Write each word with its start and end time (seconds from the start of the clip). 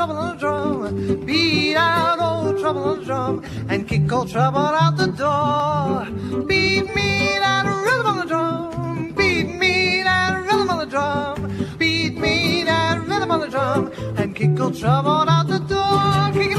Trouble 0.00 0.16
on 0.16 0.30
the 0.30 0.40
drum. 0.40 1.26
Beat 1.26 1.76
out 1.76 2.18
old 2.20 2.58
trouble 2.58 2.84
on 2.84 3.00
the 3.00 3.04
drum. 3.04 3.44
And 3.68 3.86
kick 3.86 4.10
old 4.10 4.30
trouble 4.30 4.58
out 4.58 4.96
the 4.96 5.08
door. 5.08 6.06
Beat 6.46 6.86
me 6.94 7.36
that 7.38 7.66
rhythm 7.84 8.06
on 8.06 8.16
the 8.20 8.24
drum. 8.24 9.12
Beat 9.12 9.58
me 9.58 10.02
that 10.02 10.42
rhythm 10.46 10.70
on 10.70 10.78
the 10.78 10.86
drum. 10.86 11.76
Beat 11.76 12.16
me 12.16 12.64
that 12.64 13.06
rhythm 13.06 13.30
on 13.30 13.40
the 13.40 13.48
drum. 13.48 13.92
And 14.16 14.34
kick 14.34 14.58
old 14.58 14.74
trouble 14.74 15.28
out 15.28 15.48
the 15.48 15.58
door. 15.58 16.32
Kick 16.32 16.56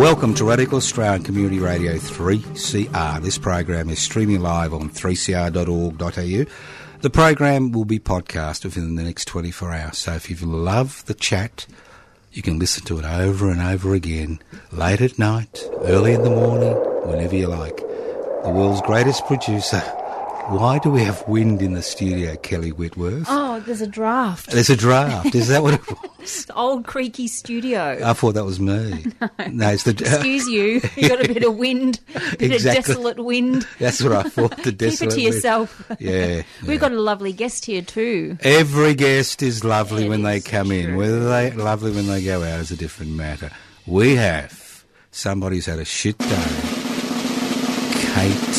Welcome 0.00 0.32
to 0.36 0.46
Radical 0.46 0.78
Australian 0.78 1.24
Community 1.24 1.58
Radio 1.58 1.96
3CR. 1.96 3.20
This 3.20 3.36
program 3.36 3.90
is 3.90 3.98
streaming 3.98 4.40
live 4.40 4.72
on 4.72 4.88
3cr.org.au. 4.88 6.50
The 7.02 7.10
program 7.10 7.70
will 7.70 7.84
be 7.84 7.98
podcast 7.98 8.64
within 8.64 8.94
the 8.94 9.02
next 9.02 9.26
24 9.26 9.74
hours. 9.74 9.98
So 9.98 10.14
if 10.14 10.30
you 10.30 10.38
love 10.46 11.04
the 11.04 11.12
chat, 11.12 11.66
you 12.32 12.40
can 12.40 12.58
listen 12.58 12.82
to 12.86 12.98
it 12.98 13.04
over 13.04 13.50
and 13.50 13.60
over 13.60 13.92
again, 13.92 14.38
late 14.72 15.02
at 15.02 15.18
night, 15.18 15.68
early 15.82 16.14
in 16.14 16.22
the 16.22 16.30
morning, 16.30 16.72
whenever 17.06 17.36
you 17.36 17.48
like. 17.48 17.76
The 17.76 18.52
world's 18.54 18.80
greatest 18.80 19.26
producer. 19.26 19.82
Why 20.50 20.80
do 20.80 20.90
we 20.90 21.04
have 21.04 21.26
wind 21.28 21.62
in 21.62 21.74
the 21.74 21.82
studio, 21.82 22.34
Kelly 22.34 22.72
Whitworth? 22.72 23.26
Oh, 23.28 23.60
there's 23.60 23.80
a 23.80 23.86
draft. 23.86 24.50
There's 24.50 24.68
a 24.68 24.74
draft. 24.76 25.32
Is 25.34 25.46
that 25.46 25.62
what 25.62 25.74
it 25.74 25.80
was? 26.18 26.44
The 26.46 26.54
old 26.54 26.84
creaky 26.86 27.28
studio. 27.28 28.00
I 28.04 28.12
thought 28.14 28.32
that 28.34 28.44
was 28.44 28.58
me. 28.58 29.06
No, 29.52 29.68
it's 29.70 29.84
the. 29.84 29.92
Excuse 29.92 30.48
you. 30.48 30.80
You 30.96 31.08
got 31.08 31.24
a 31.24 31.28
bit 31.32 31.44
of 31.44 31.56
wind, 31.56 32.00
a 32.16 32.36
bit 32.36 32.52
Exactly. 32.52 32.78
of 32.80 32.86
desolate 32.86 33.24
wind. 33.24 33.66
That's 33.78 34.02
what 34.02 34.12
I 34.12 34.22
thought. 34.24 34.50
The 34.56 34.64
Keep 34.64 34.66
it 34.72 34.78
desolate 34.78 35.10
to 35.12 35.16
wind. 35.22 35.34
yourself. 35.34 35.92
Yeah, 36.00 36.42
We've 36.62 36.70
yeah. 36.72 36.76
got 36.76 36.92
a 36.92 37.00
lovely 37.00 37.32
guest 37.32 37.64
here 37.66 37.82
too. 37.82 38.36
Every 38.42 38.94
guest 38.94 39.42
is 39.42 39.64
lovely 39.64 40.06
It 40.06 40.08
when 40.08 40.22
they 40.22 40.38
is 40.38 40.44
come 40.46 40.72
in. 40.72 40.96
Whether 40.96 41.28
they 41.28 41.52
lovely 41.52 41.92
when 41.92 42.06
they 42.08 42.24
go 42.24 42.42
out 42.42 42.58
is 42.60 42.70
a 42.72 42.76
different 42.76 43.12
matter. 43.12 43.50
We 43.86 44.16
have 44.16 44.84
somebody 45.12 45.56
who's 45.56 45.66
had 45.66 45.78
a 45.78 45.84
shit 45.84 46.18
day. 46.18 46.26
Kate 48.14 48.54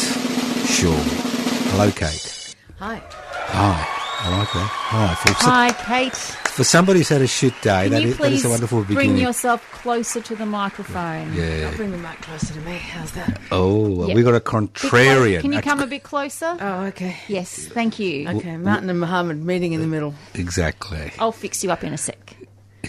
Shaw. 0.68 1.28
Hello, 1.72 1.90
Kate. 1.92 2.56
Hi. 2.80 3.02
Hi. 3.14 3.88
I 4.24 4.38
like 4.38 4.52
that. 4.54 4.68
Hi. 4.70 5.16
For, 5.16 5.34
Hi, 5.50 5.72
Kate. 5.74 6.14
for 6.16 6.64
somebody 6.64 7.00
who's 7.00 7.10
had 7.10 7.22
a 7.22 7.28
shit 7.28 7.54
day, 7.62 7.84
Can 7.84 7.92
that 7.94 8.02
you 8.04 8.10
is, 8.10 8.18
that 8.18 8.32
is 8.34 8.42
please 8.42 8.46
a 8.46 8.50
wonderful 8.50 8.80
beginning. 8.82 8.96
bring 8.96 9.08
beginning. 9.10 9.24
yourself 9.24 9.72
closer 9.72 10.22
to 10.22 10.36
the 10.36 10.46
microphone? 10.46 11.34
yeah. 11.34 11.70
I'll 11.72 11.76
bring 11.78 11.92
the 11.92 11.98
mic 11.98 12.22
closer 12.22 12.54
to 12.54 12.60
me. 12.62 12.78
How's 12.78 13.12
that? 13.14 13.40
Oh, 13.52 13.90
well, 13.90 14.08
Yep. 14.10 14.16
we 14.18 14.22
got 14.24 14.30
a 14.32 14.34
Bit 14.34 14.44
clo- 14.46 14.68
contrarian. 14.68 15.42
Can 15.42 15.54
you 15.54 15.60
A- 15.60 15.62
come 15.62 15.80
a 15.80 15.88
bit 15.88 16.04
closer? 16.04 16.56
Oh, 16.60 16.84
okay. 16.86 17.16
Yes, 17.28 17.68
thank 17.68 17.98
you. 18.00 18.28
Okay, 18.30 18.58
Martin 18.58 18.90
and 18.90 19.00
Muhammad 19.00 19.44
meeting 19.44 19.74
in 19.74 19.82
the 19.82 19.88
middle. 19.88 20.14
Exactly. 20.36 21.12
I'll 21.20 21.32
fix 21.32 21.64
you 21.64 21.72
up 21.72 21.84
in 21.84 21.94
a 21.94 21.98
sec. 21.98 22.36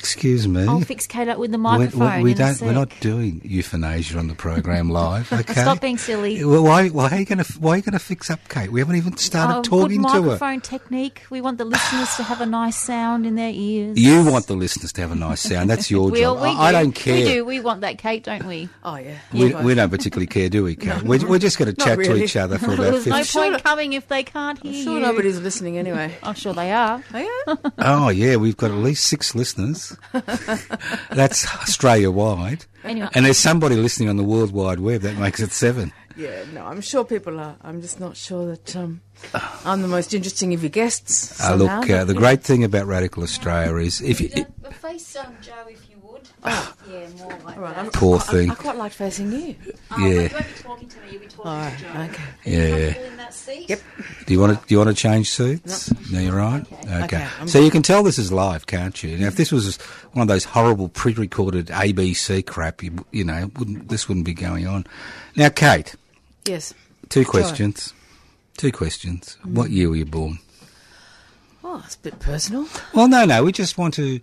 Excuse 0.02 0.48
me. 0.48 0.66
I'll 0.66 0.80
fix 0.80 1.06
Kate 1.06 1.28
up 1.28 1.38
with 1.38 1.52
the 1.52 1.58
We- 1.58 1.62
microphone 1.62 2.16
we, 2.18 2.22
we 2.24 2.30
in 2.32 2.36
a 2.36 2.38
don't. 2.38 2.54
sec. 2.54 2.66
We're 2.66 2.74
not 2.74 2.90
doing 2.98 3.40
euthanasia 3.44 4.18
on 4.18 4.26
the 4.26 4.34
program 4.34 4.90
live. 4.90 5.32
Okay. 5.42 5.52
Stop 5.60 5.80
being 5.80 5.96
silly. 5.96 6.44
Well, 6.44 6.64
why, 6.64 6.88
why 6.88 7.08
are 7.10 7.18
you 7.20 7.24
going 7.24 7.38
to 7.42 7.52
why 7.60 7.74
are 7.74 7.76
you 7.76 7.82
going 7.82 7.92
to 7.92 7.98
fix 7.98 8.30
up 8.30 8.40
Kate? 8.48 8.70
We 8.72 8.80
haven't 8.80 8.96
even 8.96 9.16
started 9.16 9.58
Oh, 9.58 9.62
talking 9.62 10.02
to 10.02 10.08
her. 10.08 10.20
microphone 10.20 10.60
technique. 10.60 11.22
We 11.30 11.40
want 11.40 11.58
the 11.58 11.64
listeners 11.64 12.14
to 12.16 12.22
have 12.24 12.40
a 12.40 12.46
nice 12.46 12.76
sound 12.76 13.26
in 13.26 13.36
their 13.36 13.52
ears. 13.54 13.98
You 13.98 14.24
want 14.30 14.46
the 14.48 14.54
listeners 14.54 14.92
to 14.94 15.00
have 15.02 15.12
a 15.12 15.16
nice 15.16 15.40
sound. 15.40 15.70
That's 15.70 15.88
your 15.90 16.10
we, 16.10 16.20
job. 16.26 16.40
we 16.42 16.48
I, 16.48 16.68
I 16.68 16.72
do. 16.72 16.78
don't 16.78 16.92
care. 16.92 17.14
We 17.14 17.24
do. 17.24 17.44
We 17.44 17.60
want 17.60 17.80
that, 17.82 17.98
Kate, 17.98 18.24
don't 18.24 18.44
we? 18.46 18.68
Oh, 18.84 18.96
yeah. 18.96 19.18
We, 19.32 19.50
Yeah. 19.50 19.62
we 19.64 19.74
don't 19.74 19.90
particularly 19.90 20.26
care, 20.26 20.48
do 20.48 20.64
we, 20.64 20.74
Kate? 20.76 21.02
we're, 21.02 21.26
we're 21.28 21.38
just 21.38 21.58
going 21.58 21.72
to 21.74 21.78
Not 21.78 21.86
chat 21.86 22.04
to 22.04 22.16
each 22.16 22.36
other 22.36 22.58
for 22.58 22.74
about 22.74 22.90
There's 22.92 23.06
no 23.06 23.18
50 23.18 23.38
point 23.38 23.62
coming 23.64 23.92
if 23.94 24.08
they 24.08 24.22
can't 24.24 24.60
hear 24.62 24.84
Sure, 24.84 24.94
you. 24.94 25.00
nobody's 25.00 25.40
listening 25.40 25.78
anyway. 25.78 26.14
I'm 26.22 26.34
sure 26.34 26.52
they 26.54 26.72
are. 26.72 27.02
Oh, 27.14 27.18
yeah? 27.46 27.54
Oh, 27.78 28.08
yeah, 28.08 28.36
we've 28.36 28.56
got 28.56 28.70
at 28.70 28.76
least 28.78 29.04
six 29.04 29.34
listeners. 29.34 29.91
That's 31.10 31.46
Australia 31.54 32.10
wide. 32.10 32.66
Anyway. 32.84 33.08
And 33.14 33.26
there's 33.26 33.38
somebody 33.38 33.76
listening 33.76 34.08
on 34.08 34.16
the 34.16 34.24
World 34.24 34.52
Wide 34.52 34.80
Web. 34.80 35.02
That 35.02 35.16
makes 35.16 35.40
it 35.40 35.52
seven. 35.52 35.92
yeah, 36.16 36.44
no, 36.52 36.64
I'm 36.66 36.80
sure 36.80 37.04
people 37.04 37.38
are. 37.40 37.56
I'm 37.62 37.80
just 37.80 38.00
not 38.00 38.16
sure 38.16 38.46
that 38.46 38.76
um, 38.76 39.00
I'm 39.64 39.82
the 39.82 39.88
most 39.88 40.14
interesting 40.14 40.52
of 40.54 40.62
your 40.62 40.70
guests. 40.70 41.40
Uh, 41.42 41.54
look, 41.54 41.88
uh, 41.90 42.04
the 42.04 42.14
great 42.14 42.42
thing 42.42 42.64
about 42.64 42.86
Radical 42.86 43.22
Australia 43.22 43.76
is 43.76 44.00
if 44.00 44.20
you. 44.20 44.28
face 44.72 45.16
um, 45.16 45.36
Joe, 45.40 45.52
if 45.68 45.70
you 45.70 45.76
would. 45.76 45.81
Oh, 46.44 46.74
yeah, 46.90 47.08
more 47.18 47.28
like 47.28 47.40
know. 47.40 47.54
All 47.54 47.60
right, 47.60 47.78
I'm, 47.78 47.90
Poor 47.90 48.16
I- 48.16 48.20
thing. 48.20 48.50
I, 48.50 48.54
quite 48.54 48.76
like 48.76 48.92
facing 48.92 49.30
you. 49.32 49.54
Oh, 49.90 49.98
Yeah. 49.98 50.06
You 50.06 50.18
won't 50.18 50.32
be 50.32 50.62
talking 50.62 50.88
to 50.88 51.00
me. 51.00 51.06
You'll 51.12 51.20
be 51.20 51.26
talking 51.28 51.50
All 51.50 51.70
to 51.70 51.86
right, 51.94 52.10
Joe. 52.10 52.14
okay. 52.14 52.22
Yeah. 52.44 53.06
In 53.06 53.16
that 53.16 53.34
seat? 53.34 53.68
Yep. 53.68 53.80
Do 54.26 54.32
you 54.34 54.40
want 54.40 54.60
to? 54.60 54.66
Do 54.66 54.74
you 54.74 54.78
want 54.78 54.90
to 54.90 54.94
change 55.00 55.30
seats? 55.30 56.10
No, 56.10 56.18
you're 56.18 56.34
right. 56.34 56.64
Okay. 56.72 57.04
Okay, 57.04 57.28
I'm- 57.38 57.48
so 57.48 57.60
you 57.60 57.70
can 57.70 57.82
tell 57.82 58.02
this 58.02 58.18
is 58.18 58.32
live, 58.32 58.66
can't 58.66 59.00
you? 59.02 59.16
Now, 59.18 59.28
if 59.28 59.36
this 59.36 59.52
was 59.52 59.76
one 60.12 60.22
of 60.22 60.28
those 60.28 60.44
horrible 60.44 60.88
pre-recorded 60.88 61.66
ABC 61.68 62.44
crap, 62.44 62.82
you, 62.82 63.04
you 63.12 63.24
know, 63.24 63.50
wouldn't 63.58 63.88
this 63.88 64.08
wouldn't 64.08 64.26
be 64.26 64.34
going 64.34 64.66
on? 64.66 64.84
Now, 65.36 65.48
Kate, 65.48 65.94
Yes. 66.46 66.74
two 67.08 67.24
questions. 67.24 67.94
Two 68.56 68.72
questions. 68.72 69.36
What 69.44 69.70
mm. 69.70 69.74
year 69.74 69.88
were 69.90 69.96
you 69.96 70.04
born? 70.04 70.38
Oh, 71.64 71.80
it's 71.84 71.94
a 71.94 71.98
bit 72.00 72.18
personal. 72.18 72.66
Well, 72.92 73.08
no, 73.08 73.24
no. 73.24 73.44
We 73.44 73.52
just 73.52 73.78
want 73.78 73.94
to 73.94 74.20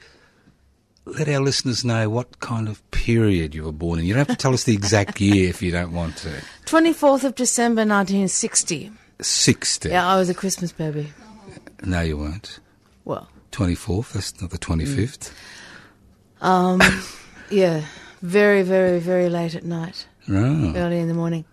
let 1.18 1.28
our 1.30 1.40
listeners 1.42 1.84
know 1.86 2.10
what 2.10 2.40
kind 2.40 2.68
of 2.68 2.90
period 2.92 3.56
you 3.56 3.64
were 3.64 3.72
born 3.72 4.00
in. 4.00 4.06
You 4.06 4.14
don't 4.14 4.28
have 4.28 4.36
to 4.38 4.42
tell 4.42 4.54
us 4.54 4.64
the 4.64 4.74
exact 4.74 5.20
year 5.28 5.50
if 5.50 5.62
you 5.62 5.72
don't 5.72 5.92
want 5.94 6.18
to. 6.18 6.30
24th 6.66 7.24
of 7.24 7.36
December 7.36 7.82
1960. 7.82 8.92
Sixty. 9.22 9.90
Yeah, 9.90 10.08
I 10.08 10.18
was 10.18 10.30
a 10.30 10.34
Christmas 10.34 10.72
baby. 10.72 11.12
No, 11.84 12.02
you 12.02 12.18
weren't. 12.18 12.60
Well, 13.06 13.28
Twenty 13.52 13.76
fourth. 13.76 14.14
That's 14.14 14.40
not 14.42 14.52
the 14.52 14.58
twenty 14.58 14.86
fifth. 14.86 15.34
um, 16.42 16.80
yeah, 17.50 17.82
very, 18.22 18.62
very, 18.62 19.00
very 19.00 19.28
late 19.30 19.56
at 19.56 19.66
night, 19.66 20.08
Right. 20.28 20.74
early 20.76 21.00
in 21.00 21.08
the 21.08 21.14
morning. 21.14 21.44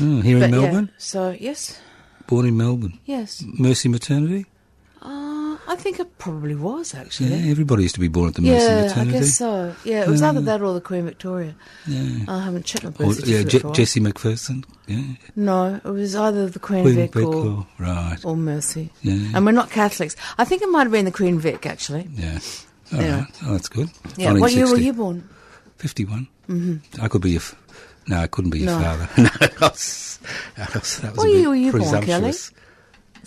Oh, 0.00 0.20
here 0.20 0.36
in 0.36 0.40
But, 0.42 0.50
yeah, 0.50 0.60
Melbourne. 0.60 0.90
so, 0.98 1.30
yes, 1.38 1.80
Born 2.26 2.46
in 2.46 2.56
Melbourne. 2.56 2.98
yes. 3.04 3.42
Mercy 3.58 3.88
Maternity? 3.88 4.46
I 5.66 5.76
think 5.76 6.00
it 6.00 6.16
probably 6.18 6.54
was, 6.54 6.94
actually. 6.94 7.28
Yeah, 7.34 7.50
everybody 7.50 7.82
used 7.82 7.94
to 7.96 8.00
be 8.00 8.08
born 8.08 8.28
at 8.28 8.34
the 8.36 8.42
Mercy 8.42 8.64
of 8.64 8.82
the 8.88 8.94
Tony. 8.94 9.10
Yeah, 9.10 9.16
I 9.16 9.20
guess 9.20 9.34
so. 9.36 9.74
Yeah, 9.84 10.02
it 10.02 10.08
was 10.08 10.22
either 10.22 10.40
that 10.40 10.62
or 10.62 10.72
the 10.72 10.80
Queen 10.80 11.04
Victoria. 11.04 11.54
Yeah. 11.86 12.24
I 12.26 12.42
haven't 12.44 12.64
checked 12.64 12.84
my 12.84 12.90
birth 12.90 13.08
yeah, 13.26 13.38
certificate 13.42 13.48
Je- 13.50 13.58
a 13.58 13.62
while. 13.64 13.74
Jessie 13.74 14.00
McPherson. 14.00 14.64
Yeah. 14.86 15.02
No, 15.36 15.74
it 15.76 15.84
was 15.84 16.16
either 16.16 16.48
the 16.48 16.58
Queen, 16.58 16.82
Queen 16.84 16.94
Vic, 16.94 17.12
Vic 17.12 17.24
or, 17.24 17.34
or- 17.34 17.66
right. 17.78 18.16
or 18.24 18.36
Mercy. 18.36 18.90
Yeah. 19.02 19.32
And 19.34 19.44
we're 19.44 19.52
not 19.52 19.70
Catholics. 19.70 20.16
I 20.38 20.44
think 20.44 20.62
it 20.62 20.68
might 20.70 20.84
have 20.84 20.92
been 20.92 21.04
the 21.04 21.10
Queen 21.12 21.38
Vic, 21.38 21.66
actually. 21.66 22.08
Yeah. 22.14 22.38
All 22.94 23.02
Yeah. 23.02 23.18
right. 23.18 23.26
Oh, 23.44 23.52
that's 23.52 23.68
good. 23.68 23.90
Yeah. 24.16 24.32
What 24.34 24.52
year 24.52 24.66
were 24.70 24.78
you 24.78 24.92
born? 24.94 25.28
51. 25.76 26.28
Mm-hmm. 26.48 27.02
I 27.02 27.08
could 27.08 27.20
be 27.20 27.32
your... 27.32 27.40
F- 27.40 27.54
no, 28.06 28.16
I 28.20 28.26
couldn't 28.26 28.52
be 28.52 28.60
your 28.60 28.68
No. 28.68 28.80
father. 28.80 29.08
no, 29.18 29.28
that 29.46 29.60
was, 29.60 30.18
that 30.56 30.72
was, 30.74 30.98
that 31.00 31.10
was 31.10 31.18
What 31.18 31.28
year 31.30 31.48
were 31.50 31.54
you 31.54 31.72
born, 31.72 31.82
presumptuous. 31.82 32.50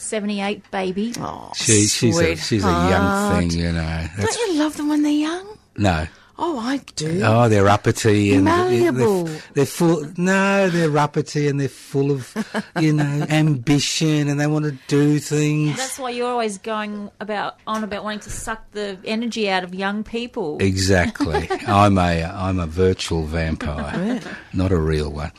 78, 0.02 0.70
baby. 0.72 1.14
Oh, 1.20 1.52
She, 1.56 1.86
she's 1.88 2.20
a, 2.20 2.36
she's 2.36 2.64
a 2.64 2.68
young 2.68 3.40
thing, 3.50 3.60
you 3.60 3.72
know. 3.72 4.08
That's, 4.18 4.36
Don't 4.38 4.48
you 4.54 4.60
love 4.60 4.78
them 4.78 4.90
when 4.90 5.04
they're 5.04 5.12
young? 5.12 5.58
no. 5.78 6.08
Oh, 6.44 6.58
I 6.58 6.78
do. 6.96 7.22
Oh, 7.24 7.50
they're 7.50 7.68
uppity 7.68 8.34
and 8.34 8.46
Malleable. 8.46 9.26
They're, 9.26 9.42
they're 9.54 9.66
full. 9.68 10.08
No, 10.18 10.72
they're 10.72 10.98
uppity 10.98 11.48
and 11.48 11.60
they're 11.60 11.70
full 11.70 12.10
of, 12.10 12.34
you 12.80 12.94
know, 12.94 13.04
ambition 13.30 14.28
and 14.28 14.40
they 14.40 14.48
want 14.48 14.66
to 14.66 14.76
do 14.88 15.20
things. 15.20 15.78
That's 15.78 16.00
why 16.00 16.10
you're 16.10 16.28
always 16.32 16.58
going 16.58 17.12
about 17.20 17.58
on 17.68 17.84
about 17.84 18.04
wanting 18.04 18.22
to 18.22 18.32
suck 18.32 18.72
the 18.72 18.98
energy 19.06 19.52
out 19.52 19.64
of 19.64 19.76
young 19.76 20.04
people. 20.04 20.58
Exactly. 20.62 21.48
I'm 21.68 22.00
a 22.00 22.24
I'm 22.24 22.58
a 22.60 22.66
virtual 22.66 23.26
vampire, 23.26 24.20
not 24.52 24.72
a 24.72 24.80
real 24.80 25.12
one. 25.12 25.32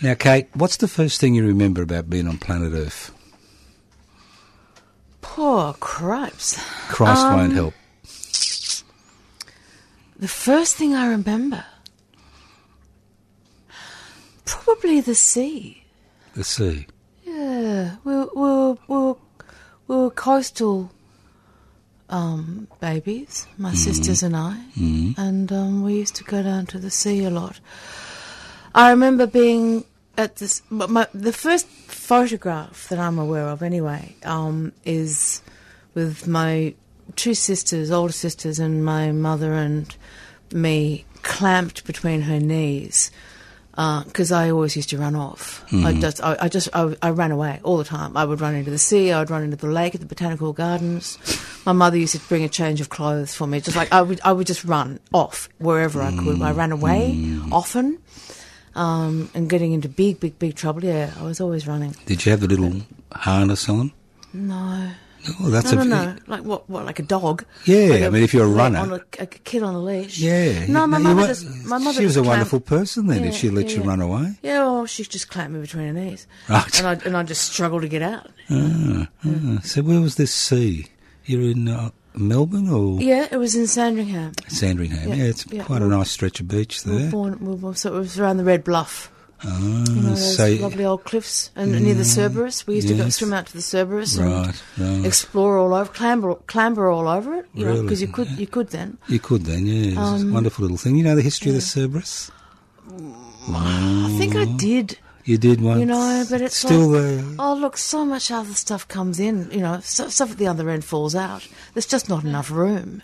Now, 0.00 0.14
Kate, 0.14 0.48
what's 0.54 0.78
the 0.78 0.88
first 0.88 1.20
thing 1.20 1.34
you 1.34 1.46
remember 1.46 1.82
about 1.82 2.08
being 2.08 2.26
on 2.26 2.38
planet 2.38 2.72
Earth? 2.72 3.12
Poor 5.40 5.72
cripes. 5.80 6.60
Christ 6.88 7.22
Um, 7.24 7.34
won't 7.34 7.52
help. 7.54 7.74
The 10.18 10.28
first 10.28 10.76
thing 10.76 10.94
I 10.94 11.06
remember, 11.06 11.64
probably 14.44 15.00
the 15.00 15.14
sea. 15.14 15.84
The 16.34 16.44
sea. 16.44 16.86
Yeah, 17.24 17.96
we 18.04 18.16
were, 18.16 18.28
we 18.34 18.42
were, 18.42 18.72
we 18.86 18.96
were, 18.96 19.16
we 19.88 19.96
were 19.96 20.10
coastal 20.10 20.92
um, 22.10 22.68
babies, 22.78 23.46
my 23.56 23.72
sisters 23.72 24.22
and 24.22 24.36
I, 24.36 24.58
and 25.16 25.50
um, 25.50 25.82
we 25.82 25.94
used 25.94 26.16
to 26.16 26.24
go 26.24 26.42
down 26.42 26.66
to 26.66 26.78
the 26.78 26.90
sea 26.90 27.24
a 27.24 27.30
lot. 27.30 27.60
I 28.74 28.90
remember 28.90 29.26
being 29.26 29.86
at 30.20 30.36
this. 30.36 30.62
but 30.70 30.90
My, 30.90 31.06
the 31.12 31.32
first 31.32 31.66
photograph 31.66 32.88
that 32.88 32.98
I'm 32.98 33.18
aware 33.18 33.48
of, 33.48 33.62
anyway, 33.62 34.14
um, 34.24 34.72
is 34.84 35.42
with 35.94 36.26
my 36.26 36.74
two 37.16 37.34
sisters, 37.34 37.90
older 37.90 38.12
sisters, 38.12 38.58
and 38.58 38.84
my 38.84 39.12
mother 39.12 39.52
and 39.52 39.94
me 40.52 41.04
clamped 41.22 41.84
between 41.84 42.22
her 42.22 42.40
knees 42.40 43.10
uh, 43.80 44.04
because 44.04 44.32
I 44.32 44.50
always 44.50 44.76
used 44.76 44.90
to 44.90 44.98
run 44.98 45.14
off. 45.14 45.64
I 45.68 45.76
mm-hmm. 45.76 46.00
just, 46.00 46.22
I, 46.22 46.36
I 46.40 46.48
just, 46.48 46.68
I, 46.74 46.94
I 47.00 47.10
ran 47.10 47.30
away 47.30 47.60
all 47.62 47.76
the 47.78 47.84
time. 47.84 48.16
I 48.16 48.24
would 48.24 48.40
run 48.40 48.54
into 48.54 48.70
the 48.70 48.78
sea. 48.78 49.12
I 49.12 49.20
would 49.20 49.30
run 49.30 49.42
into 49.42 49.56
the 49.56 49.68
lake 49.68 49.94
at 49.94 50.00
the 50.00 50.06
botanical 50.06 50.52
gardens. 50.52 51.18
My 51.64 51.72
mother 51.72 51.96
used 51.96 52.14
to 52.14 52.20
bring 52.28 52.44
a 52.44 52.48
change 52.48 52.80
of 52.80 52.88
clothes 52.88 53.34
for 53.34 53.46
me. 53.46 53.60
Just 53.60 53.76
like 53.76 53.92
I 53.92 54.02
would, 54.02 54.20
I 54.24 54.32
would 54.32 54.46
just 54.46 54.64
run 54.64 55.00
off 55.14 55.48
wherever 55.58 56.02
I 56.02 56.10
could. 56.10 56.42
I 56.42 56.50
mm-hmm. 56.50 56.58
ran 56.58 56.72
away 56.72 57.14
mm-hmm. 57.14 57.52
often, 57.52 57.98
um, 58.74 59.30
and 59.34 59.48
getting 59.50 59.72
into 59.72 59.88
big, 59.88 60.20
big, 60.20 60.38
big 60.38 60.54
trouble. 60.54 60.84
Yeah, 60.84 61.12
I 61.18 61.22
was 61.22 61.40
always 61.40 61.66
running. 61.66 61.94
Did 62.06 62.24
you 62.24 62.30
have 62.32 62.40
the 62.40 62.48
little 62.48 62.82
harness 63.12 63.68
on? 63.68 63.92
No, 64.32 64.90
Oh, 65.38 65.50
that's 65.50 65.70
no, 65.72 65.82
a 65.82 65.84
no, 65.84 66.04
no. 66.06 66.16
Like 66.28 66.44
what? 66.44 66.70
What? 66.70 66.86
Like 66.86 66.98
a 66.98 67.02
dog? 67.02 67.44
Yeah, 67.66 67.88
Like 67.88 68.02
I 68.04 68.08
mean, 68.08 68.22
if 68.22 68.32
you're 68.32 68.46
a 68.46 68.48
runner- 68.48 68.78
on 68.78 68.92
a, 68.92 69.00
a 69.18 69.26
kid 69.26 69.62
on 69.62 69.74
a 69.74 69.78
leash. 69.78 70.18
Yeah. 70.18 70.64
No, 70.66 70.86
my 70.86 70.96
you 70.96 71.04
mother 71.04 71.26
just. 71.26 71.46
My 71.66 71.76
mother. 71.76 71.98
She 72.00 72.06
was 72.06 72.16
a 72.16 72.22
wonderful 72.22 72.58
person 72.60 73.06
then 73.06 73.24
if 73.24 73.32
Yeah, 73.34 73.38
she 73.38 73.50
let 73.50 73.76
you 73.76 73.82
run 73.82 74.00
away. 74.00 74.38
Yeah, 74.42 74.60
well, 74.60 74.86
she 74.86 75.04
just 75.04 75.28
clamped 75.28 75.52
me 75.52 75.60
between 75.60 75.88
her 75.88 75.92
knees. 75.92 76.26
Right. 76.48 76.78
And 76.78 76.86
I 76.88 76.92
and 77.04 77.16
I 77.18 77.22
just 77.24 77.52
struggled 77.52 77.82
to 77.82 77.88
get 77.88 78.00
out. 78.00 78.30
Ah, 78.48 79.08
ah. 79.26 79.58
So 79.62 79.82
where 79.82 80.00
was 80.00 80.14
this 80.14 80.32
sea? 80.34 80.86
You're 81.26 81.42
in 81.50 81.68
uh, 81.68 81.90
Melbourne 82.14 82.68
or 82.68 83.00
Yeah, 83.00 83.28
it 83.30 83.36
was 83.36 83.54
in 83.54 83.66
Sandringham. 83.66 84.32
Sandringham? 84.48 85.08
Yeah, 85.10 85.14
Yeah, 85.14 85.24
it's 85.24 85.46
yeah. 85.52 85.64
quite 85.64 85.82
a 85.82 85.86
nice 85.86 86.10
stretch 86.10 86.40
of 86.40 86.48
beach 86.48 86.84
We 86.84 86.92
were 86.92 86.98
there. 86.98 87.10
born, 87.10 87.38
we 87.40 87.54
were, 87.54 87.74
so 87.74 87.94
it 87.94 87.98
was 87.98 88.18
around 88.18 88.36
the 88.38 88.44
Red 88.44 88.64
Bluff. 88.64 89.10
Ah, 89.42 89.58
You 89.88 89.94
know, 89.94 90.10
those 90.10 90.36
so 90.36 90.50
lovely 90.60 90.84
old 90.84 91.04
cliffs. 91.04 91.50
And 91.56 91.72
near 91.82 91.94
the 91.94 92.04
Cerberus. 92.04 92.66
We 92.66 92.74
used 92.74 92.88
to 92.88 92.94
go 92.94 93.08
swim 93.08 93.32
out 93.32 93.46
to 93.46 93.52
the 93.54 93.62
Cerberus 93.62 94.18
right, 94.18 94.52
and 94.76 94.98
right. 94.98 95.06
explore 95.06 95.56
all 95.56 95.72
over, 95.72 95.90
clamber, 95.90 96.34
clamber 96.46 96.90
all 96.90 97.08
over 97.08 97.36
it. 97.36 97.46
You 97.54 97.64
Really? 97.66 97.82
because 97.82 98.02
you 98.02 98.08
could, 98.08 98.28
you 98.32 98.46
could 98.46 98.68
then. 98.68 98.98
You 99.08 99.18
could 99.18 99.44
then, 99.46 99.66
yeah. 99.66 99.92
It 99.92 99.96
was 99.96 100.22
Um, 100.22 100.30
a 100.30 100.34
wonderful 100.34 100.62
little 100.62 100.76
thing. 100.76 100.96
You 100.96 101.04
know 101.04 101.14
the 101.16 101.22
history 101.22 101.48
of 101.50 101.54
the 101.54 101.62
Cerberus? 101.62 102.30
I 103.48 104.14
think 104.18 104.36
I 104.36 104.44
did. 104.44 104.98
You 105.30 105.38
did 105.38 105.60
once. 105.60 105.78
You 105.78 105.86
know, 105.86 106.24
but 106.28 106.40
it's 106.40 106.56
still 106.56 106.88
like, 106.88 107.02
there. 107.02 107.24
Oh, 107.38 107.54
look, 107.54 107.76
so 107.76 108.04
much 108.04 108.32
other 108.32 108.52
stuff 108.54 108.88
comes 108.88 109.20
in. 109.20 109.48
You 109.52 109.60
know, 109.60 109.78
so, 109.80 110.08
stuff 110.08 110.32
at 110.32 110.38
the 110.38 110.48
other 110.48 110.68
end 110.68 110.84
falls 110.84 111.14
out. 111.14 111.46
There's 111.72 111.86
just 111.86 112.08
not 112.08 112.24
enough 112.24 112.50
room. 112.50 113.00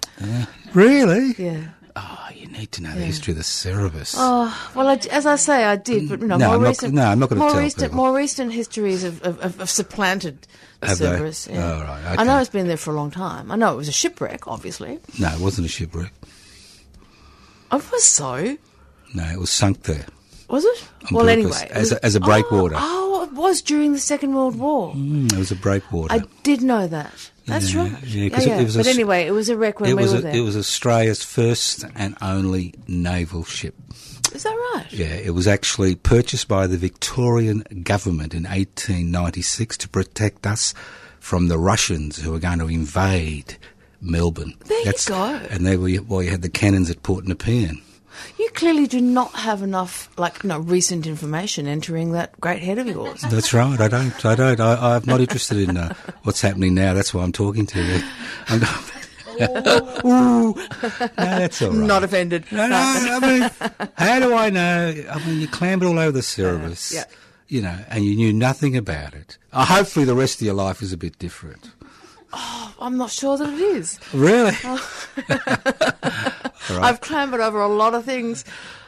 Really? 0.75 1.37
Yeah. 1.39 1.69
Oh, 1.95 2.29
you 2.35 2.49
need 2.49 2.73
to 2.73 2.83
know 2.83 2.93
the 2.93 3.05
history 3.05 3.31
of 3.31 3.39
the 3.39 3.45
Cerberus. 3.45 4.17
Oh 4.19 4.73
well, 4.75 4.89
I, 4.89 4.95
as 5.13 5.25
I 5.25 5.37
say, 5.37 5.63
I 5.65 5.77
did, 5.77 6.09
but 6.09 6.21
you 6.21 6.27
know, 6.27 6.37
No, 6.37 6.47
more 6.49 6.55
I'm 6.57 6.63
not- 6.63 6.69
recent, 6.69 6.95
no, 6.95 7.03
I'm 7.05 7.19
not 7.21 7.29
gonna 7.29 7.39
more 7.43 7.51
tell 7.53 7.61
recent, 7.61 7.83
people. 7.85 7.97
more 7.97 8.17
recent 8.17 8.53
histories 8.53 9.03
have, 9.03 9.23
have, 9.23 9.41
have, 9.41 9.59
have 9.61 9.71
supplanted 9.71 10.49
the 10.81 10.89
Have 10.89 10.99
they? 10.99 11.05
Cerberus. 11.07 11.47
Yeah. 11.49 11.65
Oh, 11.65 11.83
right, 11.85 12.19
I 12.19 12.25
know 12.25 12.39
it's 12.39 12.51
been 12.51 12.67
there 12.67 12.77
for 12.77 12.91
a 12.91 12.97
long 12.97 13.13
time. 13.13 13.53
I 13.53 13.57
know 13.57 13.73
it 13.73 13.77
was 13.77 13.89
a 13.89 13.93
shipwreck, 13.93 14.49
obviously. 14.49 14.99
No, 15.21 15.29
it 15.33 15.39
wasn't 15.41 15.69
a 15.69 15.71
shipwreck. 15.71 16.13
I 17.71 17.77
was 17.77 18.03
so. 18.03 18.59
No, 19.15 19.25
it 19.25 19.39
was 19.39 19.51
sunk 19.51 19.85
there. 19.85 20.07
Was 20.49 20.65
it? 20.65 20.89
Well, 21.13 21.25
purpose, 21.27 21.61
anyway, 21.63 21.69
as 21.73 21.93
a- 21.93 22.05
as 22.05 22.15
a 22.15 22.21
breakwater. 22.21 22.77
Oh, 22.79 23.19
oh, 23.21 23.23
it 23.25 23.33
was 23.33 23.63
during 23.63 23.93
the 23.93 23.99
Second 23.99 24.35
World 24.35 24.57
War. 24.59 24.95
Mm, 24.95 25.33
it 25.33 25.39
was 25.39 25.51
a 25.51 25.57
breakwater. 25.57 26.15
I 26.15 26.23
did 26.45 26.63
know 26.63 26.87
that. 26.87 27.13
That's 27.47 27.73
Yeah, 27.75 27.83
right. 27.83 28.03
yeah, 28.05 28.29
'cause 28.29 28.47
it- 28.47 28.51
it 28.53 28.65
was 28.65 28.77
a 28.77 28.79
but 28.81 28.87
s- 28.87 28.95
anyway, 28.95 29.27
it 29.27 29.31
was 29.33 29.49
a 29.49 29.57
wreck 29.57 29.81
when 29.81 29.91
it 29.91 29.97
we 29.97 30.03
was 30.03 30.13
were 30.13 30.19
a, 30.19 30.23
there. 30.23 30.37
it 30.37 30.41
was 30.41 30.57
Australia's 30.57 31.23
first 31.23 31.85
and 31.95 32.17
only 32.23 32.75
naval 32.89 33.45
ship. 33.45 33.75
Is 34.35 34.43
that 34.43 34.51
right? 34.75 34.87
Yeah, 34.91 35.07
it 35.15 35.33
was 35.35 35.47
actually 35.47 35.95
purchased 35.95 36.47
by 36.49 36.67
the 36.67 36.77
Victorian 36.77 37.65
government 37.85 38.35
in 38.35 38.47
1896 38.47 39.77
to 39.79 39.89
protect 39.89 40.47
us 40.47 40.75
from 41.21 41.49
the 41.49 41.59
Russians 41.59 42.19
who 42.19 42.33
were 42.33 42.39
going 42.39 42.59
to 42.59 42.67
invade 42.69 43.57
Melbourne. 44.01 44.55
There 44.67 44.79
you 44.85 44.93
go. 45.07 45.41
And 45.51 45.65
they 45.67 45.77
were 45.77 45.91
why 45.97 46.23
you 46.23 46.31
had 46.31 46.43
the 46.43 46.49
cannons 46.49 46.91
at 46.91 47.03
Port 47.03 47.25
Nepean. 47.27 47.81
You 48.39 48.49
clearly 48.51 48.87
do 48.87 49.01
not 49.01 49.33
have 49.35 49.63
enough, 49.63 50.11
like, 50.19 50.45
no 50.45 50.59
recent 50.59 51.07
information 51.07 51.67
entering 51.67 52.13
that 52.13 52.39
great 52.41 52.63
head 52.63 52.79
of 52.79 52.87
yours. 52.87 53.21
That's 53.31 53.53
right. 53.53 53.81
I 53.81 53.89
don't. 53.89 54.25
I 54.25 54.35
don't. 54.35 54.61
I, 54.61 54.97
I'm 54.97 55.05
not 55.05 55.21
interested 55.21 55.59
in 55.59 55.77
uh, 55.77 55.95
what's 56.23 56.41
happening 56.41 56.75
now. 56.75 56.95
That's 56.95 57.13
why 57.13 57.23
I'm 57.23 57.33
talking 57.33 57.67
to 57.67 57.83
you. 57.83 58.03
I'm 58.49 58.61
Ooh. 60.05 60.09
No, 60.09 60.55
that's 61.17 61.61
all 61.61 61.71
right. 61.71 61.79
Not 61.79 62.05
offended. 62.05 62.51
No, 62.51 62.67
no, 62.67 62.77
I 62.77 63.21
mean, 63.21 63.51
how 63.99 64.19
do 64.19 64.35
I 64.35 64.49
know? 64.49 64.95
I 65.11 65.27
mean, 65.27 65.41
you 65.41 65.49
clambered 65.49 65.89
all 65.89 65.99
over 65.99 66.13
the 66.13 66.23
Cerberus, 66.23 66.95
yeah. 66.95 67.05
you 67.47 67.61
know, 67.61 67.79
and 67.91 68.03
you 68.03 68.17
knew 68.17 68.33
nothing 68.33 68.79
about 68.79 69.13
it. 69.13 69.37
Uh, 69.53 69.67
hopefully, 69.67 70.07
the 70.07 70.15
rest 70.15 70.41
of 70.41 70.47
your 70.47 70.55
life 70.55 70.81
is 70.81 70.95
a 70.95 70.97
bit 70.97 71.19
different. 71.19 71.71
Oh, 72.33 72.75
I'm 72.81 72.97
not 72.97 73.11
sure 73.11 73.37
that 73.37 73.53
it 73.53 73.61
is. 73.61 74.01
Really? 74.15 74.57
I've 76.71 77.01
clambered 77.01 77.41
over 77.41 77.61
a 77.61 77.69
lot 77.69 77.95
of 77.95 78.05
things. 78.05 78.45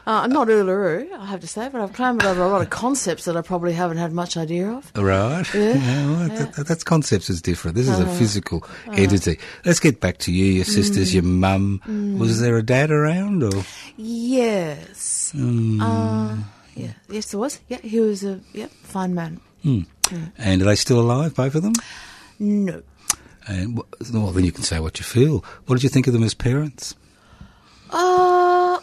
Uh, 0.07 0.25
not 0.25 0.47
Uluru, 0.47 1.11
I 1.13 1.25
have 1.27 1.41
to 1.41 1.47
say, 1.47 1.69
but 1.71 1.81
I've 1.81 1.93
clambered 1.93 2.25
over 2.25 2.41
a 2.41 2.47
lot 2.47 2.61
of 2.63 2.69
concepts 2.83 3.25
that 3.25 3.37
I 3.37 3.41
probably 3.41 3.73
haven't 3.73 3.97
had 3.97 4.11
much 4.11 4.37
idea 4.37 4.71
of. 4.71 4.91
Right. 4.95 5.45
Yeah. 5.53 5.73
well, 6.07 6.29
that, 6.29 6.53
that, 6.55 6.67
that's 6.67 6.83
concepts 6.83 7.29
is 7.29 7.41
different. 7.43 7.75
This 7.77 7.87
is 7.87 7.99
Uh-huh. 7.99 8.09
a 8.11 8.15
physical 8.15 8.65
entity. 8.91 9.37
Let's 9.65 9.79
get 9.79 9.99
back 9.99 10.17
to 10.19 10.31
you, 10.31 10.45
your 10.45 10.65
sisters, 10.65 11.13
your 11.13 11.21
mum. 11.23 11.79
Was 12.17 12.39
there 12.41 12.57
a 12.57 12.63
dad 12.63 12.89
around, 12.89 13.43
or 13.43 13.63
Yes. 13.97 15.31
Hmm. 15.35 15.79
Uh, 15.81 16.37
yeah. 16.75 16.93
Yes, 17.09 17.31
there 17.31 17.39
was. 17.39 17.59
Yeah, 17.67 17.77
he 17.83 17.99
was 17.99 18.23
a 18.23 18.39
yeah, 18.53 18.67
fine 18.83 19.13
man. 19.13 19.39
and 19.63 20.61
are 20.61 20.65
they 20.65 20.75
still 20.75 20.99
alive, 20.99 21.35
both 21.35 21.53
of 21.55 21.61
them? 21.61 21.73
No. 22.39 22.81
And 23.47 23.77
well, 24.11 24.31
then 24.31 24.45
you 24.45 24.51
can 24.51 24.63
say 24.63 24.79
what 24.79 24.97
you 24.99 25.03
feel. 25.03 25.43
What 25.65 25.75
did 25.75 25.83
you 25.83 25.89
think 25.89 26.07
of 26.07 26.13
them 26.13 26.23
as 26.23 26.33
parents? 26.33 26.95
Uh, 27.91 28.79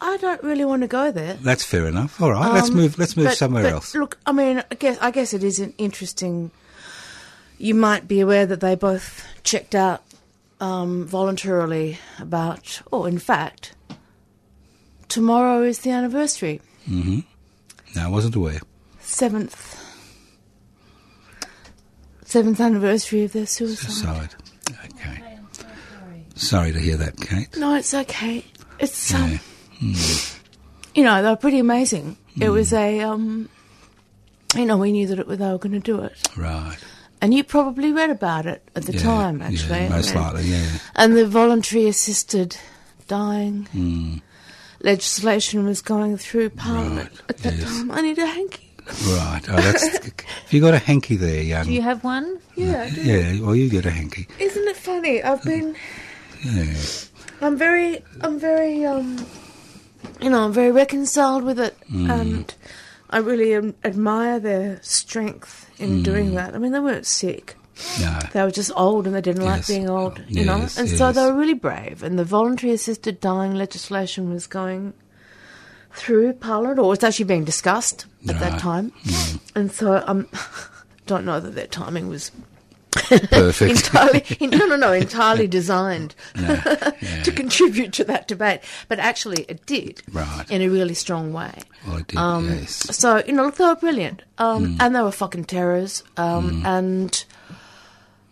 I 0.00 0.16
don't 0.18 0.42
really 0.42 0.64
want 0.64 0.82
to 0.82 0.88
go 0.88 1.10
there. 1.10 1.34
That's 1.34 1.64
fair 1.64 1.86
enough. 1.86 2.20
All 2.22 2.30
right, 2.32 2.52
let's 2.52 2.68
Um, 2.70 2.76
move. 2.76 2.98
Let's 2.98 3.16
move 3.16 3.26
but- 3.26 3.36
somewhere 3.38 3.62
but 3.64 3.72
else. 3.72 3.94
Look, 3.94 4.18
I 4.26 4.32
mean, 4.32 4.62
I 4.70 4.74
guess 4.74 4.98
I 5.00 5.10
guess 5.10 5.34
it 5.34 5.42
is 5.44 5.58
an 5.58 5.74
interesting. 5.78 6.50
You 7.58 7.74
might 7.74 8.06
be 8.06 8.20
aware 8.20 8.46
that 8.46 8.60
they 8.60 8.74
both 8.76 9.24
checked 9.42 9.74
out 9.74 10.02
um, 10.60 11.04
voluntarily 11.04 11.98
about. 12.20 12.80
Oh, 12.92 13.04
in 13.04 13.18
fact, 13.18 13.74
tomorrow 15.08 15.62
is 15.62 15.80
the 15.80 15.90
anniversary, 15.90 16.60
Mm-hmm. 16.88 17.20
No, 17.96 18.02
I 18.04 18.08
wasn't 18.08 18.36
aware. 18.36 18.60
seventh, 19.00 19.82
seventh 22.24 22.60
anniversary 22.60 23.24
of 23.24 23.32
their 23.32 23.46
suicide. 23.46 23.90
Side. 23.92 24.34
Okay. 26.38 26.46
Sorry 26.46 26.72
to 26.72 26.78
hear 26.78 26.96
that, 26.96 27.16
Kate. 27.20 27.56
No, 27.56 27.74
it's 27.74 27.92
okay. 27.94 28.44
It's 28.78 29.10
Yeah. 29.12 29.18
um, 29.24 29.40
you 30.94 31.02
know, 31.04 31.22
they 31.22 31.28
were 31.28 31.36
pretty 31.36 31.58
amazing. 31.58 32.16
Hmm. 32.34 32.42
It 32.42 32.48
was 32.50 32.72
a 32.72 33.00
um, 33.00 33.48
you 34.56 34.64
know, 34.64 34.76
we 34.78 34.92
knew 34.92 35.06
that 35.08 35.18
it, 35.18 35.28
they 35.28 35.36
were 35.36 35.58
going 35.58 35.72
to 35.72 35.80
do 35.80 36.00
it. 36.00 36.16
Right. 36.36 36.78
And 37.20 37.34
you 37.34 37.42
probably 37.44 37.92
read 37.92 38.10
about 38.10 38.46
it 38.46 38.62
at 38.76 38.84
the 38.84 38.92
Yeah, 38.92 39.02
time, 39.02 39.40
yeah, 39.40 39.46
actually. 39.48 39.88
most 39.88 40.10
And- 40.14 40.20
likely, 40.20 40.44
yeah. 40.44 40.66
And 40.94 41.16
the 41.16 41.26
voluntary 41.26 41.86
assisted 41.88 42.56
dying 43.08 43.66
Hmm. 43.72 44.16
legislation 44.82 45.64
was 45.64 45.82
going 45.82 46.16
through 46.18 46.50
Parliament 46.50 47.10
Right, 47.10 47.30
at 47.30 47.38
that 47.38 47.54
yes. 47.56 47.64
time. 47.68 47.90
I 47.90 48.00
need 48.02 48.18
a 48.18 48.26
hanky. 48.26 48.64
Right. 49.06 49.40
Oh, 49.48 49.56
that's. 49.56 49.88
have 49.98 50.52
you 50.52 50.60
got 50.60 50.72
a 50.74 50.78
hanky 50.78 51.16
there, 51.16 51.42
young? 51.42 51.64
Do 51.66 51.72
you 51.72 51.82
have 51.82 52.02
one? 52.04 52.38
Yeah, 52.56 52.84
I 52.84 52.90
do. 52.90 53.02
Yeah. 53.02 53.40
Well, 53.40 53.54
you 53.56 53.68
get 53.68 53.84
a 53.84 53.90
hanky. 53.90 54.26
Isn't 54.38 54.66
it 54.68 54.76
funny? 54.76 55.22
I've 55.22 55.42
been. 55.42 55.74
Yeah. 56.44 56.74
I'm 57.40 57.56
very, 57.56 58.02
I'm 58.20 58.38
very, 58.38 58.84
um, 58.84 59.26
you 60.20 60.30
know, 60.30 60.44
I'm 60.44 60.52
very 60.52 60.70
reconciled 60.72 61.44
with 61.44 61.58
it, 61.60 61.76
Mm. 61.92 62.10
and 62.10 62.54
I 63.10 63.18
really 63.18 63.54
um, 63.54 63.74
admire 63.84 64.38
their 64.40 64.80
strength 64.82 65.70
in 65.78 66.00
Mm. 66.00 66.04
doing 66.04 66.34
that. 66.34 66.54
I 66.54 66.58
mean, 66.58 66.72
they 66.72 66.80
weren't 66.80 67.06
sick; 67.06 67.56
No. 68.00 68.18
they 68.32 68.42
were 68.42 68.50
just 68.50 68.72
old, 68.74 69.06
and 69.06 69.14
they 69.14 69.20
didn't 69.20 69.44
like 69.44 69.66
being 69.66 69.88
old, 69.88 70.20
you 70.28 70.44
know. 70.44 70.58
Yes, 70.58 70.76
And 70.78 70.88
so 70.90 71.12
they 71.12 71.22
were 71.24 71.34
really 71.34 71.54
brave. 71.54 72.02
And 72.02 72.18
the 72.18 72.24
voluntary 72.24 72.72
assisted 72.72 73.20
dying 73.20 73.54
legislation 73.54 74.32
was 74.32 74.46
going 74.48 74.94
through 75.94 76.32
Parliament, 76.34 76.78
or 76.78 76.92
it's 76.94 77.04
actually 77.04 77.24
being 77.24 77.44
discussed 77.44 78.06
at 78.28 78.38
that 78.40 78.52
Right. 78.52 78.60
time. 78.60 78.92
And 79.54 79.70
so 79.72 80.02
um, 80.06 80.28
don't 81.06 81.24
know 81.24 81.40
that 81.40 81.54
their 81.54 81.66
timing 81.66 82.08
was 82.08 82.30
Perfect. 82.92 83.70
entirely 83.70 84.24
no 84.40 84.66
no 84.66 84.76
no 84.76 84.92
entirely 84.92 85.46
designed 85.46 86.14
No, 86.34 86.60
yeah. 87.00 87.22
to 87.22 87.30
contribute 87.32 87.92
to 87.94 88.04
that 88.04 88.26
debate 88.28 88.60
but 88.88 88.98
actually 88.98 89.42
it 89.48 89.66
did 89.66 90.02
Right. 90.12 90.44
in 90.50 90.62
a 90.62 90.68
really 90.68 90.94
strong 90.94 91.32
way 91.32 91.52
Well, 91.86 91.96
I 91.98 92.02
did, 92.02 92.16
um, 92.16 92.48
yes. 92.48 92.96
so 92.96 93.22
you 93.26 93.32
know 93.34 93.44
look 93.44 93.56
they 93.56 93.64
were 93.66 93.76
brilliant 93.76 94.22
um, 94.38 94.66
Mm. 94.66 94.76
and 94.80 94.96
they 94.96 95.02
were 95.02 95.12
fucking 95.12 95.44
terrors 95.44 96.02
um, 96.16 96.62
and 96.66 97.24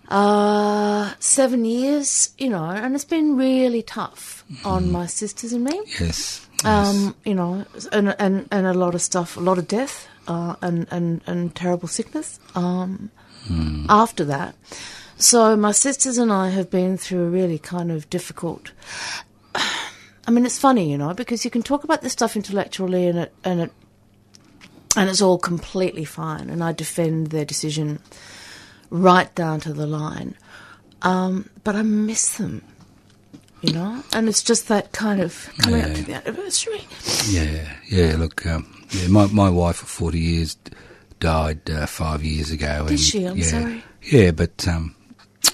uh, 0.08 1.12
seven 1.18 1.64
years 1.64 2.30
you 2.38 2.48
know 2.48 2.64
and 2.64 2.94
it's 2.94 3.04
been 3.04 3.36
really 3.36 3.82
tough 3.82 4.44
on 4.64 4.90
my 4.92 5.06
sisters 5.06 5.52
and 5.52 5.64
me 5.64 5.80
Yes. 6.00 6.46
yes. 6.62 6.64
um, 6.64 7.14
you 7.24 7.34
know, 7.34 7.64
and, 7.92 8.14
and 8.18 8.46
and 8.52 8.66
a 8.66 8.72
lot 8.74 8.94
of 8.94 9.02
stuff, 9.02 9.36
a 9.36 9.40
lot 9.40 9.58
of 9.58 9.66
death, 9.68 10.06
uh, 10.28 10.54
and 10.62 10.86
and 10.92 11.20
and 11.26 11.54
terrible 11.54 11.88
sickness. 11.88 12.38
Um, 12.54 13.10
After 13.88 14.24
that, 14.24 14.54
so 15.18 15.56
my 15.56 15.72
sisters 15.72 16.18
and 16.18 16.32
I 16.32 16.50
have 16.50 16.70
been 16.70 16.96
through 16.98 17.26
a 17.26 17.30
really 17.30 17.58
kind 17.58 17.90
of 17.90 18.08
difficult. 18.10 18.72
I 19.54 20.30
mean, 20.32 20.44
it's 20.44 20.58
funny, 20.58 20.90
you 20.90 20.98
know, 20.98 21.14
because 21.14 21.44
you 21.44 21.50
can 21.50 21.62
talk 21.62 21.84
about 21.84 22.02
this 22.02 22.12
stuff 22.12 22.34
intellectually, 22.36 23.06
and 23.06 23.18
it 23.18 23.34
and 23.44 23.60
it 23.60 23.72
and 24.96 25.08
it's 25.08 25.22
all 25.22 25.38
completely 25.38 26.04
fine, 26.04 26.50
and 26.50 26.64
I 26.64 26.72
defend 26.72 27.28
their 27.28 27.44
decision 27.44 28.00
right 28.90 29.32
down 29.34 29.60
to 29.60 29.72
the 29.72 29.86
line. 29.86 30.34
Um, 31.02 31.50
but 31.62 31.76
I 31.76 31.82
miss 31.82 32.38
them, 32.38 32.62
you 33.60 33.72
know, 33.72 34.02
and 34.12 34.28
it's 34.28 34.42
just 34.42 34.68
that 34.68 34.92
kind 34.92 35.20
of 35.20 35.50
coming 35.58 35.82
up 35.82 35.94
to 35.94 36.02
the 36.02 36.14
anniversary. 36.14 36.84
Yeah, 37.28 37.72
yeah. 37.88 38.16
Look, 38.16 38.46
um, 38.46 38.86
yeah, 38.90 39.08
my 39.08 39.26
my 39.26 39.50
wife 39.50 39.76
for 39.76 39.86
forty 39.86 40.18
years 40.18 40.56
died 41.20 41.68
uh, 41.70 41.86
five 41.86 42.22
years 42.24 42.50
ago. 42.50 42.84
Did 42.84 42.90
and, 42.90 43.00
she? 43.00 43.24
I'm 43.24 43.36
yeah, 43.36 43.44
sorry. 43.44 43.84
Yeah, 44.02 44.30
but 44.30 44.66
um, 44.68 44.94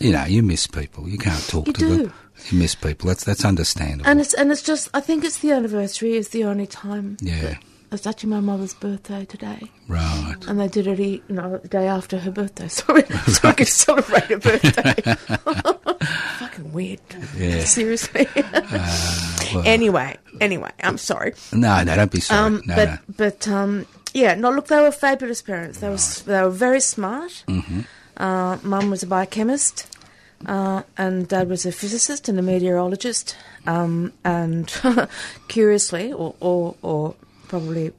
you 0.00 0.12
know, 0.12 0.25
you 0.25 0.42
miss 0.42 0.66
people. 0.66 1.09
You 1.09 1.19
can't 1.19 1.47
talk 1.49 1.66
You 1.66 1.73
to 1.75 1.85
them. 1.87 1.99
do. 1.99 2.12
You 2.50 2.59
miss 2.59 2.75
people. 2.75 3.09
That's 3.09 3.25
that's 3.25 3.45
understandable. 3.45 4.09
And 4.09 4.21
it's 4.21 4.35
and 4.35 4.50
it's 4.50 4.62
just 4.62 4.88
I 4.95 5.00
think 5.00 5.25
it's 5.25 5.38
the 5.38 5.52
anniversary 5.52 6.14
is 6.14 6.31
the 6.31 6.45
only 6.45 6.66
time. 6.66 7.16
Yeah. 7.21 7.57
It's 7.92 8.07
actually 8.07 8.31
my 8.31 8.40
mother's 8.40 8.73
birthday 8.73 9.26
today, 9.26 9.71
right. 9.87 10.37
and 10.49 10.59
they 10.59 10.66
did 10.66 10.87
it, 10.87 10.99
you 10.99 11.23
know, 11.28 11.59
the 11.59 11.69
day 11.69 11.87
after 11.87 12.19
her 12.19 12.31
birthday, 12.31 12.66
so, 12.69 12.95
we, 12.95 13.02
so 13.02 13.49
I 13.49 13.52
could 13.52 13.69
celebrate 13.69 14.25
her 14.25 14.38
birthday. 14.38 14.95
Fucking 16.38 16.73
weird. 16.73 17.00
Yeah. 17.37 17.64
Seriously. 17.64 18.26
well- 18.35 19.62
anyway, 19.66 20.16
anyway, 20.40 20.71
I'm 20.83 20.97
sorry. 20.97 21.35
No, 21.52 21.83
no, 21.85 21.95
don't 21.95 22.11
be 22.11 22.21
sorry. 22.21 22.40
Um, 22.40 22.62
no, 22.64 22.76
but 22.76 22.88
no. 22.88 22.99
but 23.14 23.49
um, 23.49 23.87
yeah, 24.14 24.35
no. 24.35 24.50
Look, 24.50 24.66
they 24.69 24.81
were 24.81 24.92
fabulous 24.92 25.42
parents. 25.42 25.78
They 25.78 25.88
were 25.88 25.95
s 25.95 26.23
they 26.23 26.40
were 26.42 26.50
very 26.50 26.81
smart. 26.81 27.45
Mm-hmm. 27.49 27.81
Uh, 28.16 28.59
Mum 28.62 28.90
was 28.90 29.02
a 29.02 29.07
biochemist, 29.07 29.97
uh, 30.47 30.83
and 30.99 31.26
Dad 31.28 31.49
was 31.49 31.64
a 31.66 31.73
physicist 31.73 32.28
and 32.28 32.38
a 32.38 32.42
meteorologist. 32.42 33.37
Um, 33.66 34.12
and 34.25 34.73
curiously, 35.49 36.12
or, 36.12 36.35
or 36.40 36.75
or 36.83 37.14
probably 37.49 37.92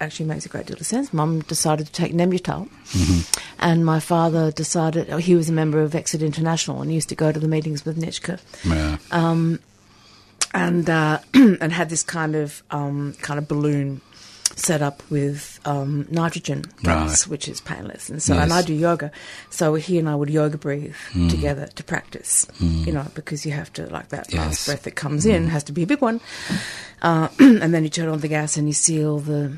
actually 0.00 0.26
makes 0.26 0.46
a 0.46 0.48
great 0.48 0.66
deal 0.66 0.76
of 0.76 0.86
sense. 0.86 1.12
Mum 1.12 1.40
decided 1.42 1.86
to 1.86 1.92
take 1.92 2.12
Nembutal, 2.12 2.68
Mm-hmm. 2.92 3.20
and 3.58 3.84
my 3.84 4.00
father 4.00 4.50
decided. 4.52 5.10
Oh, 5.10 5.16
he 5.18 5.34
was 5.34 5.48
a 5.48 5.52
member 5.52 5.80
of 5.82 5.94
Exit 5.94 6.22
International 6.22 6.80
and 6.82 6.92
used 6.92 7.08
to 7.10 7.14
go 7.14 7.32
to 7.32 7.40
the 7.40 7.48
meetings 7.48 7.84
with 7.84 7.96
Nitschke 7.98 8.38
Yeah. 8.64 8.98
um, 9.10 9.58
and 10.54 10.88
uh, 10.88 11.18
and 11.34 11.72
had 11.72 11.88
this 11.90 12.02
kind 12.02 12.34
of 12.36 12.62
um, 12.70 13.14
kind 13.20 13.38
of 13.38 13.46
balloon 13.48 14.00
set 14.58 14.82
up 14.82 15.02
with 15.10 15.60
um, 15.64 16.06
nitrogen 16.10 16.64
gas, 16.82 17.24
Right. 17.26 17.30
which 17.30 17.48
is 17.48 17.60
painless. 17.60 18.10
And 18.10 18.22
so, 18.22 18.36
and 18.36 18.52
I 18.52 18.62
do 18.62 18.74
yoga, 18.74 19.10
so 19.50 19.74
he 19.74 19.98
and 19.98 20.08
I 20.08 20.14
would 20.14 20.30
yoga 20.30 20.58
breathe 20.58 20.96
Mm. 21.12 21.30
together 21.30 21.66
to 21.76 21.84
practice. 21.84 22.46
You 22.60 22.92
know, 22.92 23.06
because 23.14 23.46
you 23.46 23.52
have 23.52 23.72
to 23.74 23.86
like 23.86 24.08
that 24.08 24.32
last 24.34 24.66
breath 24.66 24.82
that 24.82 24.96
comes 24.96 25.24
in 25.26 25.46
has 25.48 25.64
to 25.64 25.72
be 25.72 25.82
a 25.84 25.86
big 25.86 26.00
one, 26.00 26.20
uh, 27.02 27.28
and 27.38 27.72
then 27.72 27.84
you 27.84 27.88
turn 27.90 28.08
on 28.08 28.18
the 28.20 28.28
gas 28.28 28.56
and 28.56 28.66
you 28.66 28.72
seal 28.74 29.18
the 29.20 29.56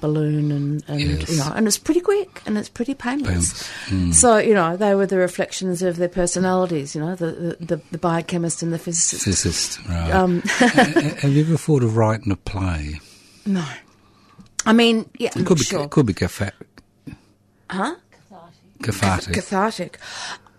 balloon 0.00 0.50
and, 0.50 0.82
and 0.88 1.00
Yes. 1.00 1.30
you 1.30 1.36
know, 1.36 1.52
and 1.54 1.66
it's 1.68 1.78
pretty 1.78 2.00
quick 2.00 2.42
and 2.46 2.56
it's 2.58 2.68
pretty 2.68 2.94
painless. 2.94 3.68
Mm. 3.88 4.14
So 4.14 4.38
you 4.38 4.54
know, 4.54 4.76
they 4.76 4.94
were 4.94 5.06
the 5.06 5.18
reflections 5.18 5.82
of 5.82 5.96
their 5.96 6.08
personalities. 6.08 6.94
You 6.94 7.02
know, 7.02 7.14
the 7.14 7.26
the, 7.60 7.76
the, 7.76 7.82
the 7.92 7.98
biochemist 7.98 8.62
and 8.62 8.72
the 8.72 8.78
physicist. 8.78 9.24
Physicist, 9.24 9.78
right. 9.88 10.10
Um, 10.10 10.40
Have 11.20 11.32
you 11.32 11.42
ever 11.44 11.56
thought 11.56 11.82
of 11.82 11.96
writing 11.96 12.32
a 12.32 12.36
play? 12.36 12.98
no, 13.44 13.64
I 14.66 14.72
mean, 14.72 15.08
yeah, 15.18 15.30
It 15.36 15.44
could 15.46 15.58
be, 15.58 15.64
sure. 15.64 15.84
it 15.84 15.90
could 15.90 16.06
be 16.06 16.14
catha- 16.14 16.52
huh? 17.70 17.94
cathartic. 18.82 19.34
Cathartic. 19.34 19.98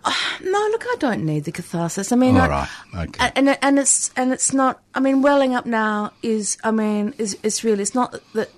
Ah, 0.06 0.38
no, 0.42 0.58
look, 0.72 0.84
I 0.86 0.96
don't 0.98 1.24
need 1.24 1.44
the 1.44 1.52
catharsis. 1.52 2.12
I 2.12 2.16
mean, 2.16 2.36
All 2.36 2.42
I- 2.42 2.68
right, 2.94 3.08
okay. 3.08 3.32
and, 3.36 3.48
and 3.48 3.58
and 3.62 3.78
it's 3.78 4.10
and 4.16 4.32
it's 4.32 4.52
not. 4.52 4.82
I 4.94 5.00
mean, 5.00 5.22
welling 5.22 5.54
up 5.54 5.64
now 5.64 6.12
is. 6.22 6.58
I 6.62 6.70
mean, 6.72 7.14
is 7.16 7.38
it's 7.42 7.64
really. 7.64 7.80
It's 7.82 7.94
not 7.94 8.14
that. 8.34 8.50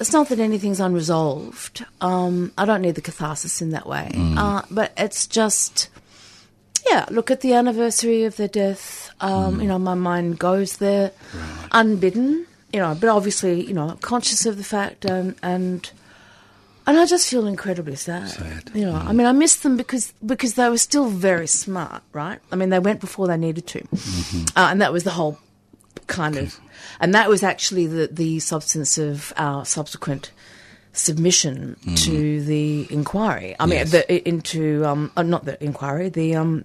It's 0.00 0.12
not 0.12 0.28
that 0.30 0.40
anything's 0.40 0.80
unresolved. 0.80 1.84
Um, 2.00 2.50
I 2.58 2.64
don't 2.64 2.82
need 2.82 2.96
the 2.96 3.00
catharsis 3.00 3.62
in 3.62 3.70
that 3.70 3.86
way. 3.86 4.10
Mm. 4.12 4.36
Uh, 4.36 4.62
but 4.68 4.92
it's 4.96 5.28
just, 5.28 5.88
yeah. 6.90 7.06
Look 7.08 7.30
at 7.30 7.40
the 7.42 7.54
anniversary 7.54 8.24
of 8.24 8.34
their 8.34 8.48
death. 8.48 9.12
Mm. 9.20 9.30
Um, 9.30 9.60
You 9.60 9.68
know, 9.68 9.78
my 9.78 9.94
mind 9.94 10.40
goes 10.40 10.78
there, 10.78 11.12
unbidden. 11.70 12.46
You 12.72 12.80
know, 12.80 12.96
but 12.98 13.08
obviously, 13.08 13.64
you 13.66 13.72
know, 13.74 13.96
conscious 14.02 14.44
of 14.46 14.56
the 14.56 14.64
fact, 14.64 15.04
and 15.04 15.34
and 15.42 15.90
and 16.86 16.98
I 16.98 17.06
just 17.06 17.28
feel 17.28 17.46
incredibly 17.46 17.96
sad. 17.96 18.28
Sad. 18.28 18.64
Mm. 18.66 18.74
You 18.76 18.86
know, 18.86 18.94
I 18.96 19.12
mean, 19.12 19.26
I 19.26 19.32
miss 19.32 19.56
them 19.56 19.76
because 19.76 20.12
because 20.24 20.54
they 20.54 20.68
were 20.68 20.78
still 20.78 21.06
very 21.08 21.46
smart, 21.46 22.02
right? 22.12 22.38
I 22.52 22.56
mean, 22.56 22.70
they 22.70 22.78
went 22.80 23.00
before 23.00 23.26
they 23.28 23.36
needed 23.36 23.66
to, 23.68 23.80
Mm-hmm. 23.80 24.58
uh, 24.58 24.68
and 24.70 24.80
that 24.82 24.92
was 24.92 25.04
the 25.04 25.10
whole 25.12 25.38
kind 26.06 26.36
of, 26.36 26.58
and 27.00 27.14
that 27.14 27.28
was 27.28 27.42
actually 27.42 27.86
the 27.86 28.08
the 28.08 28.40
substance 28.40 28.98
of 28.98 29.32
our 29.36 29.64
subsequent 29.64 30.32
submission 30.92 31.76
to 31.96 32.42
the 32.44 32.86
inquiry. 32.90 33.54
I 33.60 33.66
mean, 33.66 33.78
Mm. 33.78 33.92
Yes. 33.92 34.06
the, 34.06 34.28
into 34.28 34.84
um, 34.84 35.12
uh, 35.16 35.22
not 35.22 35.44
the 35.44 35.62
inquiry, 35.62 36.08
the 36.08 36.34
um. 36.36 36.64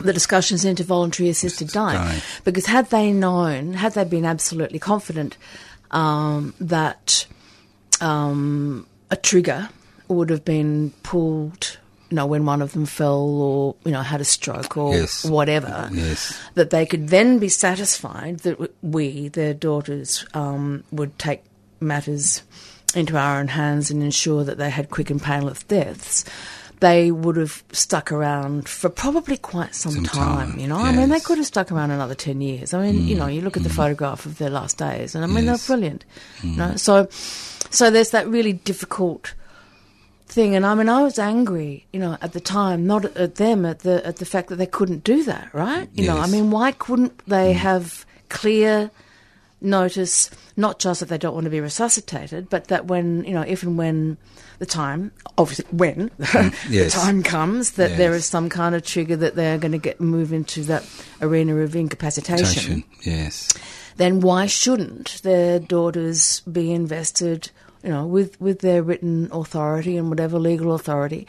The 0.00 0.12
discussions 0.12 0.64
into 0.64 0.82
voluntary 0.84 1.28
assisted 1.28 1.68
dying, 1.68 1.96
dying. 1.98 2.22
because 2.44 2.66
had 2.66 2.90
they 2.90 3.12
known, 3.12 3.74
had 3.74 3.92
they 3.94 4.04
been 4.04 4.24
absolutely 4.24 4.78
confident 4.78 5.36
um, 5.90 6.54
that 6.60 7.26
um, 8.00 8.86
a 9.10 9.16
trigger 9.16 9.68
would 10.08 10.30
have 10.30 10.44
been 10.44 10.90
pulled, 11.02 11.76
you 12.10 12.16
know, 12.16 12.26
when 12.26 12.44
one 12.46 12.62
of 12.62 12.72
them 12.72 12.86
fell 12.86 13.28
or, 13.40 13.76
you 13.84 13.92
know, 13.92 14.02
had 14.02 14.20
a 14.20 14.24
stroke 14.24 14.76
or 14.76 14.94
Yes. 14.94 15.24
whatever, 15.24 15.88
Yes. 15.92 16.36
that 16.54 16.70
they 16.70 16.86
could 16.86 17.08
then 17.08 17.38
be 17.38 17.48
satisfied 17.48 18.40
that 18.40 18.58
we, 18.82 19.28
their 19.28 19.54
daughters, 19.54 20.24
um, 20.34 20.82
would 20.90 21.18
take 21.18 21.42
matters 21.80 22.42
into 22.94 23.16
our 23.16 23.38
own 23.38 23.48
hands 23.48 23.90
and 23.90 24.02
ensure 24.02 24.42
that 24.44 24.58
they 24.58 24.70
had 24.70 24.90
quick 24.90 25.10
and 25.10 25.22
painless 25.22 25.62
deaths. 25.64 26.24
They 26.80 27.10
would 27.10 27.36
have 27.36 27.62
stuck 27.72 28.10
around 28.10 28.68
for 28.68 28.88
probably 28.88 29.36
quite 29.36 29.74
some, 29.74 29.92
Some 29.92 30.04
time, 30.04 30.50
time, 30.52 30.58
you 30.58 30.66
know. 30.66 30.76
I 30.78 30.92
mean, 30.92 31.10
they 31.10 31.20
could 31.20 31.36
have 31.38 31.46
stuck 31.46 31.70
around 31.70 31.90
another 31.90 32.14
10 32.14 32.40
years. 32.40 32.72
I 32.72 32.82
mean, 32.82 33.06
you 33.06 33.16
mm, 33.16 33.18
know, 33.18 33.26
you 33.26 33.42
look 33.42 33.58
at 33.58 33.62
the 33.62 33.68
mm. 33.68 33.76
photograph 33.76 34.24
of 34.24 34.38
their 34.38 34.50
last 34.50 34.78
days, 34.78 35.14
and 35.14 35.22
I 35.22 35.26
mean, 35.26 35.44
Yes. 35.44 35.66
they're 35.66 35.76
brilliant. 35.76 36.04
You 36.42 36.50
mm. 36.52 36.56
know? 36.56 36.76
So, 36.76 37.08
so 37.70 37.90
there's 37.90 38.10
that 38.10 38.26
really 38.28 38.54
difficult 38.54 39.34
thing, 40.26 40.54
and 40.54 40.64
I 40.64 40.74
mean, 40.74 40.88
I 40.88 41.02
was 41.02 41.18
angry, 41.18 41.86
you 41.92 42.00
know, 42.00 42.16
at 42.22 42.32
the 42.32 42.40
time, 42.40 42.86
not 42.86 43.04
at, 43.04 43.16
at 43.16 43.34
them, 43.34 43.66
at 43.66 43.80
the 43.80 44.04
at 44.06 44.16
the 44.16 44.24
fact 44.24 44.48
that 44.48 44.56
they 44.56 44.66
couldn't 44.66 45.04
do 45.04 45.22
that, 45.24 45.52
right? 45.52 45.88
You 45.92 46.06
know, 46.06 46.16
I 46.16 46.28
mean, 46.28 46.50
why 46.50 46.72
couldn't 46.72 47.18
they 47.26 47.52
have 47.52 48.06
clear 48.30 48.90
notice, 49.60 50.30
not 50.56 50.78
just 50.78 51.00
that 51.00 51.08
they 51.08 51.18
don't 51.18 51.34
want 51.34 51.44
to 51.44 51.50
be 51.50 51.60
resuscitated, 51.60 52.48
but 52.48 52.68
that 52.68 52.86
when 52.86 53.24
you 53.24 53.34
know, 53.34 53.42
if 53.42 53.62
and 53.62 53.76
when 53.78 54.16
the 54.58 54.66
time, 54.66 55.10
obviously 55.38 55.64
when 55.70 56.08
mm, 56.20 56.70
yes. 56.70 56.94
the 56.94 57.00
time 57.00 57.22
comes, 57.22 57.72
that 57.72 57.96
there 57.96 58.12
Yes. 58.12 58.20
is 58.20 58.26
some 58.26 58.48
kind 58.48 58.74
of 58.74 58.84
trigger 58.84 59.16
that 59.16 59.34
they're 59.34 59.58
going 59.58 59.72
to 59.72 59.78
get 59.78 60.00
move 60.00 60.32
into 60.32 60.62
that 60.64 60.84
arena 61.22 61.56
of 61.56 61.74
incapacitation 61.74 62.84
Yes. 63.02 63.48
then 63.96 64.20
why 64.20 64.46
shouldn't 64.46 65.22
their 65.22 65.58
daughters 65.58 66.40
be 66.40 66.72
invested, 66.72 67.50
you 67.82 67.88
know, 67.88 68.06
with, 68.06 68.38
with 68.40 68.60
their 68.60 68.82
written 68.82 69.28
authority 69.32 69.96
and 69.96 70.10
whatever 70.10 70.38
legal 70.38 70.74
authority 70.74 71.26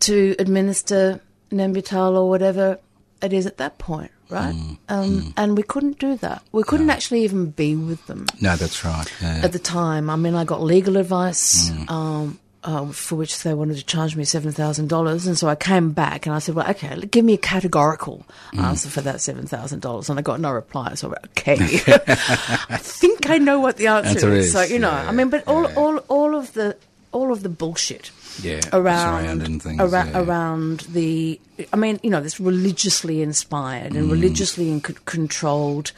to 0.00 0.34
administer 0.38 1.20
Nembutal 1.50 2.14
or 2.16 2.28
whatever 2.28 2.78
it 3.22 3.32
is 3.32 3.46
at 3.46 3.56
that 3.56 3.78
point, 3.78 4.10
right? 4.30 4.54
um, 4.88 5.32
And 5.36 5.56
we 5.56 5.62
couldn't 5.62 5.98
do 5.98 6.16
that. 6.16 6.42
We 6.52 6.62
couldn't 6.62 6.90
actually 6.90 7.24
even 7.24 7.50
be 7.50 7.74
with 7.76 8.06
them 8.06 8.26
No, 8.40 8.56
that's 8.56 8.84
right. 8.84 9.06
Yeah. 9.22 9.40
at 9.44 9.52
the 9.52 9.58
time. 9.58 10.10
I 10.10 10.16
mean, 10.16 10.34
I 10.34 10.44
got 10.44 10.62
legal 10.62 10.96
advice. 10.96 11.70
Mm. 11.70 11.90
Um, 11.90 12.38
uh, 12.64 12.86
for 12.90 13.14
which 13.14 13.44
they 13.44 13.54
wanted 13.54 13.76
to 13.76 13.84
charge 13.84 14.16
me 14.16 14.24
seven 14.24 14.50
thousand 14.50 14.88
dollars, 14.88 15.28
and 15.28 15.38
so 15.38 15.46
I 15.48 15.54
came 15.54 15.92
back 15.92 16.26
and 16.26 16.34
I 16.34 16.40
said, 16.40 16.56
"Well, 16.56 16.68
okay, 16.70 16.98
give 17.06 17.24
me 17.24 17.34
a 17.34 17.38
categorical 17.38 18.26
Mm. 18.52 18.64
answer 18.64 18.88
for 18.90 19.00
that 19.02 19.20
seven 19.20 19.46
thousand 19.46 19.80
dollars," 19.80 20.10
and 20.10 20.18
I 20.18 20.22
got 20.22 20.40
no 20.40 20.50
reply. 20.50 20.94
So 20.94 21.06
I 21.06 21.10
went, 21.10 21.24
okay, 21.38 21.54
I 22.68 22.76
think 22.82 23.30
I 23.30 23.38
know 23.38 23.60
what 23.60 23.76
the 23.76 23.86
answer 23.86 24.08
Answer 24.10 24.32
is. 24.32 24.46
is, 24.46 24.52
So 24.52 24.62
you 24.62 24.80
know, 24.80 24.90
yeah, 24.90 25.08
I 25.08 25.12
mean, 25.12 25.30
but 25.30 25.46
all, 25.46 25.66
all, 25.78 25.98
all 26.08 26.34
of 26.34 26.52
the, 26.54 26.76
all 27.12 27.32
of 27.32 27.42
the 27.44 27.48
bullshit 27.48 28.10
yeah. 28.42 28.60
around 28.72 29.62
things. 29.62 29.80
arou- 29.80 30.10
yeah. 30.12 30.20
around 30.20 30.80
the 30.90 31.40
I 31.72 31.76
mean 31.76 31.98
you 32.02 32.10
know 32.10 32.20
this 32.20 32.38
religiously 32.38 33.20
inspired 33.22 33.92
Mm. 33.92 33.96
and 33.98 34.10
religiously 34.12 34.70
in- 34.70 34.80
controlled 34.80 35.92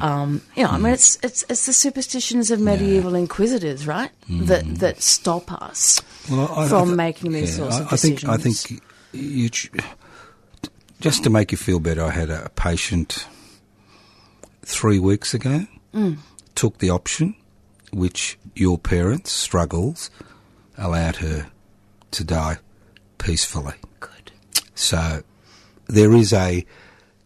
um, 0.00 0.42
you 0.56 0.62
know 0.64 0.70
I 0.70 0.76
Mm. 0.78 0.82
mean 0.82 0.92
it's 0.92 1.18
it's 1.22 1.44
it's 1.48 1.66
the 1.66 1.72
superstitions 1.72 2.50
of 2.50 2.60
medieval 2.60 3.14
inquisitors 3.14 3.86
right 3.86 4.10
that 4.28 4.64
that 4.80 5.02
stop 5.02 5.50
us 5.52 6.00
Mm. 6.26 6.36
Well, 6.36 6.52
I- 6.54 6.64
I 6.64 6.68
from 6.68 6.86
th- 6.88 6.96
making 6.96 7.32
these 7.32 7.50
yeah, 7.58 7.68
sorts 7.68 7.76
I, 7.76 7.80
of 7.80 7.92
I 7.92 7.96
think 7.96 8.24
I 8.28 8.36
think 8.36 8.82
you 9.12 9.48
ch- 9.48 9.70
just 11.00 11.24
to 11.24 11.30
make 11.30 11.50
you 11.50 11.56
feel 11.58 11.80
better. 11.80 12.04
I 12.04 12.10
had 12.10 12.28
a 12.28 12.50
patient 12.56 13.26
three 14.62 14.98
weeks 14.98 15.32
ago. 15.34 15.66
Mm. 15.94 16.18
Took 16.54 16.78
the 16.78 16.90
option, 16.90 17.34
which 17.90 18.38
your 18.54 18.76
parents' 18.78 19.32
struggles 19.32 20.10
allowed 20.76 21.16
her 21.16 21.46
to 22.12 22.24
die 22.24 22.58
peacefully. 23.18 23.74
good 24.00 24.32
So 24.74 25.22
there 25.86 26.12
is 26.12 26.32
a 26.32 26.64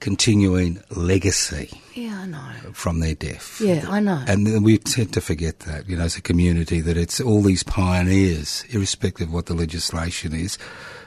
continuing 0.00 0.82
legacy 0.90 1.70
yeah 1.94 2.20
I 2.20 2.26
know 2.26 2.72
from 2.72 3.00
their 3.00 3.14
death. 3.14 3.58
yeah 3.60 3.86
I 3.88 4.00
know 4.00 4.22
And 4.26 4.62
we 4.64 4.76
tend 4.78 5.12
to 5.14 5.20
forget 5.20 5.60
that, 5.60 5.88
you 5.88 5.96
know, 5.96 6.04
as 6.04 6.16
a 6.16 6.20
community, 6.20 6.80
that 6.82 6.96
it's 6.98 7.20
all 7.20 7.40
these 7.40 7.62
pioneers, 7.62 8.64
irrespective 8.68 9.28
of 9.28 9.32
what 9.34 9.46
the 9.46 9.54
legislation 9.54 10.34
is, 10.34 10.58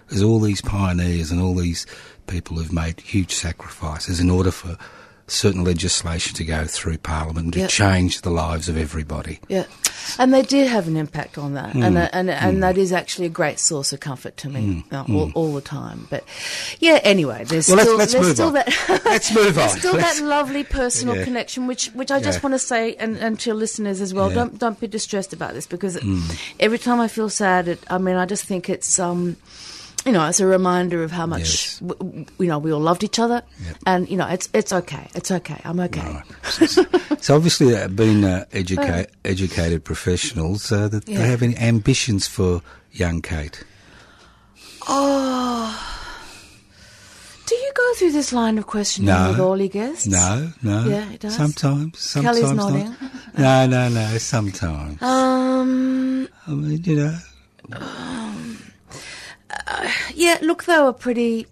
there's 0.07 0.23
all 0.23 0.39
these 0.39 0.61
pioneers 0.61 1.29
and 1.31 1.41
all 1.41 1.53
these 1.53 1.85
people 2.25 2.57
who've 2.57 2.71
made 2.73 2.99
huge 3.01 3.33
sacrifices 3.33 4.19
in 4.19 4.29
order 4.29 4.49
for 4.51 4.77
certain 5.27 5.63
legislation 5.63 6.33
to 6.35 6.43
go 6.45 6.65
through 6.65 6.97
Parliament 6.99 7.53
to 7.53 7.59
Yep. 7.59 7.69
change 7.69 8.21
the 8.21 8.29
lives 8.29 8.69
of 8.69 8.77
everybody. 8.77 9.39
Yeah, 9.49 9.65
and 10.17 10.33
they 10.33 10.41
did 10.41 10.67
have 10.69 10.87
an 10.87 10.95
impact 10.95 11.37
on 11.37 11.53
that, 11.55 11.71
Hmm. 11.73 11.83
and 11.83 11.97
and 11.97 12.29
and 12.29 12.63
that 12.63 12.77
is 12.77 12.93
actually 12.93 13.25
a 13.25 13.29
great 13.29 13.59
source 13.59 13.91
of 13.91 13.99
comfort 13.99 14.37
to 14.37 14.49
me 14.49 14.85
uh, 14.91 15.03
all, 15.09 15.31
all 15.35 15.53
the 15.53 15.61
time. 15.61 16.07
But 16.09 16.23
yeah, 16.79 16.99
anyway, 17.03 17.43
there's. 17.45 17.67
Well, 17.67 17.77
let's- 17.77 17.87
still 17.89 17.97
let's 17.97 18.13
there's 18.13 18.25
move 18.25 18.35
still 18.35 18.47
on. 18.47 18.53
that 18.53 19.01
Let's 19.05 19.33
move 19.35 19.55
there's 19.55 19.73
on. 19.73 19.79
still 19.79 19.93
Let's- 19.95 20.19
that 20.19 20.25
lovely 20.25 20.63
personal 20.63 21.15
Yeah. 21.17 21.23
connection, 21.25 21.67
which 21.67 21.87
which 21.87 22.09
I 22.11 22.19
just 22.21 22.39
Yeah. 22.39 22.43
want 22.49 22.53
to 22.53 22.59
say 22.59 22.95
and, 22.95 23.17
and 23.17 23.39
to 23.41 23.49
your 23.49 23.55
listeners 23.55 23.99
as 23.99 24.13
well. 24.13 24.29
Yeah. 24.29 24.35
Don't 24.35 24.57
don't 24.59 24.79
be 24.79 24.87
distressed 24.87 25.33
about 25.33 25.53
this 25.53 25.67
because 25.67 25.97
Hmm. 25.97 26.21
every 26.59 26.79
time 26.79 26.99
I 27.01 27.07
feel 27.09 27.29
sad, 27.29 27.67
it, 27.67 27.79
I 27.89 27.97
mean, 27.97 28.15
I 28.15 28.25
just 28.25 28.45
think 28.45 28.69
it's 28.69 28.97
um. 28.97 29.35
You 30.07 30.13
know, 30.13 30.25
it's 30.29 30.39
a 30.39 30.45
reminder 30.47 31.03
of 31.03 31.11
how 31.11 31.25
much 31.27 31.39
Yes. 31.41 31.79
w- 31.79 32.25
you 32.39 32.47
know 32.47 32.59
we 32.59 32.71
all 32.71 32.79
loved 32.79 33.03
each 33.03 33.19
other, 33.19 33.41
Yep. 33.65 33.75
and 33.85 34.09
you 34.09 34.15
know 34.15 34.25
it's 34.27 34.47
it's 34.53 34.71
okay, 34.71 35.05
it's 35.13 35.29
okay, 35.31 35.59
I'm 35.65 35.79
okay. 35.81 35.99
Right. 36.01 36.69
so 37.21 37.35
obviously, 37.35 37.75
uh, 37.75 37.89
being 37.89 38.23
uh, 38.23 38.45
educa- 38.53 39.07
educated 39.25 39.83
professionals, 39.83 40.71
uh, 40.71 40.87
that 40.87 41.09
Yeah. 41.09 41.17
they 41.19 41.27
have 41.27 41.43
any 41.43 41.57
ambitions 41.57 42.25
for 42.25 42.61
young 42.93 43.21
Kate. 43.21 43.65
Oh. 44.87 45.75
Do 47.45 47.55
you 47.55 47.71
go 47.75 47.93
through 47.95 48.11
this 48.13 48.31
line 48.31 48.57
of 48.57 48.65
questioning 48.65 49.07
No. 49.13 49.29
with 49.31 49.39
all 49.39 49.57
your 49.57 49.67
guests? 49.69 50.07
No, 50.07 50.51
no. 50.63 50.85
Yeah, 50.87 51.11
it 51.11 51.19
does. 51.19 51.35
Sometimes, 51.35 51.99
sometimes 51.99 52.39
Kelly's 52.39 52.53
not. 52.55 52.71
nodding. 52.71 52.95
No, 53.37 53.67
no, 53.67 53.89
no. 53.89 54.17
Sometimes. 54.19 55.01
Um. 55.01 56.27
I 56.47 56.51
mean, 56.51 56.81
you 56.85 56.95
know. 56.95 57.15
Yeah. 60.13 60.37
Look, 60.41 60.65
they 60.65 60.79
were 60.79 60.93
pretty 60.93 61.47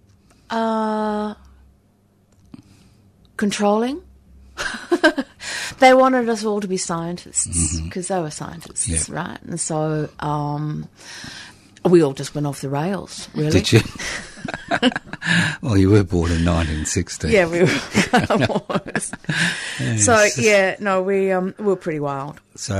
uh, 0.50 1.34
controlling. 3.38 4.02
they 5.80 5.94
wanted 5.94 6.30
us 6.30 6.46
all 6.46 6.62
to 6.62 6.68
be 6.68 6.78
scientists 6.78 7.80
because 7.82 8.08
they 8.08 8.20
were 8.20 8.32
scientists, 8.32 8.88
Mm-hmm. 8.88 9.14
Yeah. 9.14 9.20
right? 9.22 9.42
And 9.44 9.60
so 9.60 10.10
um, 10.20 10.88
we 11.84 12.02
all 12.02 12.14
just 12.14 12.34
went 12.36 12.48
off 12.48 12.62
the 12.62 12.70
rails. 12.70 13.28
Really? 13.36 13.52
Did 13.52 13.72
you? 13.74 13.80
well, 15.62 15.78
you 15.78 15.90
were 15.90 16.04
born 16.04 16.32
in 16.32 16.46
1960. 16.46 17.30
Yeah, 17.30 17.48
we 17.48 17.64
were. 17.64 17.68
So 19.98 20.26
yeah, 20.38 20.76
no, 20.80 21.02
we 21.02 21.32
um, 21.32 21.54
we 21.58 21.66
were 21.66 21.76
pretty 21.76 22.00
wild. 22.00 22.40
So, 22.56 22.76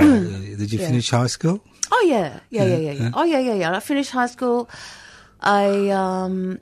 did 0.56 0.72
you 0.72 0.78
Yeah. 0.78 0.86
finish 0.88 1.10
high 1.10 1.26
school? 1.26 1.60
Oh 1.92 2.04
yeah, 2.08 2.40
yeah, 2.50 2.64
yeah, 2.64 2.76
yeah, 2.76 2.78
yeah. 2.78 2.92
yeah. 3.02 3.10
Oh 3.12 3.24
yeah, 3.24 3.38
yeah, 3.38 3.54
yeah. 3.54 3.76
I 3.76 3.80
finished 3.80 4.12
high 4.12 4.26
school. 4.28 4.70
I 5.40 5.90
um, 5.90 6.60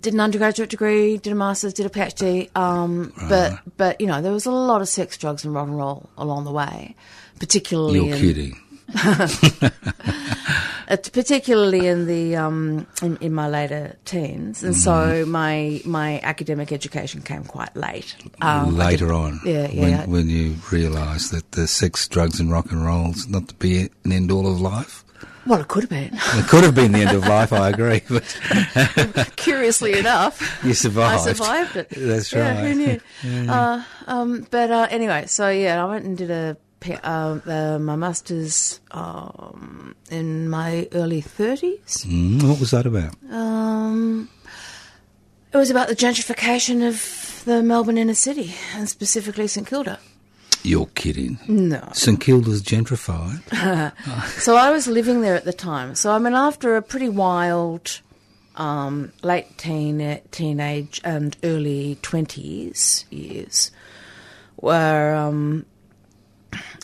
did 0.00 0.14
an 0.14 0.20
undergraduate 0.20 0.70
degree, 0.70 1.16
did 1.18 1.32
a 1.32 1.36
master's, 1.36 1.74
did 1.74 1.86
a 1.86 1.90
PhD. 1.90 2.54
Um, 2.56 3.12
but 3.28 3.58
but 3.76 4.00
you 4.00 4.06
know 4.06 4.22
there 4.22 4.32
was 4.32 4.46
a 4.46 4.50
lot 4.50 4.80
of 4.80 4.88
sex, 4.88 5.16
drugs, 5.16 5.44
and 5.44 5.54
rock 5.54 5.68
and 5.68 5.76
roll 5.76 6.08
along 6.16 6.44
the 6.44 6.52
way, 6.52 6.94
particularly 7.38 8.06
You're 8.06 8.14
in, 8.14 8.20
kidding. 8.20 8.60
particularly 10.86 11.88
in 11.88 12.06
the 12.06 12.36
um, 12.36 12.86
in, 13.02 13.16
in 13.16 13.32
my 13.32 13.48
later 13.48 13.96
teens, 14.04 14.62
and 14.62 14.76
so 14.76 14.92
Mm-hmm. 14.92 15.30
my 15.30 15.80
my 15.84 16.20
academic 16.22 16.70
education 16.70 17.22
came 17.22 17.42
quite 17.44 17.74
late. 17.74 18.14
Um, 18.40 18.76
Later 18.76 19.12
on, 19.12 19.40
yeah, 19.44 19.68
yeah, 19.68 19.80
when, 19.80 19.90
yeah. 19.90 20.06
when 20.06 20.28
you 20.28 20.54
realise 20.70 21.30
that 21.30 21.52
the 21.52 21.66
sex, 21.66 22.06
drugs, 22.06 22.38
and 22.38 22.50
rock 22.52 22.70
and 22.70 22.84
roll's 22.84 23.26
not 23.26 23.48
to 23.48 23.54
be 23.54 23.90
an 24.04 24.12
end 24.12 24.30
all 24.30 24.46
of 24.46 24.60
life. 24.60 25.04
Well, 25.46 25.60
it 25.60 25.68
could 25.68 25.84
have 25.84 25.90
been. 25.90 26.10
It 26.12 26.48
could 26.48 26.64
have 26.64 26.74
been 26.74 26.92
the 26.92 27.00
end 27.00 27.16
of 27.16 27.22
life, 27.26 27.52
I 27.52 27.68
agree, 27.70 28.02
but 28.08 29.32
Curiously 29.36 29.98
enough. 29.98 30.40
you 30.64 30.74
survived. 30.74 31.28
I 31.28 31.32
survived 31.32 31.76
it. 31.76 31.88
That's 31.90 32.32
Yeah, 32.32 32.54
right. 32.60 32.66
who 32.66 32.74
knew? 32.74 33.00
Uh, 33.52 33.82
um, 34.06 34.46
but 34.50 34.70
uh, 34.70 34.86
anyway, 34.90 35.24
so 35.26 35.48
yeah, 35.48 35.82
I 35.84 35.88
went 35.88 36.04
and 36.04 36.18
did 36.18 36.30
a 36.30 36.56
uh, 37.02 37.38
uh, 37.46 37.78
my 37.80 37.96
masters 37.96 38.80
um, 38.92 39.94
in 40.10 40.48
my 40.48 40.86
early 40.92 41.20
thirties. 41.20 42.04
Mm, 42.06 42.42
what 42.48 42.60
was 42.60 42.70
that 42.72 42.86
about? 42.86 43.14
Um, 43.30 44.28
it 45.52 45.56
was 45.56 45.70
about 45.70 45.88
the 45.88 45.96
gentrification 45.96 46.86
of 46.86 47.42
the 47.44 47.62
Melbourne 47.62 47.98
inner 47.98 48.14
city, 48.14 48.54
and 48.74 48.88
specifically 48.88 49.46
St 49.48 49.66
Kilda. 49.66 49.98
You're 50.66 50.86
kidding. 50.86 51.38
No. 51.46 51.80
St 51.92 52.20
Kilda's 52.20 52.60
gentrified. 52.60 53.40
So 54.40 54.56
I 54.56 54.70
was 54.70 54.86
living 54.88 55.20
there 55.20 55.36
at 55.36 55.44
the 55.44 55.52
time. 55.52 55.94
So 55.94 56.10
I 56.10 56.18
mean, 56.18 56.34
after 56.34 56.76
a 56.76 56.82
pretty 56.82 57.08
wild 57.08 58.00
um, 58.56 59.12
late 59.22 59.58
teen, 59.58 60.20
teenage 60.32 61.00
and 61.04 61.36
early 61.44 61.98
twenties 62.02 63.04
years, 63.10 63.70
where 64.56 65.14
um, 65.14 65.66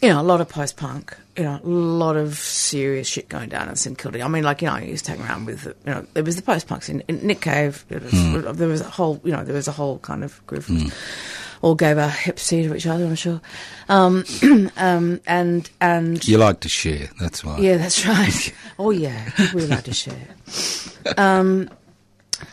you 0.01 0.09
know 0.09 0.21
a 0.21 0.23
lot 0.23 0.41
of 0.41 0.49
post 0.49 0.77
punk, 0.77 1.17
you 1.37 1.43
know, 1.43 1.59
a 1.63 1.67
lot 1.67 2.17
of 2.17 2.37
serious 2.39 3.09
shit 3.09 3.29
going 3.29 3.49
down 3.49 3.69
in 3.69 3.75
St 3.77 3.99
Kilda. 3.99 4.23
I 4.23 4.29
mean, 4.29 4.45
like 4.45 4.63
you 4.63 4.69
know, 4.69 4.75
I 4.75 4.83
used 4.83 5.07
to 5.07 5.13
hang 5.13 5.23
around 5.23 5.47
with 5.47 5.67
you 5.67 5.75
know 5.87 6.07
there 6.15 6.25
was 6.25 6.37
the 6.37 6.43
post 6.43 6.69
punks 6.69 6.89
in, 6.89 7.01
in 7.09 7.27
Nick 7.27 7.41
Cave. 7.41 7.85
There 7.89 8.01
was, 8.01 8.57
there 8.57 8.69
was 8.69 8.81
a 8.81 8.91
whole 8.91 9.21
you 9.25 9.33
know 9.33 9.45
there 9.45 9.55
was 9.57 9.69
a 9.69 9.73
whole 9.73 9.99
kind 9.99 10.23
of 10.23 10.45
group. 10.47 10.69
Of, 10.69 10.95
All 11.63 11.75
gave 11.75 11.97
our 11.97 12.11
hips 12.11 12.49
to 12.49 12.75
each 12.75 12.87
other, 12.87 13.05
I'm 13.07 13.15
sure, 13.15 13.41
um, 13.89 14.25
um, 14.77 15.21
and 15.27 15.71
and 15.81 16.29
You 16.29 16.37
like 16.39 16.59
to 16.61 16.69
share, 16.69 17.09
that's 17.21 17.45
why. 17.45 17.59
yeah, 17.59 17.77
that's 17.77 18.05
right. 18.07 18.55
oh, 18.79 18.91
yeah, 18.91 19.31
we 19.55 19.63
like 19.67 19.85
to 19.85 19.95
share. 19.95 20.27
Um, 21.17 21.71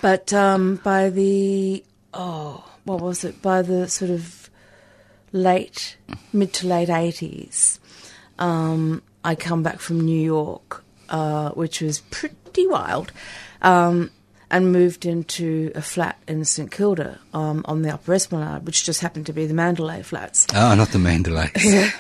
but 0.02 0.32
um, 0.34 0.76
by 0.84 1.10
the 1.10 1.84
oh, 2.14 2.64
what 2.86 3.02
was 3.02 3.24
it? 3.24 3.42
By 3.42 3.64
the 3.64 3.88
sort 3.88 4.12
of 4.12 4.50
late, 5.32 5.98
mid 6.32 6.54
to 6.54 6.68
late 6.68 6.90
eighties, 6.90 7.80
um, 8.38 9.02
I 9.24 9.34
come 9.36 9.64
back 9.64 9.80
from 9.80 10.02
New 10.02 10.22
York, 10.22 10.84
uh, 11.10 11.50
which 11.52 11.82
was 11.82 12.02
pretty 12.12 12.68
wild, 12.68 13.12
um, 13.64 14.12
and 14.52 14.72
moved 14.72 15.06
into 15.06 15.72
a 15.76 15.82
flat 15.82 16.18
in 16.28 16.44
St 16.46 16.72
Kilda 16.72 17.20
um, 17.34 17.64
on 17.66 17.82
the 17.84 17.94
Upper 17.94 18.14
Esplanade, 18.14 18.66
which 18.66 18.84
just 18.84 19.02
happened 19.02 19.26
to 19.28 19.34
be 19.34 19.46
the 19.46 19.54
Mandalay 19.54 20.02
flats. 20.02 20.48
Oh, 20.54 20.74
not 20.76 20.90
the 20.90 21.00
Mandalay. 21.00 21.52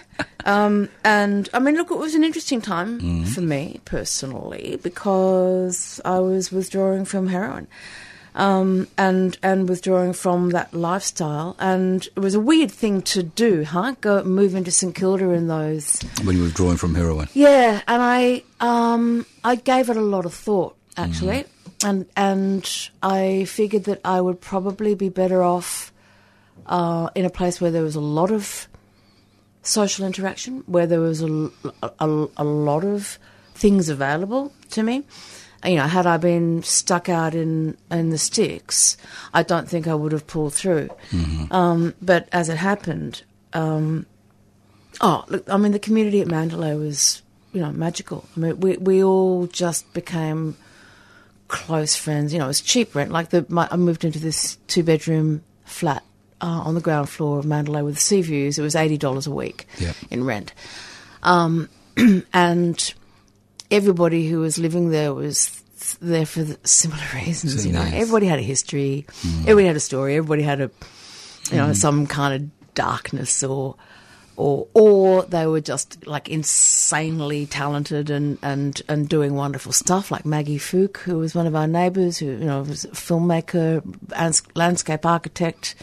Um, 0.45 0.89
and 1.03 1.47
I 1.53 1.59
mean, 1.59 1.75
look, 1.75 1.91
it 1.91 1.97
was 1.97 2.15
an 2.15 2.23
interesting 2.25 2.59
time 2.61 3.23
for 3.25 3.39
me 3.41 3.79
personally 3.85 4.77
because 4.83 6.01
I 6.03 6.19
was 6.19 6.51
withdrawing 6.51 7.05
from 7.05 7.27
heroin. 7.27 7.67
Um, 8.35 8.87
and 8.97 9.37
and 9.43 9.67
withdrawing 9.67 10.13
from 10.13 10.51
that 10.51 10.73
lifestyle, 10.73 11.55
and 11.59 12.05
it 12.05 12.19
was 12.19 12.35
a 12.35 12.39
weird 12.39 12.71
thing 12.71 13.01
to 13.03 13.23
do, 13.23 13.63
huh? 13.65 13.95
Go 14.01 14.23
move 14.23 14.55
into 14.55 14.71
St 14.71 14.93
Kilda 14.95 15.29
in 15.31 15.47
those, 15.47 15.99
when 16.23 16.35
you 16.35 16.43
were 16.43 16.47
withdrawing 16.47 16.77
from 16.77 16.95
heroin. 16.95 17.27
yeah. 17.33 17.81
And 17.87 18.01
I 18.01 18.43
um, 18.59 19.25
I 19.43 19.55
gave 19.55 19.89
it 19.89 19.97
a 19.97 20.01
lot 20.01 20.25
of 20.25 20.33
thought 20.33 20.75
actually, 20.95 21.45
and 21.83 22.05
and 22.15 22.89
I 23.01 23.45
figured 23.45 23.85
that 23.85 24.01
I 24.03 24.21
would 24.21 24.41
probably 24.41 24.95
be 24.95 25.09
better 25.09 25.43
off 25.43 25.93
uh, 26.65 27.09
in 27.15 27.25
a 27.25 27.29
place 27.29 27.59
where 27.59 27.71
there 27.71 27.83
was 27.83 27.95
a 27.95 28.01
lot 28.01 28.31
of 28.31 28.67
social 29.61 30.05
interaction, 30.05 30.63
where 30.67 30.87
there 30.87 30.99
was 30.99 31.21
a, 31.21 31.51
a, 31.99 32.27
a 32.37 32.43
lot 32.43 32.83
of 32.83 33.19
things 33.53 33.89
available 33.89 34.53
to 34.71 34.83
me. 34.83 35.03
You 35.65 35.75
know, 35.75 35.87
had 35.87 36.07
I 36.07 36.15
been 36.15 36.63
stuck 36.63 37.09
out 37.09 37.35
in, 37.35 37.77
in 37.91 38.11
the 38.11 38.17
sticks, 38.17 38.95
I 39.33 39.43
don't 39.43 39.67
think 39.67 39.87
I 39.87 39.93
would 39.93 40.13
have 40.13 40.25
pulled 40.25 40.53
through. 40.53 40.89
Um, 41.51 41.95
but 42.01 42.29
as 42.31 42.47
it 42.47 42.55
happened, 42.55 43.23
um, 43.51 44.05
oh, 45.01 45.25
look, 45.27 45.49
I 45.49 45.57
mean, 45.57 45.73
the 45.73 45.79
community 45.79 46.21
at 46.21 46.27
Mandalay 46.27 46.75
was, 46.75 47.23
you 47.51 47.59
know, 47.59 47.73
magical. 47.73 48.23
I 48.37 48.39
mean, 48.39 48.59
we, 48.61 48.77
we 48.77 49.03
all 49.03 49.47
just 49.47 49.91
became 49.93 50.55
close 51.49 51.95
friends. 51.97 52.31
You 52.31 52.39
know, 52.39 52.45
it 52.45 52.49
was 52.49 52.61
cheap 52.61 52.95
rent. 52.95 53.11
Like 53.11 53.29
the, 53.29 53.45
my, 53.49 53.67
I 53.69 53.75
moved 53.75 54.05
into 54.05 54.19
this 54.19 54.55
two 54.67 54.83
bedroom 54.83 55.43
flat 55.65 56.03
uh, 56.41 56.45
on 56.45 56.73
the 56.75 56.81
ground 56.81 57.09
floor 57.09 57.37
of 57.39 57.45
Mandalay 57.45 57.81
with 57.81 57.99
sea 57.99 58.21
views. 58.21 58.57
It 58.57 58.61
was 58.61 58.75
eighty 58.75 58.97
dollars 58.97 59.27
a 59.27 59.31
week 59.31 59.67
Yep. 59.79 59.95
in 60.09 60.23
rent, 60.23 60.53
um, 61.23 61.67
and 62.33 62.93
everybody 63.69 64.27
who 64.27 64.39
was 64.39 64.57
living 64.57 64.89
there 64.89 65.13
was 65.13 65.61
there 66.01 66.25
for 66.25 66.43
the 66.43 66.57
similar 66.67 67.03
reasons. 67.15 67.65
You 67.65 67.73
know, 67.73 67.81
Yes. 67.83 67.93
everybody 67.93 68.27
had 68.27 68.39
a 68.39 68.43
history, 68.43 69.05
everybody 69.41 69.67
had 69.67 69.75
a 69.75 69.79
story, 69.81 70.15
everybody 70.15 70.43
had 70.43 70.61
a 70.61 70.71
you 71.51 71.57
know 71.57 71.73
some 71.73 72.07
kind 72.07 72.33
of 72.43 72.73
darkness 72.75 73.43
or. 73.43 73.75
Or, 74.39 74.67
or 74.73 75.23
they 75.23 75.47
were 75.47 75.59
just 75.59 76.07
like 76.07 76.29
insanely 76.29 77.45
talented 77.45 78.09
and, 78.09 78.37
and, 78.41 78.81
and 78.87 79.09
doing 79.09 79.35
wonderful 79.35 79.73
stuff, 79.73 80.11
like 80.11 80.25
Maggie 80.25 80.57
Fooke, 80.57 80.99
who 80.99 81.17
was 81.17 81.35
one 81.35 81.45
of 81.45 81.55
our 81.57 81.67
neighbours, 81.67 82.17
who 82.17 82.27
you 82.27 82.45
know 82.45 82.61
was 82.61 82.85
a 82.85 82.89
filmmaker, 82.89 83.83
landscape 84.55 85.05
architect, 85.05 85.75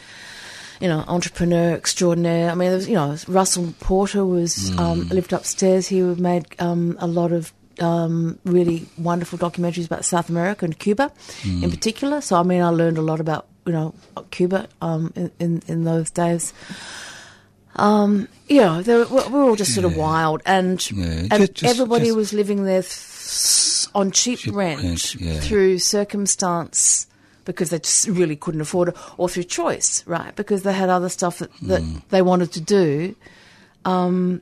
you 0.80 0.88
know, 0.88 1.04
entrepreneur 1.06 1.74
extraordinaire. 1.74 2.50
I 2.50 2.54
mean, 2.54 2.68
there 2.68 2.76
was, 2.76 2.88
you 2.88 2.94
know, 2.94 3.14
Russell 3.28 3.74
Porter 3.78 4.24
was 4.24 4.70
um, 4.78 5.06
lived 5.08 5.34
upstairs. 5.34 5.86
He 5.86 6.00
made 6.00 6.46
um, 6.58 6.96
a 6.98 7.06
lot 7.06 7.32
of 7.32 7.52
um, 7.80 8.38
really 8.44 8.86
wonderful 8.96 9.38
documentaries 9.38 9.84
about 9.84 10.06
South 10.06 10.30
America 10.30 10.64
and 10.64 10.78
Cuba, 10.78 11.12
in 11.44 11.70
particular. 11.70 12.22
So, 12.22 12.36
I 12.36 12.42
mean, 12.42 12.62
I 12.62 12.70
learned 12.70 12.96
a 12.96 13.02
lot 13.02 13.20
about 13.20 13.48
you 13.66 13.72
know 13.72 13.94
Cuba 14.30 14.66
um, 14.80 15.12
in, 15.14 15.30
in 15.38 15.62
in 15.66 15.84
those 15.84 16.10
days. 16.10 16.54
Um, 17.76 18.28
you 18.48 18.60
know, 18.60 18.82
they 18.82 18.94
were, 18.96 19.04
we 19.04 19.28
were 19.38 19.42
all 19.42 19.56
just 19.56 19.74
sort 19.74 19.84
of 19.84 19.96
wild, 19.96 20.42
and 20.46 20.78
Yeah, 20.90 21.04
and 21.04 21.30
just- 21.30 21.54
just- 21.54 21.74
everybody 21.74 22.06
just- 22.06 22.16
was 22.16 22.32
living 22.32 22.64
there 22.64 22.82
th- 22.82 23.86
on 23.94 24.10
cheap, 24.10 24.38
Cheap 24.40 24.54
rent, 24.54 24.82
rent, 24.82 25.14
yeah. 25.16 25.40
through 25.40 25.78
circumstance 25.78 27.06
because 27.44 27.70
they 27.70 27.78
just 27.78 28.08
really 28.08 28.34
couldn't 28.36 28.60
afford 28.60 28.88
it, 28.88 28.96
or 29.18 29.28
through 29.28 29.44
choice, 29.44 30.02
right? 30.06 30.34
Because 30.36 30.62
they 30.62 30.72
had 30.72 30.88
other 30.88 31.08
stuff 31.08 31.38
that, 31.38 31.50
that 31.62 31.82
Hmm. 31.82 31.96
they 32.10 32.22
wanted 32.22 32.50
to 32.52 32.60
do, 32.60 33.14
um, 33.84 34.40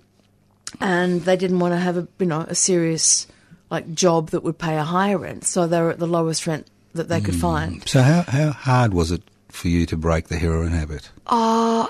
and 0.80 1.22
they 1.24 1.36
didn't 1.36 1.58
want 1.58 1.72
to 1.72 1.78
have 1.78 1.96
a 1.96 2.08
you 2.18 2.26
know 2.26 2.42
a 2.48 2.54
serious 2.54 3.26
like 3.70 3.94
job 3.94 4.30
that 4.30 4.42
would 4.44 4.58
pay 4.58 4.76
a 4.76 4.84
higher 4.84 5.18
rent, 5.18 5.44
so 5.44 5.66
they 5.66 5.80
were 5.80 5.90
at 5.90 5.98
the 5.98 6.06
lowest 6.06 6.46
rent 6.46 6.66
that 6.94 7.08
they 7.08 7.18
Hmm. 7.18 7.24
could 7.26 7.36
find. 7.36 7.82
So 7.88 8.02
how 8.02 8.22
how 8.22 8.50
hard 8.52 8.94
was 8.94 9.10
it 9.10 9.22
for 9.50 9.68
you 9.68 9.86
to 9.86 9.96
break 9.96 10.28
the 10.28 10.36
heroin 10.38 10.72
habit? 10.72 11.10
Uh, 11.26 11.86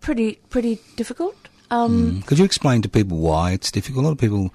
pretty 0.00 0.38
pretty 0.50 0.78
difficult. 0.96 1.36
Um, 1.70 2.22
Could 2.22 2.38
you 2.38 2.44
explain 2.44 2.82
to 2.82 2.88
people 2.88 3.18
why 3.18 3.50
it's 3.52 3.72
difficult? 3.72 4.04
A 4.04 4.06
lot 4.06 4.12
of 4.12 4.18
people 4.18 4.54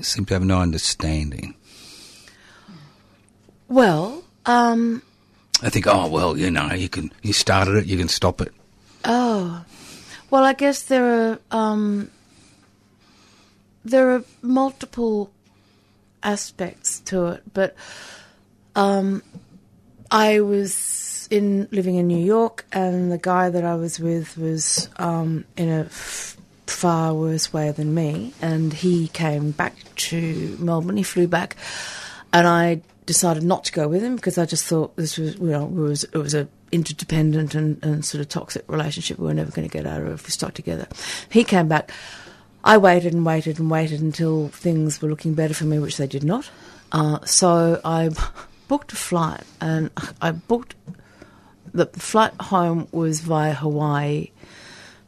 seem 0.00 0.24
to 0.26 0.34
have 0.34 0.44
no 0.44 0.60
understanding. 0.60 1.54
Well, 3.66 4.22
um, 4.46 5.02
I 5.62 5.68
think, 5.68 5.86
oh 5.88 6.08
well, 6.08 6.38
you 6.38 6.50
know, 6.50 6.72
you 6.72 6.88
can 6.88 7.12
you 7.22 7.32
started 7.32 7.74
it, 7.74 7.86
you 7.86 7.98
can 7.98 8.08
stop 8.08 8.40
it. 8.40 8.52
Oh, 9.04 9.64
well, 10.30 10.44
I 10.44 10.52
guess 10.52 10.82
there 10.82 11.32
are 11.32 11.38
um, 11.50 12.10
there 13.84 14.14
are 14.14 14.24
multiple 14.42 15.30
aspects 16.22 17.00
to 17.00 17.26
it, 17.26 17.42
but 17.52 17.74
um, 18.76 19.22
I 20.10 20.40
was 20.40 20.74
in 21.30 21.68
living 21.70 21.96
in 21.96 22.06
New 22.06 22.24
York, 22.24 22.66
and 22.72 23.12
the 23.12 23.18
guy 23.18 23.50
that 23.50 23.64
I 23.64 23.74
was 23.74 24.00
with 24.00 24.36
was 24.38 24.88
um, 24.96 25.44
in 25.56 25.68
a 25.68 25.84
f- 25.84 26.36
far 26.66 27.14
worse 27.14 27.52
way 27.52 27.70
than 27.70 27.94
me, 27.94 28.32
and 28.40 28.72
he 28.72 29.08
came 29.08 29.50
back 29.50 29.74
to 29.96 30.56
Melbourne. 30.60 30.96
He 30.96 31.02
flew 31.02 31.26
back, 31.26 31.56
and 32.32 32.46
I 32.46 32.82
decided 33.06 33.42
not 33.42 33.64
to 33.64 33.72
go 33.72 33.88
with 33.88 34.02
him 34.02 34.16
because 34.16 34.36
I 34.36 34.44
just 34.44 34.66
thought 34.66 34.94
this 34.96 35.16
was, 35.16 35.36
you 35.36 35.46
know, 35.46 35.64
it 35.64 35.72
was 35.72 36.04
it 36.04 36.18
was 36.18 36.34
a 36.34 36.48
interdependent 36.70 37.54
and, 37.54 37.82
and 37.82 38.04
sort 38.04 38.20
of 38.20 38.28
toxic 38.28 38.70
relationship 38.70 39.18
we 39.18 39.26
were 39.26 39.34
never 39.34 39.50
going 39.50 39.66
to 39.66 39.72
get 39.72 39.86
out 39.86 40.02
of 40.02 40.08
if 40.08 40.26
we 40.26 40.30
stuck 40.30 40.54
together. 40.54 40.86
He 41.30 41.44
came 41.44 41.68
back. 41.68 41.90
I 42.64 42.76
waited 42.76 43.14
and 43.14 43.24
waited 43.24 43.58
and 43.58 43.70
waited 43.70 44.00
until 44.00 44.48
things 44.48 45.00
were 45.00 45.08
looking 45.08 45.34
better 45.34 45.54
for 45.54 45.64
me, 45.64 45.78
which 45.78 45.96
they 45.96 46.06
did 46.06 46.24
not. 46.24 46.50
Uh, 46.92 47.24
so 47.24 47.80
I 47.84 48.10
booked 48.68 48.92
a 48.92 48.96
flight, 48.96 49.44
and 49.60 49.90
I 50.20 50.32
booked 50.32 50.74
the 51.72 51.86
flight 51.86 52.32
home 52.40 52.88
was 52.92 53.20
via 53.20 53.54
Hawaii. 53.54 54.30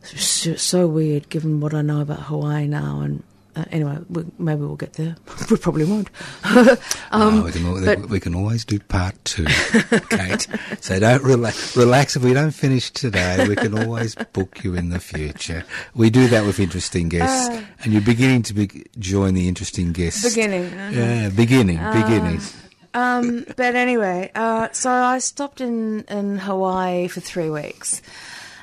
So, 0.03 0.87
weird, 0.87 1.29
given 1.29 1.61
what 1.61 1.75
I 1.75 1.83
know 1.83 2.01
about 2.01 2.21
Hawaii 2.21 2.67
now. 2.67 3.01
And 3.01 3.23
uh, 3.55 3.65
anyway, 3.71 3.99
we, 4.09 4.25
maybe 4.39 4.63
we'll 4.63 4.77
get 4.77 4.95
there. 4.95 5.17
we 5.51 5.57
probably 5.59 5.85
won't. 5.85 6.09
um, 7.11 7.45
we, 7.45 7.53
can, 7.53 7.85
but- 7.85 8.09
we 8.09 8.21
can 8.21 8.35
always 8.35 8.65
do 8.65 8.79
part 8.79 9.23
two, 9.25 9.45
Kate. 10.09 10.47
so 10.81 10.99
don't 10.99 11.23
relax. 11.23 11.77
Relax. 11.77 12.17
If 12.17 12.23
we 12.25 12.33
don't 12.33 12.53
finish 12.53 12.91
today, 12.91 13.47
we 13.47 13.57
can 13.57 13.77
always 13.79 14.15
book 14.33 14.65
you 14.65 14.75
in 14.75 14.89
the 14.89 15.01
future. 15.01 15.65
We 15.95 16.09
do 16.09 16.29
that 16.29 16.47
with 16.47 16.61
interesting 16.61 17.09
guests, 17.09 17.55
and 17.85 17.93
you're 17.93 18.03
beginning 18.03 18.43
to 18.45 18.55
be, 18.55 18.87
join 18.99 19.35
the 19.35 19.49
interesting 19.49 19.93
guests. 19.93 20.23
Beginning, 20.23 20.67
uh-huh. 20.67 20.91
Yeah, 20.99 21.29
beginning, 21.31 21.77
beginning. 21.93 22.41
Um, 22.93 23.45
but 23.57 23.77
anyway, 23.77 24.31
uh, 24.35 24.69
so 24.73 24.91
I 24.91 25.19
stopped 25.19 25.61
in, 25.61 26.03
in 26.05 26.39
Hawaii 26.39 27.07
for 27.09 27.21
three 27.21 27.51
weeks, 27.51 28.03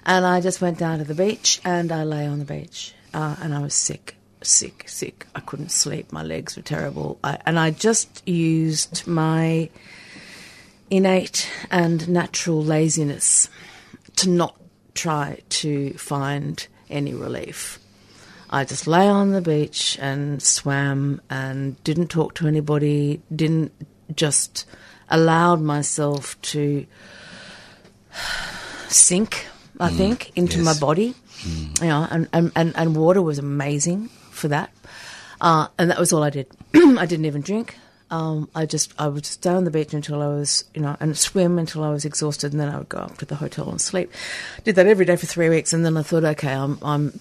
and 0.06 0.26
I 0.26 0.42
just 0.42 0.62
went 0.62 0.78
down 0.78 1.00
to 1.00 1.06
the 1.06 1.16
beach 1.16 1.62
and 1.64 1.92
I 1.92 2.04
lay 2.04 2.26
on 2.26 2.40
the 2.40 2.46
beach, 2.46 2.94
uh, 3.14 3.38
and 3.42 3.54
I 3.54 3.60
was 3.60 3.74
sick, 3.74 4.18
sick, 4.42 4.84
sick. 4.88 5.28
I 5.34 5.40
couldn't 5.40 5.72
sleep. 5.72 6.12
My 6.12 6.24
legs 6.24 6.58
were 6.58 6.62
terrible, 6.64 7.20
I, 7.24 7.38
and 7.46 7.58
I 7.58 7.72
just 7.72 8.28
used 8.28 9.08
my 9.08 9.70
innate 10.90 11.50
and 11.72 12.08
natural 12.10 12.64
laziness 12.64 13.50
to 14.18 14.30
not 14.30 14.60
try 14.94 15.40
to 15.50 15.94
find 15.94 16.68
any 16.90 17.14
relief. 17.14 17.80
I 18.50 18.64
just 18.64 18.88
lay 18.88 19.08
on 19.08 19.32
the 19.32 19.42
beach 19.42 19.98
and 20.02 20.42
swam 20.42 21.22
and 21.30 21.82
didn't 21.84 22.08
talk 22.08 22.34
to 22.36 22.48
anybody, 22.48 23.22
didn't 23.34 23.74
just 24.18 24.66
allowed 25.10 25.62
myself 25.62 26.40
to 26.42 26.86
sink, 28.90 29.48
I 29.80 29.90
think, 29.90 30.32
into 30.36 30.60
my 30.60 30.72
yes. 30.72 30.80
body. 30.80 31.16
You 31.46 31.88
know, 31.88 32.08
and, 32.10 32.28
and, 32.34 32.52
and, 32.56 32.76
and 32.76 32.96
water 32.96 33.22
was 33.22 33.38
amazing 33.38 34.08
for 34.32 34.48
that. 34.50 34.72
Uh, 35.40 35.68
and 35.78 35.92
that 35.92 36.00
was 36.00 36.12
all 36.12 36.24
I 36.24 36.32
did. 36.32 36.48
I 36.74 37.06
didn't 37.06 37.26
even 37.26 37.42
drink. 37.42 37.78
Um, 38.10 38.50
I 38.56 38.66
just 38.66 38.94
I 38.98 39.08
would 39.08 39.26
stay 39.26 39.50
on 39.50 39.66
the 39.66 39.72
beach 39.72 39.94
until 39.94 40.22
I 40.22 40.28
was 40.28 40.64
you 40.74 40.82
know 40.82 40.96
and 41.02 41.18
swim 41.18 41.60
until 41.60 41.84
I 41.84 41.90
was 41.90 42.06
exhausted, 42.06 42.54
and 42.54 42.60
then 42.60 42.70
I 42.70 42.78
would 42.78 42.88
go 42.88 43.00
up 43.00 43.18
to 43.18 43.26
the 43.26 43.36
hotel 43.36 43.70
and 43.70 43.82
sleep. 43.82 44.12
Did 44.64 44.76
that 44.76 44.88
every 44.88 45.06
day 45.06 45.18
for 45.18 45.26
three 45.26 45.50
weeks, 45.50 45.74
and 45.74 45.86
then 45.86 45.98
I 45.98 46.04
thought, 46.04 46.24
okay, 46.24 46.54
I'm 46.54 46.80
I'm 46.82 47.20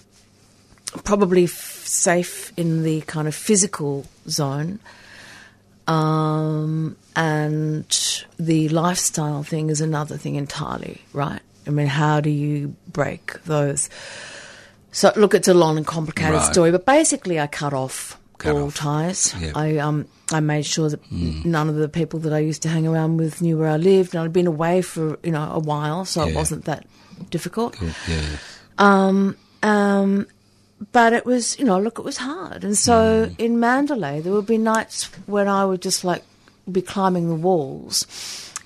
probably 1.03 1.43
f- 1.43 1.51
safe 1.85 2.53
in 2.55 2.83
the 2.83 3.01
kind 3.01 3.27
of 3.27 3.35
physical 3.35 4.05
zone. 4.29 4.79
Um, 5.87 6.97
and 7.15 7.85
the 8.37 8.69
lifestyle 8.69 9.43
thing 9.43 9.69
is 9.69 9.81
another 9.81 10.17
thing 10.17 10.35
entirely, 10.35 11.01
right? 11.13 11.39
I 11.65 11.69
mean, 11.69 11.87
how 11.87 12.19
do 12.21 12.29
you 12.29 12.75
break 12.91 13.41
those? 13.43 13.89
So, 14.91 15.11
look, 15.15 15.33
it's 15.33 15.47
a 15.47 15.53
long 15.53 15.77
and 15.77 15.85
complicated 15.85 16.33
Right. 16.35 16.51
story, 16.53 16.71
but 16.71 16.85
basically, 16.85 17.39
I 17.39 17.47
cut 17.47 17.73
off 17.73 18.17
Cut 18.37 18.55
all 18.55 18.67
off. 18.67 18.75
ties. 18.75 19.33
Yep. 19.39 19.55
I 19.55 19.77
um, 19.77 20.05
I 20.31 20.39
made 20.39 20.65
sure 20.65 20.89
that 20.89 20.99
n- 21.11 21.41
none 21.45 21.69
of 21.69 21.75
the 21.75 21.89
people 21.89 22.19
that 22.21 22.33
I 22.33 22.39
used 22.39 22.61
to 22.63 22.69
hang 22.69 22.85
around 22.87 23.17
with 23.17 23.41
knew 23.41 23.57
where 23.57 23.69
I 23.69 23.77
lived, 23.77 24.13
and 24.15 24.23
I'd 24.23 24.33
been 24.33 24.47
away 24.47 24.81
for 24.81 25.17
you 25.23 25.31
know 25.31 25.49
a 25.51 25.59
while, 25.59 26.05
so 26.05 26.27
it 26.27 26.35
wasn't 26.35 26.65
that 26.65 26.85
difficult. 27.29 27.75
Yeah. 28.07 28.21
Um, 28.77 29.37
but 30.91 31.13
it 31.13 31.25
was, 31.25 31.57
you 31.59 31.65
know, 31.65 31.79
look, 31.79 31.99
it 31.99 32.05
was 32.05 32.17
hard. 32.17 32.63
And 32.63 32.77
so 32.77 33.27
mm. 33.27 33.39
in 33.39 33.59
Mandalay, 33.59 34.21
there 34.21 34.33
would 34.33 34.45
be 34.45 34.57
nights 34.57 35.05
when 35.25 35.47
I 35.47 35.65
would 35.65 35.81
just 35.81 36.03
like 36.03 36.23
be 36.71 36.81
climbing 36.81 37.29
the 37.29 37.35
walls 37.35 38.05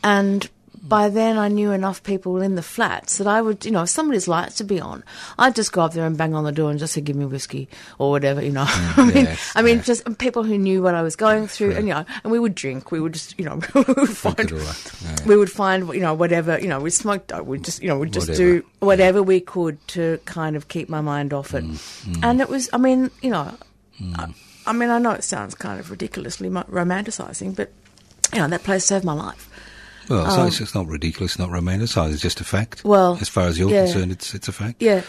and 0.04 0.50
by 0.84 1.10
then 1.10 1.38
I 1.38 1.48
knew 1.48 1.72
enough 1.72 2.02
people 2.02 2.41
in 2.41 2.56
the 2.56 2.63
flats 2.63 3.17
that 3.20 3.28
I 3.28 3.41
would, 3.41 3.65
you 3.65 3.72
know, 3.72 3.84
if 3.84 3.89
somebody's 3.89 4.28
lights 4.28 4.56
to 4.58 4.63
be 4.63 4.80
on, 4.80 5.04
I'd 5.38 5.56
just 5.56 5.72
go 5.72 5.82
up 5.82 5.94
there 5.94 6.06
and 6.06 6.17
bang 6.17 6.34
on 6.34 6.44
the 6.44 6.52
door 6.52 6.72
and 6.72 6.80
just 6.80 6.94
say, 6.94 7.02
"Give 7.02 7.15
me 7.15 7.26
whiskey" 7.26 7.70
or 8.00 8.10
whatever, 8.10 8.41
you 8.41 8.52
know. 8.52 8.65
I 8.67 9.06
mean, 9.06 9.26
yes, 9.26 9.52
I 9.56 9.62
mean, 9.62 9.78
yeah. 9.78 9.84
just 9.84 10.17
people 10.17 10.44
who 10.44 10.58
knew 10.58 10.82
what 10.82 10.96
I 10.96 11.02
was 11.02 11.15
going 11.15 11.48
through, 11.48 11.76
and 11.76 11.88
you 11.88 11.94
know, 11.94 12.06
and 12.24 12.32
we 12.32 12.39
would 12.39 12.56
drink. 12.56 12.91
We 12.91 13.00
would 13.00 13.13
just, 13.13 13.38
you 13.38 13.46
know, 13.46 13.62
we 13.76 13.82
would 13.82 14.17
find, 14.17 14.39
it 14.39 14.52
all 14.52 14.62
up, 14.62 14.76
yeah. 15.04 15.28
we 15.28 15.38
would 15.38 15.52
find, 15.52 15.88
you 15.94 16.02
know, 16.02 16.13
whatever, 16.13 16.60
you 16.60 16.67
know, 16.67 16.80
we 16.80 16.89
smoked 16.89 17.28
dope. 17.28 17.46
We 17.46 17.60
just, 17.60 17.82
you 17.82 17.88
know, 17.88 18.00
we'd 18.00 18.13
just 18.13 18.30
Whatever, 18.30 18.60
do 18.60 18.65
whatever 18.80 19.24
we 19.24 19.39
could 19.39 19.88
to 19.89 20.20
kind 20.26 20.56
of 20.56 20.67
keep 20.67 20.89
my 20.89 21.02
mind 21.02 21.34
off 21.34 21.54
it. 21.54 21.63
Mm, 21.63 22.15
mm. 22.15 22.20
And 22.24 22.41
it 22.41 22.50
was, 22.50 22.70
I 22.74 22.78
mean, 22.78 23.12
you 23.22 23.30
know, 23.30 23.56
mm. 24.00 24.17
I, 24.17 24.34
I 24.70 24.74
mean, 24.74 24.89
I 24.89 24.98
know 24.98 25.12
it 25.12 25.24
sounds 25.24 25.54
kind 25.54 25.80
of 25.80 25.91
ridiculously 25.91 26.50
romanticising, 26.50 27.56
but 27.56 27.72
you 28.34 28.39
know, 28.39 28.48
that 28.48 28.63
place 28.63 28.86
saved 28.86 29.06
my 29.06 29.13
life. 29.13 29.50
Well, 30.10 30.30
so 30.32 30.46
it's 30.46 30.58
just 30.58 30.76
not 30.76 30.88
ridiculous, 30.88 31.38
not 31.38 31.50
romanticised. 31.50 32.14
It's 32.14 32.22
just 32.22 32.42
a 32.42 32.44
fact. 32.44 32.84
Um, 32.86 32.92
Well, 32.92 33.18
as 33.22 33.30
far 33.30 33.48
as 33.48 33.58
you're 33.58 33.70
yeah. 33.70 33.86
concerned, 33.86 34.12
it's 34.12 34.34
it's 34.34 34.48
a 34.48 34.52
fact. 34.52 34.82
Yeah. 34.82 35.02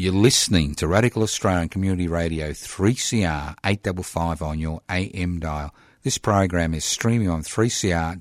You're 0.05 0.13
listening 0.13 0.75
to 0.75 0.87
Radical 0.87 1.23
Australian 1.23 1.67
Community 1.67 2.07
Radio 2.07 2.51
3CR 2.51 3.55
855 3.65 4.43
on 4.43 4.59
your 4.59 4.81
AM 4.87 5.39
dial. 5.39 5.73
This 6.03 6.19
program 6.19 6.75
is 6.75 6.85
streaming 6.85 7.27
on 7.27 7.41
3cr.org.au. 7.41 8.19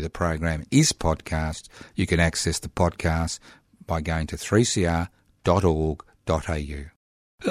The 0.00 0.10
program 0.12 0.64
is 0.72 0.92
podcast. 0.92 1.68
You 1.94 2.08
can 2.08 2.18
access 2.18 2.58
the 2.58 2.68
podcast 2.68 3.38
by 3.86 4.00
going 4.00 4.26
to 4.26 4.34
3cr.org.au. 4.34 5.06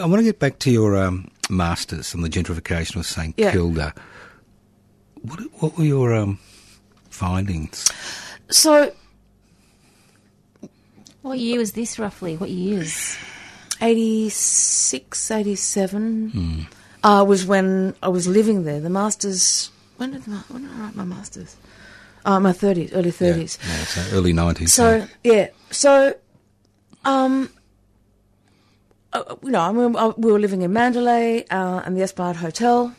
I 0.02 0.06
want 0.06 0.20
to 0.20 0.24
get 0.24 0.40
back 0.40 0.60
to 0.60 0.70
your 0.70 0.98
um, 1.02 1.32
masters 1.50 2.14
on 2.14 2.24
the 2.24 2.30
gentrification 2.30 2.98
of 2.98 3.06
St 3.06 3.36
Yeah. 3.38 3.54
Kilda. 3.54 3.94
What, 5.22 5.40
what 5.62 5.78
were 5.78 5.86
your 5.86 6.14
um, 6.14 6.40
findings? 7.10 7.90
So, 8.50 8.94
What 11.26 11.40
year 11.40 11.58
was 11.58 11.72
this 11.72 11.98
roughly? 11.98 12.38
What 12.38 12.52
years? 12.52 13.18
86, 13.82 15.32
87 15.32 16.68
uh, 17.04 17.26
was 17.28 17.48
when 17.48 17.96
I 18.04 18.10
was 18.10 18.28
living 18.28 18.64
there. 18.64 18.80
The 18.80 18.92
masters. 18.92 19.72
When 19.98 20.12
did, 20.12 20.28
my, 20.28 20.38
when 20.50 20.62
did 20.62 20.72
I 20.72 20.82
write 20.82 20.96
my 20.96 21.04
masters? 21.04 21.56
Uh, 22.26 22.40
my 22.40 22.52
30s, 22.52 22.92
early 22.94 23.12
30s. 23.12 23.58
Yeah, 23.60 23.76
no, 23.76 23.84
so 23.86 24.16
early 24.16 24.34
90s. 24.34 24.70
So 24.70 25.08
yeah, 25.24 25.48
so 25.72 26.14
um, 27.06 27.50
uh, 29.12 29.36
you 29.42 29.50
know, 29.50 29.62
I 29.62 29.72
mean, 29.72 29.96
uh, 29.96 30.14
we 30.18 30.32
were 30.32 30.40
living 30.40 30.62
in 30.62 30.72
Mandalay, 30.74 31.44
uh, 31.50 31.82
and 31.86 31.98
the 31.98 32.04
Esplanade 32.04 32.36
Hotel 32.36 32.94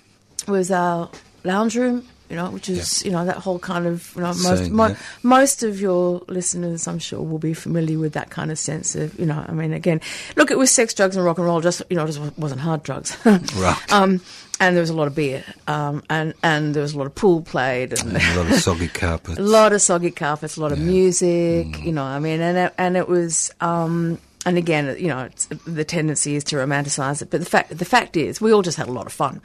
was 0.48 0.72
our 0.72 1.12
lounge 1.44 1.76
room. 1.76 2.04
You 2.28 2.36
know, 2.36 2.50
which 2.50 2.68
is 2.68 3.04
you 3.04 3.12
know 3.12 3.24
that 3.24 3.36
whole 3.36 3.58
kind 3.58 3.86
of 3.86 4.12
you 4.16 4.22
know 4.22 4.34
most 4.34 4.70
mo- 4.70 4.88
yeah. 4.88 4.96
most 5.22 5.62
of 5.62 5.80
your 5.80 6.22
listeners, 6.28 6.88
I'm 6.88 6.98
sure, 6.98 7.22
will 7.22 7.38
be 7.38 7.54
familiar 7.54 7.98
with 7.98 8.14
that 8.14 8.30
kind 8.30 8.50
of 8.50 8.58
sense 8.58 8.96
of 8.96 9.18
you 9.18 9.26
know. 9.26 9.44
I 9.46 9.52
mean, 9.52 9.72
again, 9.72 10.00
look, 10.36 10.50
it 10.50 10.58
was 10.58 10.70
sex, 10.70 10.92
drugs, 10.92 11.16
and 11.16 11.24
rock 11.24 11.38
and 11.38 11.46
roll. 11.46 11.60
Just 11.60 11.82
you 11.88 11.96
know, 11.96 12.04
it 12.04 12.12
just 12.12 12.38
wasn't 12.38 12.60
hard 12.60 12.82
drugs. 12.82 13.16
Right. 13.56 13.92
Um, 13.92 14.20
and 14.60 14.74
there 14.74 14.80
was 14.80 14.90
a 14.90 14.94
lot 14.94 15.06
of 15.06 15.14
beer, 15.14 15.44
um, 15.66 16.02
and 16.08 16.34
and 16.42 16.74
there 16.74 16.82
was 16.82 16.94
a 16.94 16.98
lot 16.98 17.06
of 17.06 17.14
pool 17.14 17.42
played, 17.42 17.92
and 17.92 18.16
a 18.16 18.36
lot 18.36 18.50
of 18.50 18.54
soggy 18.60 18.88
carpets. 18.88 19.38
a 19.38 19.42
lot 19.42 19.72
of 19.72 19.82
soggy 19.82 20.10
carpets, 20.10 20.56
a 20.56 20.60
lot 20.60 20.72
of 20.72 20.78
music, 20.78 21.84
you 21.84 21.92
know. 21.92 22.04
I 22.04 22.18
mean, 22.18 22.40
and 22.40 22.56
it, 22.56 22.74
and 22.78 22.96
it 22.96 23.08
was, 23.08 23.52
um, 23.60 24.18
and 24.46 24.56
again, 24.56 24.96
you 24.98 25.08
know, 25.08 25.24
it's, 25.24 25.46
the 25.66 25.84
tendency 25.84 26.36
is 26.36 26.44
to 26.44 26.56
romanticize 26.56 27.20
it, 27.20 27.30
but 27.30 27.40
the 27.40 27.46
fact 27.46 27.76
the 27.76 27.84
fact 27.84 28.16
is, 28.16 28.40
we 28.40 28.52
all 28.52 28.62
just 28.62 28.78
had 28.78 28.88
a 28.88 28.92
lot 28.92 29.06
of 29.06 29.12
fun. 29.12 29.40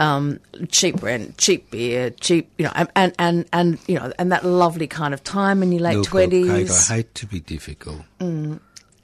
Um, 0.00 0.40
cheap 0.70 1.02
rent, 1.02 1.36
cheap 1.36 1.70
beer, 1.70 2.08
cheap, 2.08 2.50
you 2.56 2.64
know, 2.64 2.72
and, 2.74 2.88
and 2.96 3.14
and 3.18 3.44
and 3.52 3.78
you 3.86 3.96
know, 3.96 4.10
and 4.18 4.32
that 4.32 4.46
lovely 4.46 4.86
kind 4.86 5.12
of 5.12 5.22
time 5.22 5.62
in 5.62 5.72
your 5.72 5.82
late 5.82 6.02
twenties. 6.04 6.90
I 6.90 6.94
hate 6.96 7.14
to 7.16 7.26
be 7.26 7.38
difficult. 7.40 8.00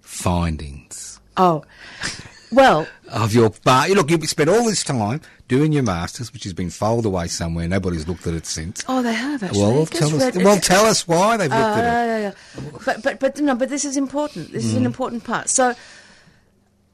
Findings 0.00 1.20
Oh, 1.37 1.64
well, 2.50 2.87
of 3.12 3.35
your 3.35 3.50
bar. 3.62 3.87
You 3.88 3.94
look, 3.94 4.11
you've 4.11 4.24
spent 4.26 4.48
all 4.48 4.64
this 4.64 4.82
time 4.82 5.20
doing 5.48 5.70
your 5.72 5.82
masters, 5.82 6.32
which 6.32 6.44
has 6.44 6.54
been 6.54 6.70
filed 6.70 7.04
away 7.04 7.26
somewhere. 7.26 7.68
Nobody's 7.68 8.09
looked 8.09 8.26
at 8.26 8.32
it 8.32 8.46
since. 8.46 8.82
oh, 8.88 9.02
they 9.02 9.12
have 9.12 9.42
actually. 9.42 9.61
well, 9.61 9.85
tell 9.85 10.09
us. 10.16 10.35
read- 10.35 10.44
Well, 10.44 10.59
tell 10.59 10.87
us 10.87 11.06
why 11.06 11.37
they've 11.37 11.50
looked 11.50 11.62
Uh, 11.62 11.66
at 11.66 11.78
it. 11.78 11.82
yeah, 11.82 12.06
yeah, 12.06 12.32
yeah. 12.62 12.78
But 12.87 13.02
but 13.02 13.20
but 13.20 13.38
no, 13.38 13.54
but 13.54 13.68
this 13.68 13.85
is 13.85 13.98
important. 13.98 14.50
This 14.52 14.64
is 14.64 14.72
Mm. 14.72 14.78
an 14.78 14.87
important 14.87 15.24
part. 15.24 15.50
So. 15.50 15.74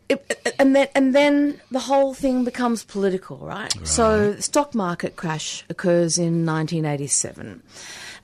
It, 0.09 0.55
and 0.59 0.77
then 0.77 0.89
and 0.95 1.15
then 1.15 1.61
the 1.71 1.81
whole 1.81 2.15
thing 2.15 2.45
becomes 2.45 2.85
political, 2.85 3.39
right? 3.39 3.75
So 3.87 4.33
the 4.33 4.43
stock 4.43 4.75
market 4.75 5.17
crash 5.17 5.65
occurs 5.71 6.19
in 6.19 6.45
1987, 6.45 7.63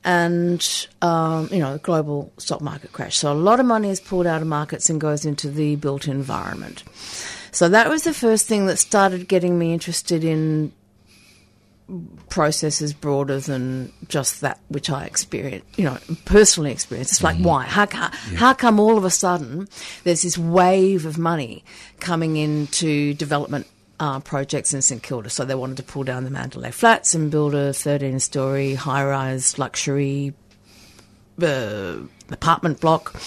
and 0.05 0.87
um, 1.03 1.49
you 1.51 1.59
know 1.59 1.75
the 1.75 1.79
global 1.79 2.33
stock 2.37 2.61
market 2.61 2.93
crash. 2.93 3.17
So 3.17 3.33
a 3.33 3.35
lot 3.35 3.61
of 3.61 3.67
money 3.67 3.91
is 3.91 4.01
pulled 4.01 4.27
out 4.27 4.43
of 4.43 4.49
markets 4.49 4.91
and 4.91 5.01
goes 5.01 5.25
into 5.25 5.51
the 5.51 5.77
built 5.77 6.09
environment. 6.09 6.85
So 7.53 7.69
that 7.69 7.89
was 7.89 8.05
the 8.05 8.13
first 8.13 8.47
thing 8.47 8.67
that 8.67 8.77
started 8.77 9.27
getting 9.29 9.59
me 9.59 9.73
interested 9.73 10.25
in 10.25 10.73
processes 12.29 12.93
broader 12.93 13.41
than 13.41 13.93
just 14.09 14.43
that 14.43 14.61
which 14.69 14.91
I 14.91 15.05
experience, 15.05 15.65
you 15.77 15.85
know, 15.85 15.97
personally 16.27 16.71
experienced. 16.71 17.13
It's 17.13 17.23
like, 17.23 17.39
why? 17.39 17.65
How, 17.65 17.87
how, 17.91 18.11
how 18.37 18.55
come 18.55 18.79
all 18.79 18.99
of 18.99 19.05
a 19.05 19.11
sudden 19.11 19.69
there's 20.05 20.23
this 20.23 20.37
wave 20.37 21.07
of 21.07 21.19
money 21.19 21.65
coming 22.01 22.37
into 22.37 23.15
development 23.15 23.67
uh, 24.01 24.21
projects 24.21 24.75
in 24.75 24.83
St 24.83 25.03
Kilda? 25.03 25.31
So 25.31 25.45
they 25.45 25.55
wanted 25.55 25.79
to 25.79 25.83
pull 25.83 26.05
down 26.05 26.25
the 26.25 26.31
Mandalay 26.31 26.71
Flats 26.73 27.15
and 27.15 27.31
build 27.31 27.55
a 27.55 27.73
13 27.73 28.21
story 28.21 28.75
high 28.75 29.05
rise 29.05 29.59
luxury 29.59 30.35
uh, 31.43 31.97
apartment 32.31 32.81
block. 32.81 33.19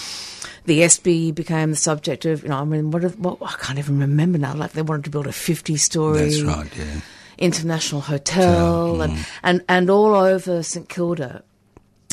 The 0.66 0.84
Espy 0.84 1.32
became 1.32 1.70
the 1.70 1.76
subject 1.76 2.24
of, 2.24 2.44
you 2.44 2.50
know, 2.50 2.58
I 2.58 2.64
mean, 2.64 2.92
what, 2.92 3.02
what 3.18 3.38
I 3.42 3.56
can't 3.60 3.80
even 3.80 3.98
remember 3.98 4.38
now. 4.38 4.54
Like 4.54 4.72
they 4.72 4.82
wanted 4.82 5.04
to 5.04 5.10
build 5.10 5.26
a 5.26 5.32
50 5.32 5.76
story 5.76 6.18
That's 6.18 6.42
right. 6.42 6.76
Yeah. 6.76 7.00
International 7.38 8.00
hotel 8.00 9.02
and, 9.02 9.26
and, 9.42 9.64
and 9.68 9.90
all 9.90 10.14
over 10.14 10.62
St 10.62 10.88
Kilda. 10.88 11.42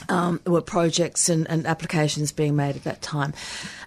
Um, 0.08 0.40
were 0.48 0.62
projects 0.62 1.30
and, 1.30 1.48
and 1.52 1.68
applications 1.68 2.32
being 2.32 2.56
made 2.56 2.76
at 2.76 2.84
that 2.86 3.02
time. 3.02 3.34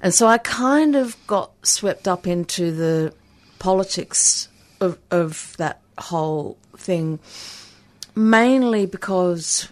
And 0.03 0.15
so 0.15 0.29
I 0.29 0.39
kind 0.39 0.95
of 0.95 1.17
got 1.27 1.51
swept 1.67 2.07
up 2.07 2.29
into 2.29 2.71
the 2.71 3.13
politics 3.59 4.49
of, 4.81 4.99
of 5.11 5.57
that 5.57 5.81
whole 5.99 6.59
thing, 6.77 7.19
mainly 8.15 8.87
because 8.87 9.69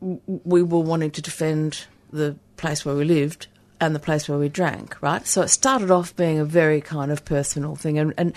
we 0.00 0.62
were 0.62 0.80
wanting 0.80 1.12
to 1.12 1.22
defend 1.22 1.86
the 2.12 2.36
place 2.56 2.84
where 2.84 2.94
we 2.94 3.04
lived 3.04 3.46
and 3.80 3.94
the 3.94 3.98
place 4.00 4.28
where 4.28 4.38
we 4.38 4.48
drank, 4.48 5.00
right? 5.00 5.26
So 5.26 5.42
it 5.42 5.48
started 5.48 5.90
off 5.90 6.14
being 6.14 6.38
a 6.38 6.44
very 6.44 6.80
kind 6.80 7.10
of 7.10 7.24
personal 7.24 7.76
thing. 7.76 7.98
And, 7.98 8.12
and 8.18 8.34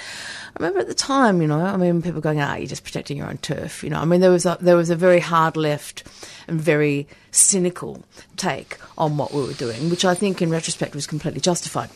I 0.55 0.63
remember 0.63 0.79
at 0.79 0.87
the 0.87 0.93
time, 0.93 1.41
you 1.41 1.47
know, 1.47 1.59
I 1.59 1.75
mean, 1.75 2.01
people 2.01 2.21
going, 2.21 2.39
ah, 2.39 2.55
you're 2.55 2.67
just 2.67 2.83
protecting 2.83 3.17
your 3.17 3.27
own 3.27 3.37
turf. 3.37 3.83
You 3.83 3.89
know, 3.89 3.99
I 3.99 4.05
mean, 4.05 4.21
there 4.21 4.31
was 4.31 4.45
a, 4.45 4.57
there 4.61 4.77
was 4.77 4.89
a 4.89 4.95
very 4.95 5.19
hard 5.19 5.57
left 5.57 6.03
and 6.47 6.61
very 6.61 7.07
cynical 7.31 8.03
take 8.37 8.77
on 8.97 9.17
what 9.17 9.33
we 9.33 9.41
were 9.41 9.53
doing, 9.53 9.89
which 9.89 10.05
I 10.05 10.15
think 10.15 10.41
in 10.41 10.49
retrospect 10.49 10.95
was 10.95 11.07
completely 11.07 11.41
justified 11.41 11.89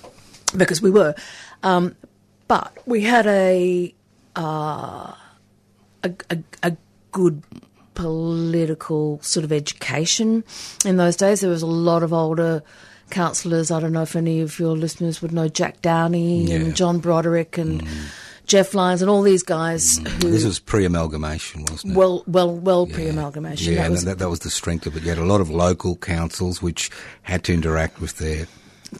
because 0.55 0.81
we 0.81 0.91
were. 0.91 1.15
Um, 1.63 1.95
but 2.47 2.77
we 2.85 3.01
had 3.01 3.27
a, 3.27 3.93
uh, 4.35 5.13
a, 6.03 6.13
a, 6.29 6.37
a 6.63 6.77
good 7.11 7.43
political 7.93 9.19
sort 9.23 9.43
of 9.43 9.51
education 9.51 10.43
in 10.85 10.97
those 10.97 11.15
days. 11.15 11.41
There 11.41 11.49
was 11.49 11.63
a 11.63 11.67
lot 11.67 12.03
of 12.03 12.13
older 12.13 12.61
councillors. 13.09 13.71
I 13.71 13.79
don't 13.79 13.93
know 13.93 14.01
if 14.03 14.15
any 14.15 14.41
of 14.41 14.59
your 14.59 14.75
listeners 14.75 15.21
would 15.21 15.31
know 15.31 15.47
Jack 15.47 15.81
Downey 15.81 16.45
Yeah. 16.45 16.55
and 16.57 16.75
John 16.75 16.99
Broderick 16.99 17.57
and 17.57 17.83
mm. 17.83 17.97
Jeff 18.45 18.73
Lyons 18.73 19.01
and 19.01 19.09
all 19.09 19.21
these 19.21 19.43
guys 19.43 19.99
mm. 19.99 20.07
who 20.23 20.31
This 20.31 20.45
was 20.45 20.59
pre-amalgamation, 20.59 21.65
wasn't 21.69 21.93
it? 21.93 21.97
well, 21.97 22.23
well, 22.27 22.55
well 22.55 22.87
Yeah. 22.89 22.95
pre-amalgamation. 22.95 23.73
Yeah, 23.73 23.79
that 23.79 23.85
and 23.85 23.91
was 23.91 24.05
that, 24.05 24.19
that 24.19 24.29
was 24.29 24.39
the 24.39 24.49
strength 24.49 24.85
of 24.87 24.95
it. 24.95 25.03
You 25.03 25.09
had 25.09 25.17
a 25.17 25.25
lot 25.25 25.41
of 25.41 25.49
local 25.49 25.95
councils 25.97 26.61
which 26.61 26.89
had 27.23 27.43
to 27.45 27.53
interact 27.53 27.99
with 27.99 28.17
their 28.17 28.47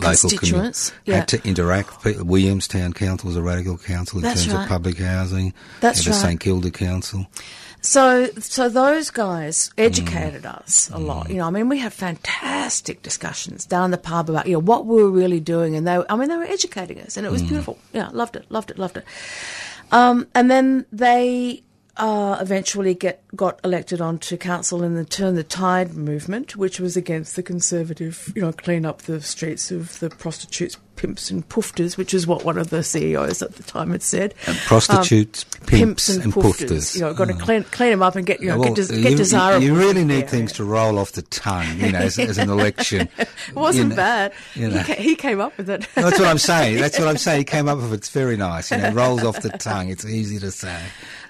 local 0.02 0.10
commu- 0.10 0.22
Constituents, 0.22 0.92
yeah. 1.06 1.16
Had 1.16 1.28
to 1.30 1.48
interact. 1.48 2.04
Williamstown 2.04 2.92
Council 2.92 3.28
was 3.28 3.38
a 3.38 3.42
radical 3.42 3.78
council 3.78 4.20
in 4.20 4.24
That's 4.24 4.44
terms 4.44 4.56
right. 4.56 4.64
of 4.64 4.70
public 4.70 4.98
housing. 4.98 5.54
That's 5.80 6.04
had 6.04 6.14
the. 6.14 6.18
St 6.18 6.40
Kilda 6.42 6.72
Council. 6.72 7.26
So, 7.90 8.28
so 8.40 8.68
those 8.68 9.12
guys 9.12 9.72
educated 9.78 10.44
Mm. 10.44 10.58
us 10.60 10.90
a 10.94 10.98
lot. 10.98 11.30
You 11.30 11.38
know, 11.38 11.48
I 11.48 11.52
mean, 11.52 11.70
we 11.70 11.78
had 11.80 11.94
fantastic 11.94 13.02
discussions 13.02 13.66
down 13.66 13.92
the 13.92 13.98
pub 13.98 14.30
about 14.30 14.46
you 14.46 14.54
know 14.54 14.60
what 14.60 14.86
we 14.86 15.02
were 15.02 15.10
really 15.10 15.40
doing, 15.40 15.74
and 15.78 15.88
they, 15.88 15.98
were, 15.98 16.06
I 16.12 16.18
mean, 16.18 16.28
they 16.28 16.36
were 16.36 16.44
educating 16.44 17.00
us, 17.00 17.16
and 17.16 17.26
it 17.26 17.32
was 17.32 17.42
Mm. 17.44 17.48
beautiful. 17.48 17.78
Yeah, 17.94 18.10
loved 18.12 18.36
it, 18.36 18.46
loved 18.50 18.72
it, 18.72 18.78
loved 18.78 18.98
it. 18.98 19.06
Um, 19.94 20.28
and 20.36 20.52
then 20.52 20.86
they 20.92 21.64
uh, 21.98 22.38
eventually 22.40 22.94
get 22.94 23.24
got 23.36 23.60
elected 23.64 24.02
onto 24.02 24.38
council 24.38 24.84
in 24.84 24.96
the 24.96 25.06
Turn 25.06 25.36
the 25.36 25.44
Tide 25.44 25.94
movement, 25.96 26.56
which 26.56 26.80
was 26.80 26.96
against 26.98 27.36
the 27.36 27.44
conservative, 27.44 28.32
you 28.36 28.42
know, 28.42 28.52
clean 28.52 28.86
up 28.86 29.04
the 29.04 29.22
streets 29.22 29.72
of 29.72 30.00
the 30.00 30.10
prostitutes, 30.10 30.78
pimps, 30.96 31.30
and 31.30 31.48
poofters, 31.50 31.98
which 31.98 32.14
is 32.14 32.26
what 32.28 32.44
one 32.46 32.58
of 32.58 32.70
the 32.70 32.84
CEOs 32.84 33.42
at 33.42 33.56
the 33.56 33.64
time 33.64 33.92
had 33.92 34.02
said. 34.04 34.34
Prostitutes, 34.66 35.44
pimps, 35.44 35.64
Um, 35.64 35.68
Pimps 35.68 36.10
and, 36.10 36.24
and 36.26 36.34
poofters. 36.34 36.68
poofters. 36.70 36.96
You 36.96 37.02
know, 37.02 37.14
got 37.14 37.26
to 37.30 37.34
Oh. 37.34 37.38
clean 37.38 37.64
clean 37.66 37.92
them 37.92 38.02
up 38.04 38.16
and 38.16 38.26
get 38.26 38.42
you 38.42 38.48
know 38.50 38.60
Well, 38.60 38.74
get, 38.74 38.88
des- 38.88 38.96
you- 38.96 39.02
get 39.02 39.12
you- 39.12 39.18
desirable. 39.18 39.64
You 39.66 39.76
really 39.76 40.04
need 40.06 40.30
things 40.30 40.54
to 40.54 40.64
roll 40.64 40.98
off 41.00 41.12
the 41.14 41.22
tongue, 41.24 41.68
you 41.80 41.92
know, 41.92 42.00
as, 42.00 42.18
as 42.20 42.38
an 42.38 42.50
election. 42.50 43.10
It 43.18 43.56
wasn't 43.56 43.84
You 43.86 43.90
know, 43.92 43.96
bad. 43.96 44.34
you 44.56 44.68
know. 44.70 44.78
He, 44.80 44.94
ca- 44.94 45.02
he 45.02 45.16
came 45.16 45.40
up 45.40 45.58
with 45.58 45.70
it. 45.70 45.88
That's 45.96 46.20
what 46.20 46.28
I'm 46.28 46.38
saying. 46.38 46.78
That's 46.82 47.00
what 47.00 47.08
I'm 47.08 47.18
saying. 47.18 47.40
He 47.40 47.44
came 47.46 47.70
up 47.70 47.78
with 47.78 47.92
it. 47.94 47.96
It's 47.96 48.10
very 48.10 48.36
nice. 48.36 48.72
You 48.72 48.78
know, 48.78 48.88
it 48.90 48.94
rolls 48.96 49.24
off 49.24 49.42
the 49.42 49.50
tongue. 49.52 49.88
It's 49.90 50.04
easy 50.06 50.38
to 50.40 50.52
say. 50.52 50.78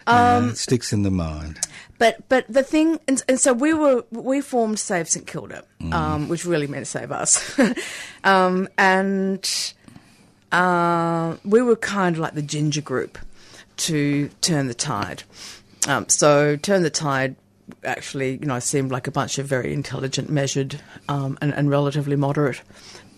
Um, 0.08 0.50
it 0.50 0.58
sticks 0.58 0.94
in 0.94 1.04
the 1.04 1.12
mind. 1.12 1.60
But 2.00 2.28
but 2.30 2.46
the 2.48 2.64
thing, 2.64 3.00
and, 3.08 3.24
and 3.28 3.40
so 3.40 3.54
we 3.54 3.74
were 3.74 4.04
we 4.12 4.42
formed 4.42 4.80
Save 4.80 5.10
St 5.10 5.26
Kilda, 5.28 5.64
Mm. 5.82 5.94
um, 5.94 6.30
which 6.30 6.46
really 6.46 6.68
meant 6.68 6.88
save 6.88 7.12
us, 7.12 7.60
um, 8.24 8.68
and 8.78 9.74
uh, 10.52 11.36
we 11.44 11.62
were 11.62 11.76
kind 11.76 12.16
of 12.16 12.20
like 12.20 12.34
the 12.34 12.42
ginger 12.42 12.82
group 12.82 13.18
to 13.78 14.30
turn 14.42 14.68
the 14.68 14.74
tide. 14.74 15.24
Um, 15.88 16.08
so 16.10 16.56
turn 16.56 16.84
the 16.84 16.90
tide 16.90 17.36
actually, 17.84 18.38
you 18.38 18.46
know, 18.46 18.60
seemed 18.60 18.92
like 18.92 19.08
a 19.08 19.12
bunch 19.12 19.38
of 19.38 19.46
very 19.46 19.74
intelligent, 19.74 20.30
measured, 20.30 20.80
um, 21.10 21.38
and, 21.42 21.54
and 21.54 21.70
relatively 21.70 22.16
moderate. 22.16 22.62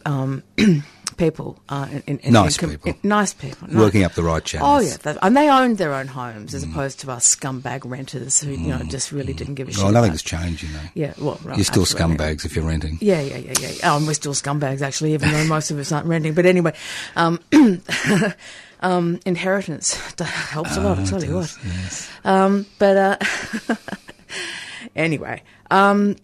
Um, 0.10 0.43
people, 1.17 1.60
uh, 1.69 1.88
in, 2.08 2.17
in, 2.19 2.34
Nice 2.34 2.58
in 2.63 2.69
people. 2.69 2.93
nice 3.04 3.34
people, 3.34 3.67
nice- 3.67 3.76
Working 3.78 4.04
up 4.04 4.13
the 4.13 4.24
right 4.24 4.43
channels. 4.43 4.95
Oh 5.04 5.08
yeah, 5.12 5.17
and 5.22 5.36
they 5.38 5.50
owned 5.50 5.78
their 5.78 5.93
own 5.93 6.08
homes 6.08 6.52
Mm. 6.52 6.56
as 6.56 6.63
opposed 6.63 7.00
to 7.02 7.12
us 7.12 7.36
scumbag 7.36 7.82
renters 7.84 8.39
who 8.41 8.52
you 8.52 8.69
know 8.69 8.80
just 8.84 9.12
really 9.12 9.34
didn't 9.34 9.56
give 9.56 9.67
a 9.67 9.72
shit. 9.74 9.84
Well, 9.84 9.91
nothing's 9.91 10.24
changed, 10.24 10.63
you 10.63 10.69
know. 10.74 10.80
Yeah, 10.95 11.13
well, 11.19 11.39
right, 11.43 11.58
You're 11.58 11.65
still 11.65 11.84
absolutely. 11.84 12.15
scumbags 12.17 12.45
if 12.45 12.56
you're 12.56 12.65
renting. 12.65 12.98
Yeah, 13.02 13.22
yeah, 13.22 13.38
yeah, 13.38 13.54
yeah. 13.60 13.72
Oh, 13.84 13.98
and 13.98 14.08
we're 14.08 14.13
still 14.13 14.34
scumbags 14.34 14.82
actually, 14.82 15.13
even 15.13 15.30
though 15.32 15.43
most 15.45 15.69
of 15.72 15.78
us 15.78 15.91
aren't 15.91 16.08
renting. 16.08 16.34
But 16.34 16.45
anyway, 16.48 16.74
um, 17.15 17.39
um, 18.82 19.19
inheritance 19.26 19.93
helps 20.19 20.76
a 20.78 20.82
lot. 20.82 20.98
I 21.00 21.04
tell 21.06 21.24
you 21.24 21.36
what. 21.36 21.56
Ah, 21.60 21.67
Yes. 21.67 22.10
Um, 22.24 22.65
but 22.80 22.98
uh, 22.98 23.76
anyway, 24.95 25.43
um, 25.69 26.15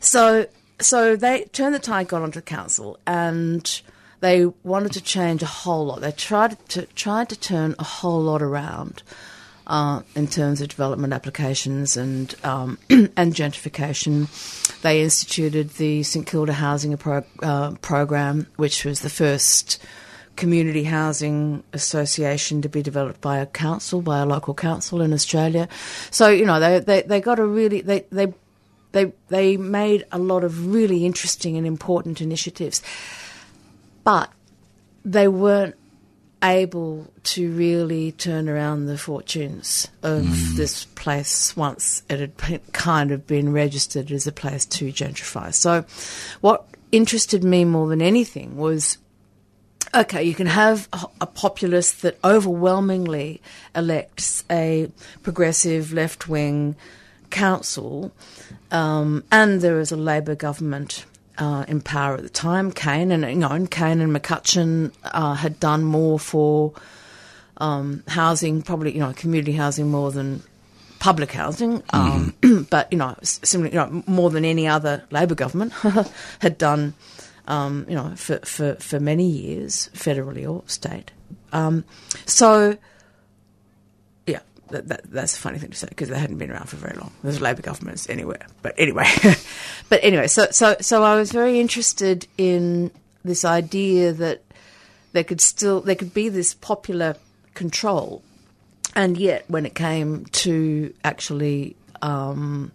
so 0.00 0.46
so 0.84 1.16
they 1.16 1.44
turned 1.44 1.74
the 1.74 1.78
tide, 1.78 2.08
got 2.08 2.22
onto 2.22 2.38
the 2.38 2.42
council, 2.42 2.98
and 3.06 3.82
they 4.20 4.46
wanted 4.62 4.92
to 4.92 5.00
change 5.00 5.42
a 5.42 5.46
whole 5.46 5.86
lot. 5.86 6.00
They 6.00 6.12
tried 6.12 6.56
to 6.70 6.86
tried 6.86 7.28
to 7.30 7.36
turn 7.36 7.74
a 7.78 7.84
whole 7.84 8.20
lot 8.20 8.42
around 8.42 9.02
uh, 9.66 10.02
in 10.14 10.26
terms 10.28 10.60
of 10.60 10.68
development 10.68 11.12
applications 11.12 11.96
and 11.96 12.34
um, 12.44 12.78
and 12.90 13.34
gentrification. 13.34 14.28
They 14.82 15.02
instituted 15.02 15.70
the 15.70 16.02
St 16.02 16.26
Kilda 16.26 16.52
Housing 16.52 16.96
Pro- 16.96 17.24
uh, 17.42 17.72
Program, 17.80 18.46
which 18.56 18.84
was 18.84 19.00
the 19.00 19.10
first 19.10 19.82
community 20.36 20.84
housing 20.84 21.62
association 21.72 22.60
to 22.60 22.68
be 22.68 22.82
developed 22.82 23.20
by 23.20 23.38
a 23.38 23.46
council, 23.46 24.02
by 24.02 24.18
a 24.18 24.26
local 24.26 24.52
council 24.52 25.00
in 25.00 25.12
Australia. 25.12 25.68
So 26.10 26.28
you 26.28 26.44
know 26.44 26.60
they 26.60 26.80
they, 26.80 27.02
they 27.02 27.20
got 27.20 27.38
a 27.38 27.44
really 27.44 27.80
they 27.80 28.04
they 28.10 28.32
they 28.94 29.12
they 29.28 29.56
made 29.56 30.06
a 30.12 30.18
lot 30.18 30.44
of 30.44 30.72
really 30.72 31.04
interesting 31.04 31.56
and 31.58 31.66
important 31.66 32.20
initiatives, 32.20 32.80
but 34.04 34.30
they 35.04 35.28
weren't 35.28 35.74
able 36.42 37.10
to 37.24 37.50
really 37.52 38.12
turn 38.12 38.48
around 38.48 38.86
the 38.86 38.96
fortunes 38.96 39.88
of 40.02 40.24
hmm. 40.24 40.56
this 40.56 40.84
place 40.84 41.56
once 41.56 42.02
it 42.08 42.20
had 42.20 42.36
been- 42.36 42.60
kind 42.72 43.10
of 43.10 43.26
been 43.26 43.52
registered 43.52 44.12
as 44.12 44.26
a 44.26 44.32
place 44.32 44.64
to 44.64 44.86
gentrify. 44.92 45.52
So, 45.52 45.84
what 46.40 46.66
interested 46.92 47.42
me 47.42 47.64
more 47.64 47.88
than 47.88 48.00
anything 48.00 48.56
was 48.56 48.98
okay, 49.92 50.22
you 50.22 50.34
can 50.34 50.46
have 50.46 50.88
a, 50.92 51.06
a 51.22 51.26
populace 51.26 51.92
that 51.92 52.18
overwhelmingly 52.22 53.42
elects 53.74 54.44
a 54.48 54.90
progressive 55.22 55.92
left 55.92 56.28
wing 56.28 56.76
council, 57.34 58.12
um, 58.70 59.24
and 59.30 59.62
was 59.62 59.92
a 59.92 59.96
Labor 59.96 60.34
government. 60.34 61.04
Uh, 61.36 61.64
in 61.66 61.80
power 61.80 62.14
at 62.14 62.22
the 62.22 62.28
time, 62.28 62.70
Cain 62.70 63.10
and 63.10 63.24
you 63.24 63.34
know, 63.34 63.48
and 63.50 63.68
Cain 63.68 64.00
and 64.00 64.14
McCutcheon 64.14 64.92
uh, 65.02 65.34
had 65.34 65.58
done 65.58 65.82
more 65.82 66.16
for 66.16 66.72
um, 67.56 68.04
housing, 68.06 68.62
probably 68.62 68.92
you 68.94 69.00
know, 69.00 69.12
community 69.14 69.50
housing 69.50 69.90
more 69.90 70.12
than 70.12 70.44
public 71.00 71.32
housing. 71.32 71.82
Um, 71.90 72.36
but 72.70 72.86
you 72.92 72.98
know, 72.98 73.16
s- 73.20 73.40
similarly, 73.42 73.74
you 73.74 73.80
know, 73.80 74.04
more 74.06 74.30
than 74.30 74.44
any 74.44 74.68
other 74.68 75.02
Labor 75.10 75.34
government 75.34 75.72
had 76.38 76.56
done 76.56 76.94
um, 77.46 77.86
you 77.88 77.94
know, 77.94 78.12
for, 78.16 78.38
for, 78.40 78.74
for 78.76 79.00
many 79.00 79.26
years, 79.26 79.90
federally 79.92 80.48
or 80.48 80.62
state. 80.66 81.10
Um, 81.52 81.84
so, 82.26 82.76
that, 84.74 84.88
that, 84.88 85.10
that's 85.10 85.36
a 85.36 85.40
funny 85.40 85.58
thing 85.58 85.70
to 85.70 85.76
say 85.76 85.86
because 85.88 86.08
they 86.08 86.18
hadn't 86.18 86.38
been 86.38 86.50
around 86.50 86.68
for 86.68 86.76
very 86.76 86.96
long. 86.96 87.12
There's 87.22 87.40
Labor 87.40 87.62
governments 87.62 88.08
anywhere, 88.08 88.46
but 88.62 88.74
anyway, 88.76 89.06
but 89.88 90.00
anyway, 90.02 90.26
so 90.26 90.48
so 90.50 90.76
so 90.80 91.02
I 91.02 91.16
was 91.16 91.32
very 91.32 91.60
interested 91.60 92.26
in 92.36 92.90
this 93.24 93.44
idea 93.44 94.12
that 94.12 94.42
there 95.12 95.24
could 95.24 95.40
still 95.40 95.80
there 95.80 95.94
could 95.94 96.12
be 96.12 96.28
this 96.28 96.54
popular 96.54 97.16
control, 97.54 98.22
and 98.94 99.16
yet 99.16 99.44
when 99.48 99.64
it 99.64 99.74
came 99.74 100.26
to 100.26 100.92
actually 101.04 101.76
um, 102.02 102.72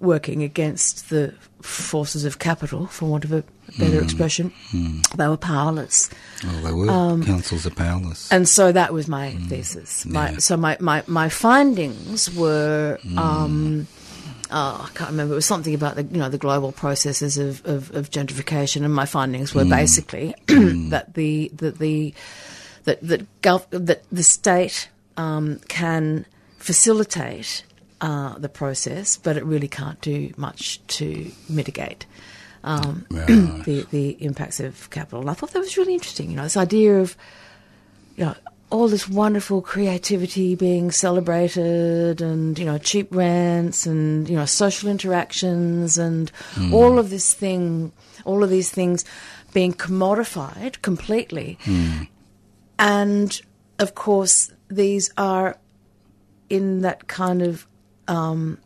working 0.00 0.42
against 0.42 1.10
the 1.10 1.34
forces 1.60 2.24
of 2.24 2.38
capital, 2.38 2.86
for 2.86 3.06
want 3.06 3.24
of 3.24 3.32
a 3.32 3.44
better 3.78 4.02
expression, 4.02 4.52
they 5.16 5.28
were 5.28 5.36
powerless. 5.36 6.10
Well, 6.44 6.62
they 6.62 6.72
were. 6.72 6.90
Um, 6.90 7.24
Councils 7.24 7.66
are 7.66 7.70
powerless. 7.70 8.30
And 8.30 8.48
so 8.48 8.72
that 8.72 8.92
was 8.92 9.08
my 9.08 9.32
thesis. 9.48 10.04
My, 10.06 10.32
yeah. 10.32 10.38
So 10.38 10.56
my, 10.56 10.76
my, 10.80 11.02
my 11.06 11.28
findings 11.28 12.34
were, 12.34 12.98
um, 13.16 13.86
oh, 14.50 14.88
I 14.88 14.90
can't 14.94 15.10
remember. 15.10 15.34
It 15.34 15.36
was 15.36 15.46
something 15.46 15.74
about 15.74 15.96
the 15.96 16.04
you 16.04 16.18
know 16.18 16.28
the 16.28 16.38
global 16.38 16.72
processes 16.72 17.38
of, 17.38 17.64
of, 17.66 17.94
of 17.94 18.10
gentrification, 18.10 18.84
and 18.84 18.94
my 18.94 19.06
findings 19.06 19.54
were 19.54 19.64
basically 19.64 20.34
that 20.46 21.14
the 21.14 21.50
that 21.54 21.78
the 21.78 22.14
that 22.84 23.00
that, 23.02 23.42
gov- 23.42 23.66
that 23.70 24.02
the 24.10 24.22
state 24.22 24.88
um, 25.16 25.58
can 25.68 26.26
facilitate 26.58 27.64
uh, 28.00 28.38
the 28.38 28.48
process, 28.48 29.16
but 29.16 29.36
it 29.36 29.44
really 29.44 29.68
can't 29.68 30.00
do 30.00 30.32
much 30.36 30.84
to 30.86 31.30
mitigate 31.48 32.06
um, 32.66 33.06
the 33.10 33.86
the 33.90 34.10
impacts 34.22 34.60
of 34.60 34.90
capital. 34.90 35.20
And 35.20 35.30
I 35.30 35.32
thought 35.32 35.52
that 35.52 35.60
was 35.60 35.78
really 35.78 35.94
interesting. 35.94 36.30
You 36.30 36.36
know, 36.36 36.42
this 36.42 36.56
idea 36.56 37.00
of 37.00 37.16
you 38.16 38.26
know 38.26 38.34
all 38.68 38.88
this 38.88 39.08
wonderful 39.08 39.62
creativity 39.62 40.56
being 40.56 40.90
celebrated, 40.90 42.20
and 42.20 42.58
you 42.58 42.66
know 42.66 42.76
cheap 42.76 43.14
rents, 43.14 43.86
and 43.86 44.28
you 44.28 44.36
know 44.36 44.44
social 44.44 44.90
interactions, 44.90 45.96
and 45.96 46.30
all 46.72 46.98
of 46.98 47.08
this 47.08 47.32
thing, 47.32 47.92
all 48.24 48.42
of 48.42 48.50
these 48.50 48.70
things 48.70 49.04
being 49.54 49.72
commodified 49.72 50.82
completely. 50.82 51.58
And 52.78 53.40
of 53.78 53.94
course, 53.94 54.52
these 54.68 55.10
are 55.16 55.56
in 56.50 56.80
that 56.82 57.06
kind 57.06 57.42
of 57.42 57.66
um, 58.08 58.58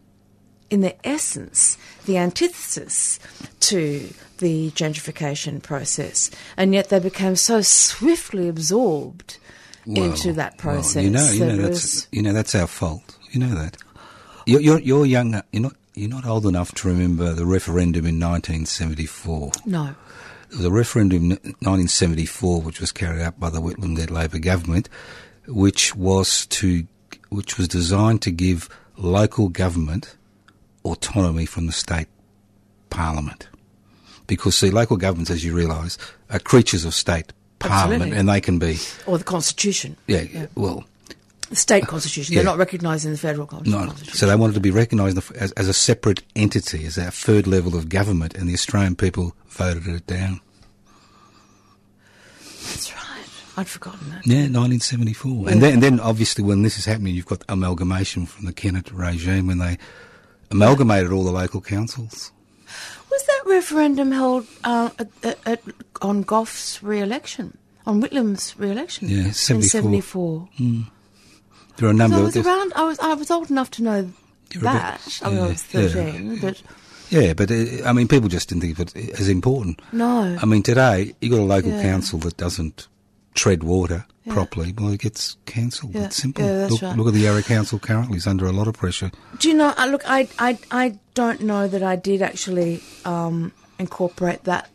in 0.71 0.81
their 0.81 0.95
essence, 1.05 1.77
the 2.07 2.17
antithesis 2.17 3.19
to 3.61 4.09
the 4.39 4.71
gentrification 4.71 5.63
process, 5.63 6.31
and 6.57 6.73
yet 6.73 6.89
they 6.89 6.99
became 7.01 7.37
so 7.37 7.61
swiftly 7.61 8.49
absorbed 8.49 9.37
into 9.87 10.29
Well, 10.29 10.37
that 10.37 10.53
well, 10.53 10.75
process. 10.77 11.03
you 11.05 11.11
know, 11.11 11.31
you 11.31 11.39
that 11.41 11.57
know 11.57 11.63
that's 11.63 12.09
you 12.13 12.23
know 12.23 12.33
that's 12.33 12.55
our 12.55 12.67
fault. 12.67 13.17
You 13.31 13.41
know 13.41 13.55
that. 13.55 13.77
You're 14.47 14.61
you're, 14.61 14.79
you're 14.81 15.07
young. 15.07 15.43
You're 15.53 15.63
not 15.63 15.77
you're 15.95 16.09
not 16.09 16.25
old 16.25 16.47
enough 16.47 16.73
to 16.77 16.89
remember 16.89 17.33
the 17.35 17.45
referendum 17.45 18.07
in 18.07 18.19
1974. 18.21 19.53
no, 19.67 19.95
There 20.49 20.59
was 20.59 20.65
a 20.65 20.71
referendum 20.71 21.25
in 21.25 21.31
1974 21.61 22.61
which 22.63 22.81
was 22.81 22.93
carried 22.93 23.21
out 23.21 23.39
by 23.41 23.51
the 23.51 23.61
Whitlam-led 23.61 24.11
Labor 24.11 24.39
government 24.39 24.89
which 25.47 25.95
was 25.97 26.47
to 26.47 26.87
which 27.29 27.59
was 27.59 27.69
designed 27.69 28.23
to 28.23 28.31
give 28.31 28.69
local 28.97 29.49
government 29.49 30.17
autonomy 30.85 31.47
from 31.47 31.67
the 31.67 31.73
state 31.73 32.09
parliament. 32.91 33.49
Because 34.27 34.57
see, 34.57 34.71
local 34.71 34.97
governments, 34.97 35.31
as 35.31 35.45
you 35.45 35.55
realise, 35.55 35.99
are 36.31 36.39
creatures 36.39 36.85
of 36.85 36.95
state 36.95 37.33
parliament, 37.59 38.03
Absolutely. 38.03 38.19
and 38.19 38.29
they 38.29 38.41
can 38.41 38.59
be 38.59 38.79
Or 39.07 39.19
the 39.19 39.25
Constitution, 39.25 39.97
yeah, 40.07 40.23
yeah. 40.23 40.47
well. 40.55 40.85
the 41.51 41.57
state 41.57 41.87
Constitution. 41.87 42.33
Yeah. 42.35 42.39
They're 42.39 42.53
not 42.53 42.59
recognised 42.59 43.05
in 43.05 43.11
the 43.13 43.19
federal 43.19 43.47
con- 43.47 43.65
No, 43.67 43.93
so 44.05 44.27
they 44.27 44.37
wanted 44.37 44.55
to 44.55 44.61
be 44.61 44.71
recognised 44.71 45.19
as, 45.37 45.53
as 45.53 45.69
a 45.69 45.75
separate 45.75 46.23
entity, 46.37 46.87
as 46.87 46.97
a 46.97 47.11
third 47.11 47.47
level 47.47 47.77
of 47.77 47.89
government, 47.89 48.35
and 48.35 48.49
the 48.49 48.55
Australian 48.55 48.95
people 48.97 49.35
voted 49.49 49.87
it 49.89 50.07
down. 50.07 50.41
That's 52.69 52.93
right. 52.95 53.07
I'd 53.57 53.69
forgotten 53.69 54.09
that. 54.11 54.27
Yeah, 54.27 54.47
1974. 54.49 55.49
And, 55.51 55.63
then, 55.63 55.75
and 55.75 55.83
then, 55.83 56.01
obviously, 56.01 56.45
when 56.45 56.63
this 56.63 56.79
is 56.79 56.85
happening, 56.85 57.15
you've 57.15 57.27
got 57.27 57.43
amalgamation 57.49 58.27
from 58.27 58.47
the 58.47 58.53
Kennett 58.53 58.91
regime 58.93 59.49
when 59.49 59.59
they 59.59 59.77
amalgamated 60.51 61.13
all 61.13 61.25
the 61.25 61.31
local 61.33 61.61
councils. 61.61 62.33
Was 63.11 63.27
that 63.27 63.43
referendum 63.47 64.13
held 64.13 64.47
uh, 64.65 64.91
at, 64.99 65.39
at, 65.47 65.63
on 66.03 66.23
Gough's 66.23 66.81
re-election? 66.83 67.57
On 67.87 68.01
Whitlam's 68.01 68.55
re-election? 68.59 69.09
Yeah, 69.09 69.31
74. 69.33 69.71
74. 69.81 70.49
There 71.77 71.89
are 71.89 71.93
a 71.93 71.95
number 71.95 72.17
I 72.17 72.21
of 72.21 72.25
was 72.27 72.37
around. 72.37 72.73
I 72.77 72.85
was. 72.85 72.99
I 72.99 73.15
was 73.15 73.31
old 73.31 73.51
enough 73.51 73.71
to 73.73 73.83
know 73.83 74.13
You're 74.53 74.61
a 74.61 74.61
bit- 74.61 74.63
that. 74.63 75.19
I, 75.23 75.29
mean, 75.31 75.39
I 75.39 75.41
yeah, 75.43 75.49
was 75.49 75.65
yeah. 75.75 75.81
thirteen, 75.89 76.39
but 76.39 76.63
Yeah, 77.09 77.33
but 77.33 77.51
uh, 77.51 77.89
I 77.89 77.93
mean, 77.95 78.07
people 78.07 78.29
just 78.29 78.51
didn't 78.51 78.61
think 78.63 78.79
of 78.79 78.95
it 78.95 79.19
as 79.19 79.29
important. 79.29 79.81
no. 79.93 80.37
I 80.41 80.45
mean, 80.47 80.63
today 80.63 81.15
you've 81.21 81.33
got 81.33 81.41
a 81.41 81.45
local 81.45 81.71
Yeah. 81.71 81.83
council 81.83 82.19
that 82.21 82.37
doesn't 82.37 82.87
tread 83.35 83.63
water 83.63 84.05
Yeah. 84.25 84.35
properly. 84.35 84.75
Well, 84.77 84.93
it 84.93 85.01
gets 85.01 85.37
cancelled. 85.47 85.95
Yeah, 85.95 86.05
It's 86.07 86.17
simple. 86.17 86.45
yeah, 86.45 86.67
look, 86.71 86.83
right. 86.83 86.97
look 86.97 87.07
at 87.09 87.15
the 87.15 87.21
Yarra 87.21 87.43
Council 87.43 87.79
currently; 87.79 88.17
it's 88.19 88.27
under 88.27 88.47
a 88.47 88.53
lot 88.53 88.69
of 88.69 88.75
pressure. 88.75 89.11
Do 89.39 89.49
you 89.49 89.55
know? 89.55 89.73
Uh, 89.77 89.87
look, 89.87 90.03
I, 90.09 90.29
I, 90.39 90.59
I 90.71 90.99
don't 91.15 91.41
know 91.43 91.67
that 91.69 91.83
I 91.83 91.97
did 91.97 92.21
actually 92.23 92.83
um, 93.05 93.53
incorporate 93.79 94.45
that 94.45 94.69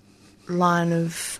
line 0.47 0.91
of 0.93 1.39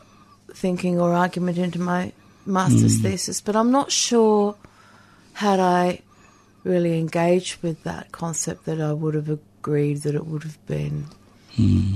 thinking 0.54 1.00
or 1.00 1.14
argument 1.14 1.58
into 1.58 1.80
my 1.80 2.12
master's 2.46 2.98
thesis, 3.02 3.42
but 3.42 3.56
I'm 3.56 3.72
not 3.72 3.92
sure 3.92 4.56
had 5.34 5.60
I 5.60 6.02
really 6.64 6.98
engaged 7.00 7.62
with 7.62 7.84
that 7.84 8.12
concept 8.12 8.66
that 8.66 8.80
I 8.82 8.94
would 8.94 9.14
have 9.16 9.30
agreed 9.30 10.04
that 10.04 10.16
it 10.16 10.26
would 10.26 10.44
have 10.44 10.64
been 10.66 11.06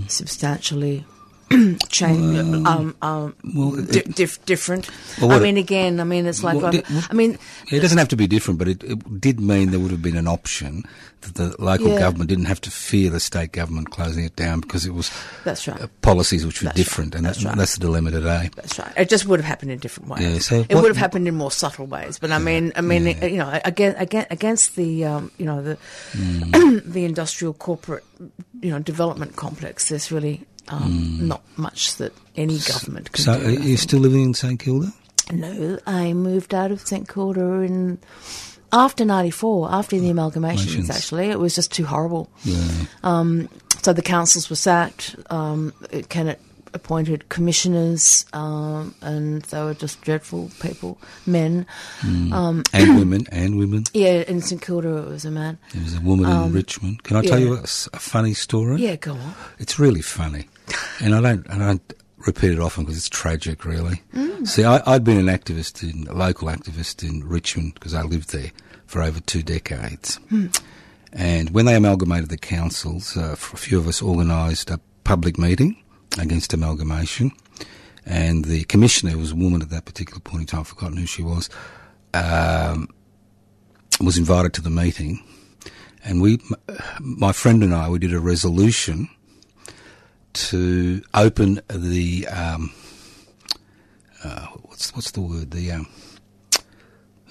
substantially 0.08 1.06
changed, 1.90 2.40
um, 2.68 2.96
um, 3.02 3.36
well, 3.56 3.72
di- 3.72 4.00
it- 4.00 4.16
dif- 4.16 4.44
different. 4.46 4.90
Well, 5.22 5.32
I 5.32 5.40
mean, 5.40 5.58
again, 5.58 6.00
I 6.00 6.04
mean, 6.04 6.26
it's 6.26 6.44
like, 6.44 6.58
Well, 6.58 6.68
I, 6.68 6.72
di- 6.72 6.84
I 7.10 7.14
mean, 7.14 7.38
It 7.72 7.80
doesn't 7.80 7.98
have 7.98 8.08
to 8.10 8.16
be 8.16 8.28
different, 8.28 8.60
but 8.60 8.68
it, 8.68 8.84
it 8.84 9.20
did 9.22 9.40
mean 9.40 9.72
there 9.72 9.80
would 9.80 9.92
have 9.92 10.02
been 10.02 10.18
an 10.18 10.28
option 10.28 10.84
that 11.22 11.36
the 11.36 11.56
local 11.62 11.90
Yeah. 11.90 12.00
government 12.00 12.30
didn't 12.30 12.46
have 12.46 12.62
to 12.62 12.72
fear 12.72 13.10
the 13.10 13.20
state 13.20 13.52
government 13.52 13.90
closing 13.92 14.24
it 14.24 14.36
down 14.38 14.62
because 14.62 14.86
it 14.86 14.94
was 14.94 15.12
that's 15.44 15.68
right. 15.68 15.82
uh, 15.82 15.88
policies 16.02 16.46
which 16.46 16.62
were 16.62 16.66
That's 16.68 16.78
right, 16.78 16.86
different, 16.86 17.16
and 17.16 17.26
that's 17.26 17.40
that, 17.44 17.50
right. 17.50 17.58
that's 17.58 17.74
the 17.74 17.82
dilemma 17.82 18.12
today. 18.12 18.50
That's 18.56 18.80
right. 18.80 18.94
It 18.96 19.10
just 19.10 19.26
would 19.26 19.40
have 19.40 19.46
happened 19.48 19.72
in 19.72 19.80
different 19.80 20.10
ways. 20.10 20.22
Yeah, 20.22 20.40
so 20.40 20.56
it 20.62 20.74
what- 20.76 20.84
would 20.84 20.90
have 20.90 20.98
happened 20.98 21.28
in 21.28 21.36
more 21.36 21.52
subtle 21.52 21.88
ways. 21.88 22.20
But 22.20 22.32
I 22.32 22.38
mean, 22.40 22.72
I 22.78 22.82
mean, 22.82 23.06
you 23.22 23.38
know, 23.38 23.60
again, 23.66 23.96
again, 23.98 24.28
against 24.30 24.76
the, 24.78 25.04
um, 25.06 25.32
you 25.38 25.46
know, 25.46 25.62
the 25.62 25.78
Mm. 26.14 26.84
the 26.94 27.04
industrial 27.06 27.54
corporate, 27.54 28.04
you 28.62 28.70
know, 28.72 28.80
development 28.80 29.36
complex. 29.36 29.90
There's 29.90 30.12
really 30.12 30.46
um, 30.70 31.28
not 31.28 31.42
much 31.58 31.96
that 31.98 32.14
any 32.36 32.58
government 32.60 33.12
can 33.12 33.24
Mm. 33.24 33.26
So, 33.26 33.40
do. 33.40 33.48
are 33.48 33.52
you 33.64 33.78
still 33.78 34.00
living 34.00 34.24
in 34.24 34.34
St 34.34 34.60
Kilda? 34.60 34.94
No, 35.32 35.78
I 35.86 36.14
moved 36.14 36.54
out 36.54 36.72
of 36.72 36.82
St 36.86 37.08
Kilda 37.08 37.62
in 37.62 38.00
after 38.72 39.04
'94, 39.06 39.72
after 39.72 40.00
the 40.00 40.10
amalgamations. 40.10 40.90
Actually, 40.90 41.30
it 41.30 41.40
was 41.40 41.56
just 41.56 41.72
too 41.72 41.86
horrible. 41.86 42.30
Yeah. 42.44 42.68
Um, 43.04 43.50
so 43.82 43.94
the 43.94 44.02
councils 44.02 44.50
were 44.50 44.56
sacked. 44.56 45.16
Um, 45.30 45.74
Kennett 46.10 46.40
appointed 46.74 47.28
commissioners, 47.30 48.26
um, 48.34 48.94
and 49.02 49.42
they 49.44 49.60
were 49.64 49.74
just 49.74 50.02
dreadful 50.02 50.52
people, 50.62 51.00
men. 51.26 51.66
Um, 52.04 52.64
and 52.74 52.96
women, 53.00 53.26
and 53.32 53.58
women. 53.58 53.86
yeah, 53.94 54.24
in 54.28 54.42
St 54.42 54.62
Kilda 54.62 54.98
it 54.98 55.08
was 55.10 55.26
a 55.26 55.32
man. 55.32 55.58
There 55.74 55.84
was 55.84 55.96
a 55.96 56.02
woman 56.02 56.30
in 56.30 56.54
Richmond. 56.54 57.04
Can 57.04 57.18
I 57.18 57.22
tell 57.24 57.34
Um, 57.38 57.40
yeah. 57.44 57.48
you 57.50 57.56
a, 57.58 57.64
a 57.64 58.00
funny 58.00 58.34
story? 58.36 58.82
Yeah, 58.82 58.96
go 58.98 59.14
on. 59.14 59.34
It's 59.58 59.80
really 59.80 60.02
funny, 60.04 60.48
and 61.02 61.16
I 61.16 61.22
don't, 61.22 61.50
I 61.50 61.58
don't 61.58 61.94
repeat 62.26 62.52
it 62.52 62.60
often 62.60 62.84
because 62.84 62.98
it's 62.98 63.10
tragic, 63.10 63.66
really. 63.66 64.02
Mm. 64.14 64.48
See, 64.48 64.64
I, 64.64 64.82
I'd 64.86 65.04
been 65.04 65.18
an 65.18 65.36
activist, 65.36 65.84
in, 65.84 66.08
a 66.08 66.14
local 66.14 66.48
activist 66.48 67.08
in 67.08 67.28
Richmond 67.28 67.76
because 67.76 67.94
I 67.94 68.04
lived 68.04 68.32
there 68.32 68.52
for 68.86 69.02
over 69.02 69.20
two 69.20 69.44
decades. 69.44 70.16
Hmm. 70.30 70.48
And 71.14 71.52
when 71.52 71.66
they 71.66 71.76
amalgamated 71.76 72.30
the 72.30 72.38
councils, 72.38 73.18
uh, 73.18 73.32
a 73.32 73.36
few 73.36 73.78
of 73.80 73.88
us 73.88 74.02
organised 74.02 74.70
a 74.70 74.80
public 75.04 75.38
meeting 75.38 75.82
against 76.20 76.54
amalgamation, 76.54 77.32
and 78.06 78.46
the 78.46 78.64
commissioner, 78.66 79.12
who 79.12 79.20
was 79.20 79.32
a 79.32 79.36
woman 79.36 79.62
at 79.62 79.70
that 79.70 79.86
particular 79.86 80.20
point 80.20 80.42
in 80.42 80.48
time, 80.48 80.60
I've 80.62 80.68
forgotten 80.68 80.98
who 80.98 81.06
she 81.06 81.24
was, 81.24 81.50
um, 82.14 82.90
was 84.02 84.18
invited 84.18 84.54
to 84.54 84.62
the 84.62 84.70
meeting, 84.70 85.24
and 86.04 86.22
we, 86.22 86.40
my 87.00 87.32
friend 87.32 87.64
and 87.64 87.74
I, 87.74 87.90
we 87.90 88.00
did 88.00 88.14
a 88.14 88.20
resolution 88.20 89.10
to 90.34 91.02
open 91.14 91.62
the 91.70 92.28
um, 92.28 92.72
uh, 94.24 94.48
what's 94.64 94.96
what's 94.96 95.12
the 95.12 95.22
word? 95.22 95.52
The 95.52 95.72
um, 95.72 95.88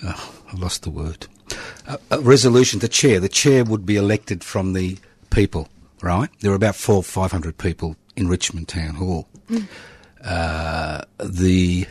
oh, 0.04 0.34
I 0.52 0.56
lost 0.56 0.82
the 0.82 0.90
word. 0.90 1.26
A, 1.86 1.98
a 2.10 2.20
resolution 2.20 2.80
the 2.80 2.88
chair. 2.88 3.20
The 3.20 3.28
chair 3.28 3.64
would 3.64 3.86
be 3.86 3.96
elected 3.96 4.44
from 4.44 4.72
the 4.72 4.98
people 5.30 5.68
right? 6.02 6.28
There 6.40 6.50
were 6.50 6.56
about 6.56 6.76
four 6.76 7.02
five 7.02 7.32
hundred 7.32 7.58
people 7.58 7.96
in 8.16 8.28
Richmond 8.28 8.68
Town 8.68 8.94
Hall. 8.94 9.28
Uh, 10.22 11.02
the 11.18 11.86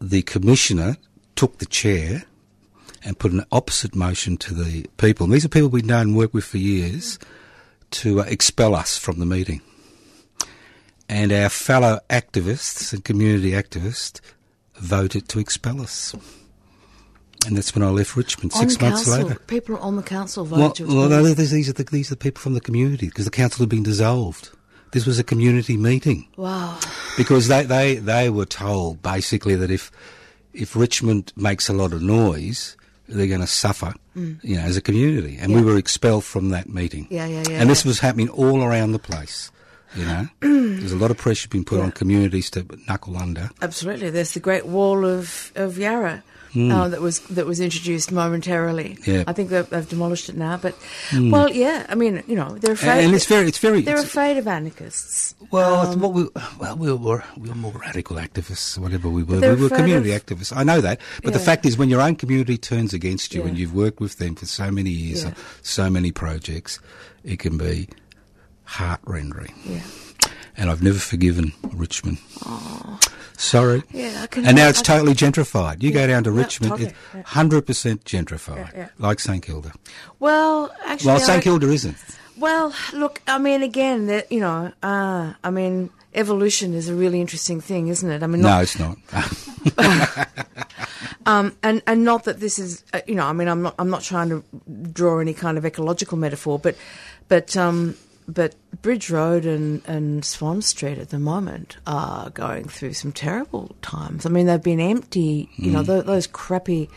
the 0.00 0.22
commissioner 0.22 0.96
took 1.36 1.58
the 1.58 1.66
chair 1.66 2.24
and 3.04 3.18
put 3.18 3.32
an 3.32 3.44
opposite 3.50 3.94
motion 3.94 4.36
to 4.36 4.54
the 4.54 4.86
people. 4.96 5.24
And 5.24 5.32
these 5.32 5.44
are 5.44 5.48
people 5.48 5.68
we've 5.68 5.84
known 5.84 6.08
and 6.08 6.16
worked 6.16 6.34
with 6.34 6.44
for 6.44 6.58
years 6.58 7.18
to 7.92 8.20
uh, 8.20 8.24
expel 8.24 8.74
us 8.74 8.98
from 8.98 9.18
the 9.18 9.26
meeting. 9.26 9.60
And 11.08 11.32
our 11.32 11.48
fellow 11.48 12.00
activists 12.08 12.92
and 12.92 13.04
community 13.04 13.50
activists 13.52 14.20
voted 14.76 15.28
to 15.28 15.38
expel 15.38 15.80
us. 15.82 16.14
And 17.46 17.56
that's 17.56 17.74
when 17.74 17.82
I 17.82 17.88
left 17.90 18.16
Richmond 18.16 18.52
six 18.52 18.76
on 18.76 18.82
months 18.88 19.04
council, 19.04 19.26
later. 19.28 19.40
people 19.40 19.76
on 19.78 19.96
the 19.96 20.02
council 20.02 20.44
voted 20.44 20.60
Well, 20.60 20.72
to 20.72 20.84
expel 20.84 21.08
no, 21.08 21.24
us. 21.30 21.34
these, 21.34 21.50
these 21.50 21.68
are 21.68 21.72
the, 21.72 21.84
these 21.84 22.10
are 22.10 22.14
the 22.14 22.18
people 22.18 22.40
from 22.40 22.54
the 22.54 22.60
community 22.60 23.08
because 23.08 23.24
the 23.24 23.30
council 23.32 23.62
had 23.62 23.68
been 23.68 23.82
dissolved. 23.82 24.50
This 24.92 25.06
was 25.06 25.18
a 25.18 25.24
community 25.24 25.76
meeting 25.76 26.28
Wow. 26.36 26.78
because 27.16 27.48
they, 27.48 27.64
they, 27.64 27.96
they 27.96 28.30
were 28.30 28.44
told 28.44 29.02
basically 29.02 29.54
that 29.56 29.70
if 29.70 29.90
if 30.54 30.76
Richmond 30.76 31.32
makes 31.34 31.68
a 31.70 31.72
lot 31.72 31.94
of 31.94 32.02
noise, 32.02 32.76
they're 33.08 33.26
going 33.26 33.40
to 33.40 33.46
suffer, 33.46 33.94
you 34.14 34.56
know, 34.56 34.60
as 34.62 34.76
a 34.76 34.80
community. 34.80 35.38
And 35.40 35.52
we 35.54 35.60
Mm. 35.60 35.64
Were 35.64 35.76
expelled 35.78 36.24
from 36.24 36.50
that 36.50 36.68
meeting. 36.68 37.06
Yeah, 37.10 37.26
yeah, 37.26 37.42
yeah, 37.48 37.60
And 37.60 37.68
this 37.70 37.84
yeah. 37.84 37.88
was 37.90 37.98
happening 38.00 38.28
all 38.28 38.62
around 38.62 38.92
the 38.92 38.98
place. 38.98 39.50
You 39.94 40.04
know, 40.06 40.28
there's 40.40 40.92
a 40.92 40.96
lot 40.96 41.10
of 41.10 41.18
pressure 41.18 41.48
being 41.48 41.64
put 41.64 41.78
Yeah. 41.78 41.84
on 41.84 41.92
communities 41.92 42.48
to 42.50 42.64
knuckle 42.88 43.16
under. 43.18 43.50
Absolutely. 43.60 44.08
There's 44.10 44.32
the 44.32 44.40
Great 44.40 44.64
Wall 44.66 45.04
of, 45.04 45.52
of 45.54 45.76
Yarra 45.76 46.22
uh, 46.54 46.88
that 46.88 47.00
was 47.00 47.20
that 47.20 47.46
was 47.46 47.60
introduced 47.60 48.12
momentarily. 48.12 48.98
Yeah. 49.06 49.24
I 49.26 49.32
think 49.32 49.50
they've, 49.50 49.68
they've 49.70 49.88
demolished 49.88 50.28
it 50.28 50.36
now. 50.36 50.56
But 50.58 50.74
well, 51.12 51.48
yeah. 51.50 51.86
I 51.88 51.94
mean, 51.94 52.22
you 52.26 52.36
know, 52.36 52.58
they're 52.58 52.74
afraid. 52.74 53.04
And 53.04 53.14
it's 53.14 53.26
very, 53.26 53.48
it's 53.48 53.58
very. 53.58 53.80
they're 53.80 53.94
it's- 53.94 54.06
afraid 54.08 54.36
of 54.36 54.46
anarchists. 54.46 55.34
Well, 55.50 55.92
Um, 55.92 56.00
what 56.00 56.12
we 56.12 56.28
well 56.58 56.76
we 56.76 56.92
were 56.92 57.24
we 57.36 57.48
were 57.48 57.54
more 57.54 57.72
radical 57.72 58.16
activists, 58.16 58.76
whatever 58.78 59.08
we 59.08 59.22
were. 59.22 59.40
We 59.40 59.62
were 59.62 59.68
community 59.68 60.12
of- 60.12 60.24
activists. 60.24 60.52
I 60.56 60.62
know 60.62 60.80
that, 60.80 61.00
but 61.22 61.32
the 61.32 61.38
fact 61.38 61.64
is, 61.66 61.76
when 61.78 61.88
your 61.90 62.00
own 62.00 62.16
community 62.16 62.56
turns 62.58 62.92
against 62.94 63.34
you 63.34 63.40
Yeah. 63.42 63.48
and 63.48 63.58
you've 63.58 63.74
worked 63.74 64.00
with 64.00 64.18
them 64.18 64.34
for 64.34 64.46
so 64.46 64.70
many 64.70 64.90
years, 64.90 65.24
Yeah. 65.24 65.34
so 65.62 65.88
many 65.90 66.12
projects, 66.12 66.78
it 67.24 67.38
can 67.38 67.56
be 67.58 67.88
heart 68.64 69.00
rending. 69.04 69.52
Yeah. 69.64 69.80
And 70.56 70.68
I've 70.70 70.82
never 70.82 70.98
forgiven 70.98 71.52
Richmond. 71.72 72.18
Sorry. 73.42 73.82
Yeah, 73.90 74.20
I 74.22 74.26
can- 74.28 74.46
and 74.46 74.56
now 74.56 74.68
it's 74.68 74.80
I- 74.80 74.84
totally 74.84 75.14
gentrified. 75.14 75.82
You 75.82 75.90
go 75.92 76.06
down 76.06 76.22
to 76.24 76.30
yeah, 76.30 76.38
Richmond, 76.42 76.70
totally, 76.70 76.88
it's 76.90 76.98
yeah. 77.14 77.22
hundred 77.26 77.66
percent 77.66 78.04
gentrified, 78.04 78.56
Yeah, 78.56 78.70
yeah. 78.76 78.88
like 78.98 79.18
St 79.20 79.42
Kilda. 79.42 79.72
Well, 80.20 80.70
actually, 80.86 81.08
Well, 81.08 81.20
St 81.20 81.42
Kilda 81.42 81.68
isn't. 81.70 81.96
Well, 82.38 82.72
look, 82.92 83.20
I 83.26 83.38
mean, 83.38 83.62
again, 83.62 84.22
you 84.30 84.40
know, 84.40 84.72
uh, 84.82 85.32
I 85.44 85.50
mean, 85.50 85.90
evolution 86.14 86.72
is 86.72 86.88
a 86.88 86.94
really 86.94 87.20
interesting 87.20 87.60
thing, 87.60 87.88
isn't 87.88 88.08
it? 88.10 88.22
I 88.22 88.26
mean, 88.26 88.42
No, 88.42 88.60
it's 88.60 88.78
not. 88.78 88.96
um, 91.26 91.56
and 91.62 91.82
and 91.86 92.04
not 92.04 92.24
that 92.24 92.40
this 92.40 92.58
is, 92.58 92.84
uh, 92.92 93.00
you 93.06 93.14
know, 93.14 93.26
I 93.26 93.32
mean, 93.32 93.48
I'm 93.48 93.62
not 93.62 93.74
I'm 93.78 93.90
not 93.90 94.02
trying 94.02 94.28
to 94.30 94.42
draw 94.92 95.18
any 95.18 95.34
kind 95.34 95.58
of 95.58 95.64
ecological 95.66 96.16
metaphor, 96.18 96.58
but 96.58 96.76
but 97.28 97.56
um, 97.56 97.96
but 98.28 98.54
Bridge 98.82 99.10
Road 99.10 99.44
and, 99.44 99.82
and 99.86 100.24
Swan 100.24 100.62
Street 100.62 100.98
at 100.98 101.10
the 101.10 101.18
moment 101.18 101.76
are 101.86 102.30
going 102.30 102.64
through 102.68 102.94
some 102.94 103.12
terrible 103.12 103.74
times. 103.82 104.26
I 104.26 104.28
mean, 104.28 104.46
they've 104.46 104.62
been 104.62 104.80
empty. 104.80 105.48
You 105.56 105.70
know, 105.72 105.84
th- 105.84 106.04
those 106.04 106.26
crappy 106.26 106.88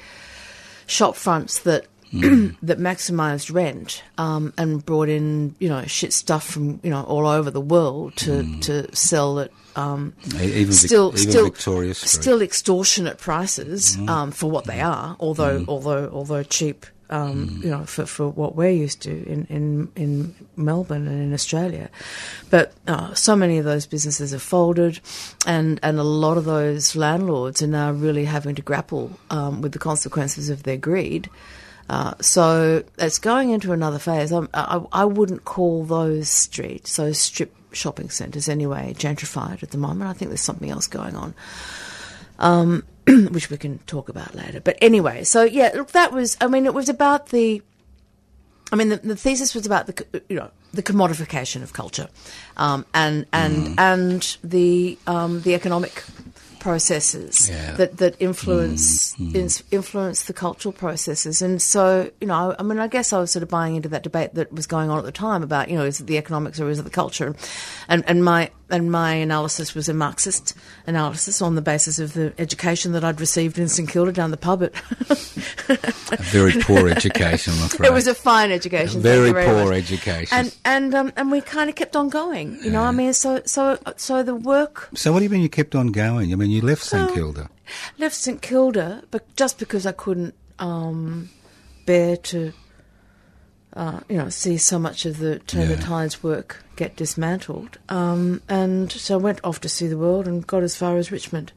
shop 0.87 1.15
fronts 1.15 1.59
that 1.59 1.87
that 2.13 2.79
maximised 2.79 3.53
rent 3.53 4.03
um, 4.17 4.53
and 4.57 4.85
brought 4.85 5.09
in 5.09 5.55
you 5.59 5.67
know 5.67 5.83
shit 5.85 6.13
stuff 6.13 6.45
from 6.45 6.79
you 6.83 6.89
know 6.89 7.03
all 7.03 7.27
over 7.27 7.51
the 7.51 7.59
world 7.59 8.15
to 8.15 8.59
to 8.61 8.95
sell 8.95 9.39
at 9.39 9.51
um, 9.75 10.13
Even, 10.39 10.71
still 10.71 11.11
even 11.15 11.31
still 11.31 11.43
Victoria 11.45 11.93
Street. 11.93 12.09
still 12.09 12.41
extortionate 12.41 13.17
prices 13.17 13.97
um, 14.07 14.31
for 14.31 14.49
what 14.49 14.63
they 14.65 14.79
are, 14.79 15.17
although 15.19 15.65
although 15.67 16.09
although 16.13 16.43
cheap. 16.43 16.85
Um, 17.07 17.61
You 17.61 17.69
know, 17.69 17.85
for, 17.85 18.07
for 18.07 18.29
what 18.29 18.55
we're 18.55 18.83
used 18.83 19.03
to 19.03 19.11
in, 19.11 19.45
in, 19.47 19.91
in 19.95 20.33
Melbourne 20.55 21.07
and 21.07 21.21
in 21.21 21.33
Australia, 21.33 21.89
but 22.49 22.73
uh, 22.87 23.13
so 23.13 23.35
many 23.35 23.59
of 23.59 23.65
those 23.65 23.85
businesses 23.85 24.31
have 24.31 24.41
folded, 24.41 24.99
and, 25.45 25.79
and 25.83 25.99
a 25.99 26.03
lot 26.03 26.37
of 26.37 26.45
those 26.45 26.95
landlords 26.95 27.61
are 27.61 27.67
now 27.67 27.91
really 27.91 28.25
having 28.25 28.55
to 28.55 28.63
grapple 28.63 29.11
um, 29.29 29.61
with 29.61 29.71
the 29.71 29.79
consequences 29.79 30.49
of 30.49 30.63
their 30.63 30.77
greed. 30.77 31.29
Uh, 31.89 32.15
so 32.21 32.83
it's 32.97 33.19
going 33.19 33.51
into 33.51 33.71
another 33.71 33.99
phase. 33.99 34.31
I'm, 34.31 34.49
I, 34.55 34.81
I 34.91 35.05
wouldn't 35.05 35.45
call 35.45 35.85
those 35.85 36.27
streets, 36.27 36.95
those 36.95 37.19
strip 37.19 37.53
shopping 37.71 38.09
centres 38.09 38.49
anyway, 38.49 38.95
gentrified 38.97 39.61
at 39.61 39.69
the 39.69 39.77
moment. 39.77 40.09
I 40.09 40.13
think 40.13 40.29
there's 40.31 40.41
something 40.41 40.71
else 40.71 40.87
going 40.87 41.15
on, 41.15 41.35
um, 42.39 42.83
which 43.29 43.49
we 43.49 43.57
can 43.57 43.79
talk 43.79 44.09
about 44.09 44.33
later. 44.35 44.59
But 44.61 44.77
anyway, 44.81 45.23
so 45.23 45.43
yeah, 45.43 45.71
look, 45.75 45.91
that 45.91 46.11
was. 46.11 46.37
I 46.41 46.47
mean, 46.47 46.65
it 46.65 46.73
was 46.73 46.89
about 46.89 47.29
the. 47.29 47.61
I 48.71 48.75
mean, 48.75 48.89
the, 48.89 48.97
the 48.97 49.15
thesis 49.15 49.53
was 49.53 49.65
about 49.65 49.85
the 49.87 50.21
you 50.27 50.35
know 50.35 50.49
the 50.73 50.81
commodification 50.83 51.61
of 51.63 51.73
culture, 51.73 52.09
um, 52.57 52.85
and 52.93 53.25
and 53.31 53.75
and 53.79 54.37
the 54.43 54.97
um, 55.07 55.41
the 55.41 55.53
economic 55.53 56.03
processes 56.59 57.47
Yeah. 57.47 57.75
that 57.75 57.97
that 57.97 58.15
influence 58.19 59.13
ins- 59.19 59.61
influence 59.69 60.23
the 60.23 60.33
cultural 60.33 60.73
processes. 60.73 61.43
And 61.43 61.61
so, 61.61 62.09
you 62.19 62.25
know, 62.25 62.55
I 62.57 62.63
mean, 62.63 62.79
I 62.79 62.87
guess 62.87 63.13
I 63.13 63.19
was 63.19 63.29
sort 63.29 63.43
of 63.43 63.49
buying 63.49 63.75
into 63.75 63.89
that 63.89 64.01
debate 64.01 64.33
that 64.33 64.51
was 64.51 64.65
going 64.65 64.89
on 64.89 64.97
at 64.97 65.05
the 65.05 65.11
time 65.11 65.43
about, 65.43 65.69
you 65.69 65.77
know, 65.77 65.85
is 65.85 65.99
it 65.99 66.07
the 66.07 66.17
economics 66.17 66.59
or 66.59 66.67
is 66.69 66.79
it 66.79 66.81
the 66.81 66.89
culture? 66.89 67.35
And 67.87 68.03
and 68.07 68.25
my 68.25 68.49
and 68.69 68.91
my 68.91 69.13
analysis 69.13 69.75
was 69.75 69.87
a 69.89 69.93
Marxist 69.93 70.55
analysis 70.87 71.41
on 71.41 71.55
the 71.55 71.61
basis 71.61 71.99
of 71.99 72.13
the 72.13 72.33
education 72.39 72.91
that 72.93 73.03
I'd 73.03 73.19
received 73.19 73.59
in 73.59 73.67
St 73.67 73.87
Kilda 73.89 74.11
down 74.11 74.31
the 74.31 74.37
pub 74.37 74.63
at. 74.63 74.73
A 75.69 76.17
very 76.23 76.53
poor 76.61 76.87
education, 76.87 77.53
I'm 77.57 77.65
afraid. 77.65 77.87
it 77.87 77.93
was 77.93 78.07
a 78.07 78.13
fine 78.15 78.51
education. 78.51 79.01
thank 79.01 79.03
very 79.03 79.31
very 79.31 79.45
poor 79.45 79.65
much. 79.65 79.83
education. 79.83 80.37
And 80.37 80.55
and 80.65 80.95
um, 80.95 81.13
and 81.15 81.31
we 81.31 81.41
kind 81.41 81.69
of 81.69 81.75
kept 81.75 81.95
on 81.95 82.09
going, 82.09 82.57
you 82.63 82.69
know. 82.71 82.83
I 82.83 82.91
mean, 82.91 83.13
so 83.13 83.41
so 83.45 83.77
so 83.97 84.21
the 84.23 84.35
work 84.35 84.89
so 84.95 85.11
what 85.11 85.19
do 85.19 85.23
you 85.25 85.29
mean 85.29 85.41
you 85.41 85.49
kept 85.49 85.75
on 85.75 85.87
going? 85.91 86.31
I 86.31 86.35
mean, 86.35 86.51
you 86.51 86.61
left 86.61 86.83
St 86.83 87.11
Kilda. 87.13 87.49
left 87.97 88.15
St 88.15 88.41
Kilda, 88.41 89.03
but 89.11 89.23
just 89.35 89.57
because 89.59 89.85
I 89.85 89.91
couldn't 89.91 90.35
um, 90.59 91.29
bear 91.85 92.17
to, 92.17 92.53
uh, 93.75 93.99
you 94.09 94.17
know, 94.17 94.29
see 94.29 94.57
so 94.57 94.79
much 94.79 95.05
of 95.05 95.17
the 95.19 95.39
Turner 95.39 95.73
Yeah. 95.75 95.79
Tides 95.81 96.23
work 96.23 96.63
get 96.75 96.95
dismantled, 96.95 97.77
um, 97.89 98.41
and 98.49 98.91
so 98.91 99.15
I 99.15 99.17
went 99.17 99.39
off 99.43 99.61
to 99.61 99.69
see 99.69 99.87
the 99.87 99.97
world 99.97 100.27
and 100.27 100.45
got 100.45 100.63
as 100.63 100.75
far 100.75 100.97
as 100.97 101.11
Richmond. 101.11 101.51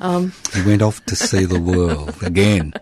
Um, 0.00 0.32
You 0.56 0.64
went 0.64 0.82
off 0.82 1.04
to 1.06 1.16
see 1.16 1.44
the 1.44 1.60
world 1.60 2.14
again. 2.22 2.72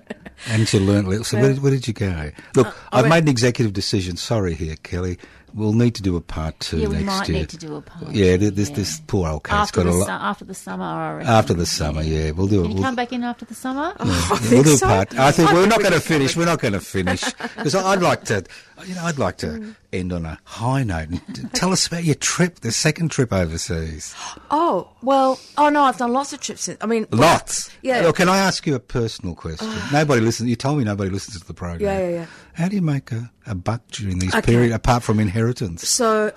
And 0.49 0.70
you 0.72 0.81
learnt. 0.81 1.07
little- 1.09 1.24
So 1.24 1.39
where, 1.39 1.55
where 1.55 1.70
did 1.70 1.87
you 1.87 1.93
go? 1.93 2.31
Look, 2.57 2.66
Uh, 2.68 2.72
I 2.93 2.99
I've 2.99 3.03
went- 3.05 3.11
made 3.11 3.22
an 3.24 3.28
executive 3.28 3.72
decision. 3.74 4.16
Sorry 4.16 4.55
here, 4.55 4.76
Kelly. 4.83 5.18
We'll 5.53 5.72
need 5.72 5.97
to 5.97 6.03
do 6.03 6.14
a 6.16 6.20
part 6.20 6.59
two 6.61 6.78
Yeah, 6.78 6.87
we 6.87 6.95
next 6.99 7.07
might 7.07 7.28
year. 7.28 7.39
need 7.41 7.49
to 7.49 7.57
do 7.57 7.74
a 7.74 7.81
part 7.83 8.12
Yeah, 8.12 8.37
two, 8.37 8.51
this 8.53 8.70
yeah. 8.70 8.76
this 8.76 9.01
poor 9.09 9.28
old 9.28 9.43
Kate's 9.43 9.55
after 9.55 9.83
got 9.83 9.91
the 9.91 9.91
a 9.91 9.93
su- 9.95 9.99
lot. 10.09 10.20
after 10.22 10.45
the 10.45 10.55
summer. 10.55 10.85
I 10.85 11.12
reckon. 11.14 11.28
After 11.33 11.55
the 11.55 11.66
summer, 11.66 12.03
yeah, 12.03 12.31
we'll 12.31 12.47
do 12.47 12.61
it. 12.61 12.62
Can 12.62 12.70
you 12.70 12.74
We'll, 12.76 12.85
come 12.85 12.95
back 12.95 13.12
in 13.12 13.24
after 13.24 13.45
the 13.45 13.55
summer? 13.55 13.93
I 14.01 14.05
yeah, 14.07 14.20
think 14.37 14.51
we'll 14.53 14.62
do 14.62 14.74
a 14.74 14.76
so. 14.76 14.87
part. 14.87 15.18
I 15.18 15.33
think 15.33 15.51
I 15.51 15.55
we're 15.55 15.61
think 15.62 15.70
not 15.70 15.78
we 15.78 15.83
going 15.85 15.95
to 15.95 16.01
finish. 16.01 16.37
We're 16.37 16.45
not 16.47 16.61
going 16.61 16.74
to 16.74 16.81
finish 16.81 17.24
because 17.57 17.74
I'd 17.74 18.01
like 18.01 18.24
to. 18.26 18.45
You 18.87 18.95
know, 18.95 19.05
I'd 19.05 19.18
like 19.18 19.37
to 19.39 19.47
Mm. 19.47 19.74
end 19.93 20.12
on 20.12 20.24
a 20.24 20.39
high 20.45 20.83
note. 20.85 21.09
And 21.11 21.51
tell 21.55 21.72
us 21.72 21.87
about 21.87 22.05
your 22.05 22.14
trip, 22.14 22.61
the 22.61 22.72
second 22.72 23.11
trip 23.11 23.33
overseas. 23.33 24.14
Oh 24.51 24.89
well, 25.03 25.39
oh 25.59 25.68
no, 25.68 25.83
I've 25.83 25.99
done 25.99 26.12
lots 26.12 26.33
of 26.33 26.41
trips. 26.41 26.62
Since, 26.62 26.78
I 26.81 26.87
mean, 26.87 27.07
Lots. 27.11 27.70
Yeah. 27.83 28.03
Well, 28.03 28.12
can 28.12 28.28
I 28.28 28.39
ask 28.39 28.66
you 28.66 28.74
a 28.74 28.81
personal 28.81 29.35
question? 29.35 29.68
nobody 29.93 30.20
listens. 30.20 30.49
You 30.49 30.57
told 30.57 30.78
me 30.78 30.85
nobody 30.85 31.11
listens 31.11 31.41
to 31.41 31.47
the 31.47 31.55
program. 31.55 31.81
Yeah, 31.81 31.99
yeah, 32.09 32.14
yeah. 32.20 32.26
How 32.55 32.68
do 32.68 32.76
you 32.76 32.83
make 32.83 33.11
a, 33.12 33.31
a 33.47 33.55
buck 33.55 33.83
during 33.89 34.18
these 34.18 34.35
Okay. 34.35 34.53
periods, 34.53 34.74
apart 34.74 35.03
from 35.03 35.18
inheritance? 35.20 35.89
So 35.89 36.31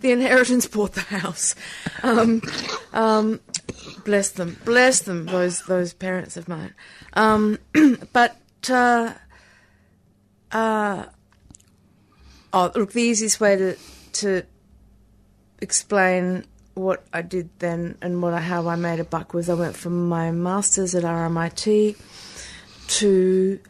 the 0.00 0.10
inheritance 0.12 0.66
bought 0.66 0.92
the 0.94 1.00
house. 1.02 1.54
Um, 2.02 2.40
um, 2.92 3.40
bless 4.04 4.30
them, 4.30 4.56
bless 4.64 5.00
them, 5.00 5.26
those 5.26 5.62
those 5.64 5.92
parents 5.92 6.36
of 6.36 6.48
mine. 6.48 6.74
Um, 7.14 7.58
but 8.12 8.36
uh, 8.70 9.12
uh, 10.52 11.04
oh, 12.52 12.70
look, 12.74 12.92
the 12.92 13.02
easiest 13.02 13.40
way 13.40 13.56
to 13.56 13.76
to 14.14 14.42
explain 15.60 16.44
what 16.74 17.04
I 17.12 17.22
did 17.22 17.50
then 17.58 17.98
and 18.00 18.22
what 18.22 18.32
I, 18.34 18.40
how 18.40 18.68
I 18.68 18.76
made 18.76 19.00
a 19.00 19.04
buck 19.04 19.34
was 19.34 19.48
I 19.48 19.54
went 19.54 19.74
from 19.74 20.08
my 20.08 20.30
masters 20.30 20.94
at 20.94 21.02
RMIT 21.02 21.96
to 22.98 23.60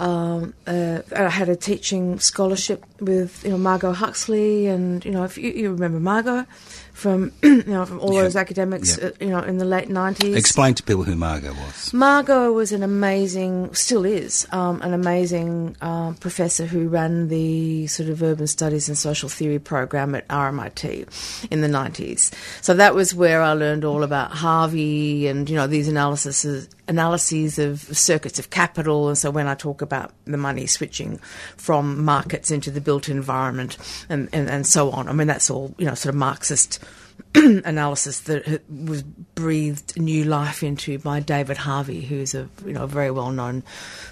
um, 0.00 0.54
uh, 0.66 1.00
I 1.14 1.28
had 1.28 1.48
a 1.48 1.56
teaching 1.56 2.18
scholarship 2.18 2.84
with 3.00 3.44
you 3.44 3.50
know 3.50 3.58
Margo 3.58 3.92
Huxley 3.92 4.66
and 4.66 5.04
you 5.04 5.12
know 5.12 5.24
if 5.24 5.38
you, 5.38 5.50
you 5.50 5.70
remember 5.72 6.00
Margo 6.00 6.46
from 6.94 7.32
you 7.42 7.64
know 7.64 7.84
from 7.84 8.00
all 8.00 8.14
Yeah. 8.14 8.22
those 8.22 8.36
academics 8.36 8.96
Yeah. 8.96 9.08
uh, 9.08 9.10
you 9.20 9.28
know 9.28 9.40
in 9.40 9.58
the 9.58 9.64
late 9.66 9.90
nineties. 9.90 10.34
Explain 10.36 10.74
to 10.76 10.82
people 10.82 11.02
who 11.02 11.16
Margo 11.16 11.52
was. 11.52 11.92
Margo 11.92 12.50
was 12.52 12.72
an 12.72 12.82
amazing, 12.82 13.74
still 13.74 14.04
is, 14.06 14.46
um, 14.52 14.80
an 14.80 14.94
amazing 14.94 15.76
uh, 15.82 16.12
professor 16.20 16.64
who 16.66 16.88
ran 16.88 17.28
the 17.28 17.86
sort 17.88 18.08
of 18.08 18.22
urban 18.22 18.46
studies 18.46 18.88
and 18.88 18.96
social 18.96 19.28
theory 19.28 19.58
program 19.58 20.14
at 20.14 20.26
RMIT 20.28 21.48
in 21.50 21.60
the 21.60 21.68
90s. 21.68 22.32
So 22.62 22.74
that 22.74 22.94
was 22.94 23.12
where 23.14 23.42
I 23.42 23.52
learned 23.52 23.84
all 23.84 24.02
about 24.04 24.30
Harvey 24.30 25.26
and, 25.26 25.50
you 25.50 25.56
know, 25.56 25.66
these 25.66 25.88
analyses, 25.88 26.68
analyses 26.88 27.58
of 27.58 27.80
circuits 27.96 28.38
of 28.38 28.50
capital. 28.50 29.08
And 29.08 29.16
so 29.16 29.30
when 29.30 29.46
I 29.46 29.54
talk 29.54 29.82
about 29.82 30.12
the 30.24 30.36
money 30.36 30.66
switching 30.66 31.18
from 31.56 32.04
markets 32.04 32.50
into 32.50 32.70
the 32.70 32.80
built 32.80 33.08
environment 33.08 33.78
and, 34.08 34.28
and, 34.32 34.48
and 34.48 34.66
so 34.66 34.90
on, 34.90 35.08
I 35.08 35.12
mean, 35.12 35.26
that's 35.26 35.50
all, 35.50 35.74
you 35.78 35.86
know, 35.86 35.94
sort 35.94 36.14
of 36.14 36.18
Marxist 36.18 36.84
analysis 37.34 38.20
that 38.20 38.62
was 38.68 39.02
breathed 39.02 39.98
new 39.98 40.24
life 40.24 40.62
into 40.62 40.98
by 40.98 41.20
David 41.20 41.56
Harvey, 41.56 42.00
who's 42.00 42.34
a 42.34 42.48
you 42.64 42.72
know 42.72 42.84
a 42.84 42.86
very 42.86 43.10
well 43.10 43.30
known 43.30 43.62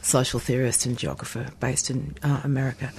social 0.03 0.41
theorist 0.41 0.87
and 0.87 0.99
geographer 0.99 1.47
based 1.61 1.91
in 1.91 2.16
uh, 2.23 2.41
America. 2.43 2.93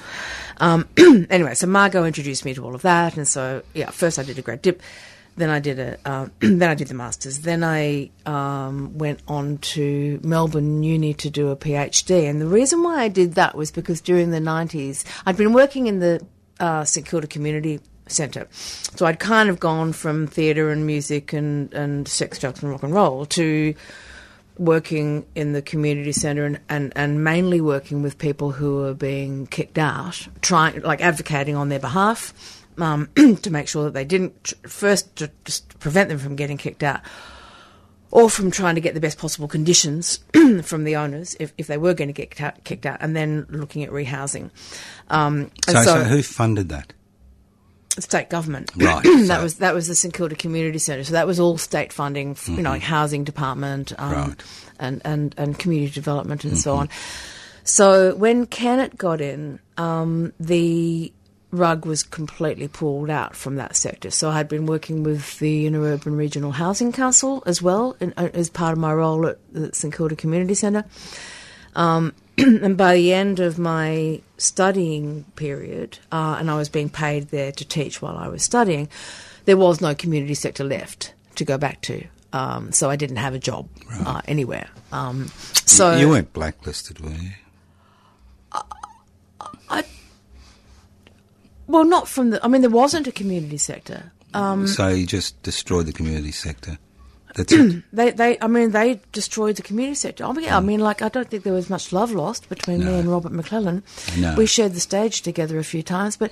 Um, 0.57 0.88
anyway, 1.30 1.55
so 1.55 1.67
Margo 1.67 2.05
introduced 2.05 2.45
me 2.45 2.53
to 2.53 2.63
all 2.63 2.76
of 2.76 2.82
that, 2.84 3.17
and 3.17 3.28
so 3.28 3.63
yeah, 3.74 3.89
first 3.89 4.17
I 4.17 4.24
did 4.24 4.38
a 4.38 4.41
grad 4.41 4.61
dip. 4.61 4.82
Then 5.36 5.49
I 5.49 5.59
did 5.59 5.79
a, 5.79 5.97
um, 6.05 6.31
then 6.39 6.69
I 6.69 6.75
did 6.75 6.88
the 6.88 6.93
masters. 6.93 7.39
Then 7.39 7.63
I 7.63 8.11
um, 8.25 8.97
went 8.97 9.21
on 9.27 9.57
to 9.59 10.19
Melbourne 10.23 10.84
Uni 10.84 11.13
to 11.15 11.29
do 11.29 11.49
a 11.49 11.55
PhD. 11.55 12.29
And 12.29 12.39
the 12.39 12.47
reason 12.47 12.84
why 12.84 13.01
I 13.01 13.07
did 13.07 13.34
that 13.36 13.55
was 13.55 13.71
because 13.71 14.01
during 14.01 14.31
the 14.31 14.39
nineties, 14.39 15.05
I'd 15.25 15.38
been 15.38 15.53
working 15.53 15.88
in 15.88 15.99
the 15.99 16.25
uh, 16.59 16.86
St 16.86 17.05
Kilda 17.05 17.27
Community 17.27 17.79
Centre, 18.07 18.47
so 18.51 19.05
I'd 19.05 19.19
kind 19.19 19.49
of 19.49 19.61
gone 19.61 19.93
from 19.93 20.27
theatre 20.27 20.69
and 20.69 20.86
music 20.86 21.31
and 21.31 21.73
and 21.73 22.05
sex, 22.05 22.38
drugs, 22.38 22.61
and 22.61 22.69
rock 22.69 22.84
and 22.84 22.93
roll 22.93 23.25
to 23.27 23.73
working 24.57 25.25
in 25.36 25.53
the 25.53 25.61
community 25.61 26.11
centre 26.11 26.45
and, 26.45 26.59
and, 26.69 26.93
and 26.95 27.23
mainly 27.23 27.59
working 27.59 28.01
with 28.01 28.17
people 28.17 28.51
who 28.51 28.84
are 28.84 28.93
being 28.93 29.47
kicked 29.47 29.77
out, 29.77 30.27
trying 30.41 30.81
like 30.81 31.01
advocating 31.01 31.55
on 31.55 31.69
their 31.69 31.79
behalf 31.79 32.62
um, 32.78 33.09
to 33.41 33.49
make 33.51 33.67
sure 33.67 33.86
that 33.86 33.93
they 33.93 34.05
didn't 34.05 34.43
tr- 34.43 34.55
first 34.67 35.15
to 35.17 35.32
just 35.45 35.80
prevent 35.80 36.09
them 36.09 36.19
from 36.19 36.36
getting 36.36 36.57
kicked 36.57 36.84
out. 36.84 37.01
Or 38.11 38.30
from 38.30 38.51
trying 38.51 38.76
to 38.76 38.82
get 38.82 38.93
the 38.93 38.99
best 38.99 39.17
possible 39.17 39.47
conditions 39.47 40.19
from 40.61 40.84
the 40.84 40.95
owners 40.97 41.36
if, 41.39 41.51
if 41.57 41.65
they 41.65 41.78
were 41.78 41.95
going 41.95 42.09
to 42.09 42.13
get 42.13 42.30
kicked 42.30 42.41
out, 42.41 42.63
kicked 42.63 42.86
out, 42.86 42.97
and 43.01 43.15
then 43.15 43.47
looking 43.49 43.84
at 43.84 43.89
rehousing. 43.89 44.51
Um, 45.09 45.49
and 45.67 45.78
So, 45.78 45.84
so, 45.84 46.03
who 46.03 46.21
funded 46.21 46.69
that? 46.69 46.93
state 47.99 48.30
government. 48.30 48.71
Right, 48.78 49.03
that 49.03 49.26
so- 49.38 49.41
was 49.43 49.55
that 49.55 49.74
was 49.74 49.88
the 49.88 49.95
St 49.95 50.13
Kilda 50.13 50.36
Community 50.36 50.78
Centre. 50.80 51.03
So 51.03 51.13
that 51.13 51.26
was 51.28 51.39
all 51.39 51.57
state 51.57 51.91
funding, 51.93 52.32
f 52.32 52.47
you 52.49 52.61
know, 52.61 52.69
like 52.71 52.82
housing 52.84 53.24
department, 53.24 53.93
um, 53.99 54.11
Mm-hmm. 54.13 54.30
Right. 54.30 54.43
and, 54.80 55.01
and 55.05 55.36
and 55.38 55.57
community 55.59 55.91
development 55.93 56.43
and 56.43 56.53
Mm-hmm. 56.53 56.59
so 56.61 56.76
on. 56.76 56.89
So 57.63 58.13
when 58.15 58.45
Kennett 58.45 58.97
got 58.97 59.21
in, 59.21 59.59
um, 59.78 60.34
the 60.39 61.11
rug 61.53 61.85
was 61.85 62.03
completely 62.03 62.67
pulled 62.67 63.09
out 63.09 63.35
from 63.35 63.55
that 63.55 63.75
sector. 63.75 64.09
So 64.09 64.29
I 64.29 64.37
had 64.37 64.49
been 64.49 64.65
working 64.65 65.03
with 65.03 65.39
the 65.39 65.67
Inner 65.67 65.81
Urban 65.81 66.17
Regional 66.17 66.51
Housing 66.51 66.91
Council 66.91 67.43
as 67.45 67.61
well, 67.61 67.95
in, 67.99 68.13
uh, 68.17 68.29
as 68.33 68.49
part 68.49 68.73
of 68.73 68.79
my 68.79 68.93
role 68.93 69.27
at 69.27 69.37
the 69.53 69.73
St 69.73 69.93
Kilda 69.93 70.15
Community 70.15 70.55
Centre. 70.55 70.83
Um, 71.75 72.13
and 72.37 72.75
by 72.75 72.95
the 72.95 73.13
end 73.13 73.39
of 73.39 73.59
my 73.59 74.21
studying 74.37 75.25
period, 75.35 75.99
uh, 76.11 76.37
and 76.39 76.49
I 76.49 76.57
was 76.57 76.69
being 76.69 76.89
paid 76.89 77.29
there 77.29 77.51
to 77.51 77.65
teach 77.65 78.01
while 78.01 78.17
I 78.17 78.27
was 78.27 78.43
studying, 78.43 78.89
there 79.45 79.57
was 79.57 79.79
no 79.79 79.93
community 79.93 80.33
sector 80.33 80.63
left 80.63 81.13
to 81.35 81.45
go 81.45 81.57
back 81.57 81.81
to. 81.83 82.03
Um, 82.31 82.71
so 82.71 82.89
I 82.89 82.95
didn't 82.95 83.17
have 83.17 83.35
a 83.35 83.39
job 83.39 83.69
uh, 84.05 84.21
anywhere. 84.27 84.67
Um, 84.91 85.27
so 85.65 85.95
you 85.97 86.09
weren't 86.09 86.33
blacklisted, 86.33 86.99
were 86.99 87.11
you? 87.11 87.29
Well, 91.68 91.86
not 91.86 92.07
from 92.07 92.32
the. 92.32 92.43
I 92.43 92.47
mean, 92.47 92.61
there 92.61 92.70
wasn't 92.70 93.07
a 93.07 93.11
community 93.11 93.57
sector. 93.57 94.11
Um, 94.34 94.68
so 94.68 94.89
you 94.89 95.05
just 95.05 95.41
destroyed 95.43 95.86
the 95.86 95.93
community 95.93 96.32
sector. 96.32 96.78
That's 97.36 97.51
it. 97.51 97.84
They, 97.91 98.11
they, 98.11 98.38
I 98.41 98.47
mean, 98.47 98.72
they 98.72 98.99
destroyed 99.11 99.55
the 99.55 99.64
community 99.64 99.95
sector. 99.95 100.24
I 100.24 100.32
mean, 100.34 100.49
I 100.49 100.59
mean, 100.59 100.80
like, 100.82 101.01
I 101.01 101.09
don't 101.09 101.28
think 101.28 101.43
there 101.43 101.53
was 101.53 101.68
much 101.68 101.91
love 101.91 102.11
lost 102.11 102.47
between 102.47 102.86
me 102.86 102.93
and 102.93 103.09
Robert 103.09 103.32
Maclellan. 103.32 103.82
No. 104.18 104.36
We 104.36 104.45
shared 104.45 104.74
the 104.74 104.80
stage 104.80 105.24
together 105.24 105.57
a 105.57 105.64
few 105.64 105.82
times, 105.82 106.16
but 106.16 106.32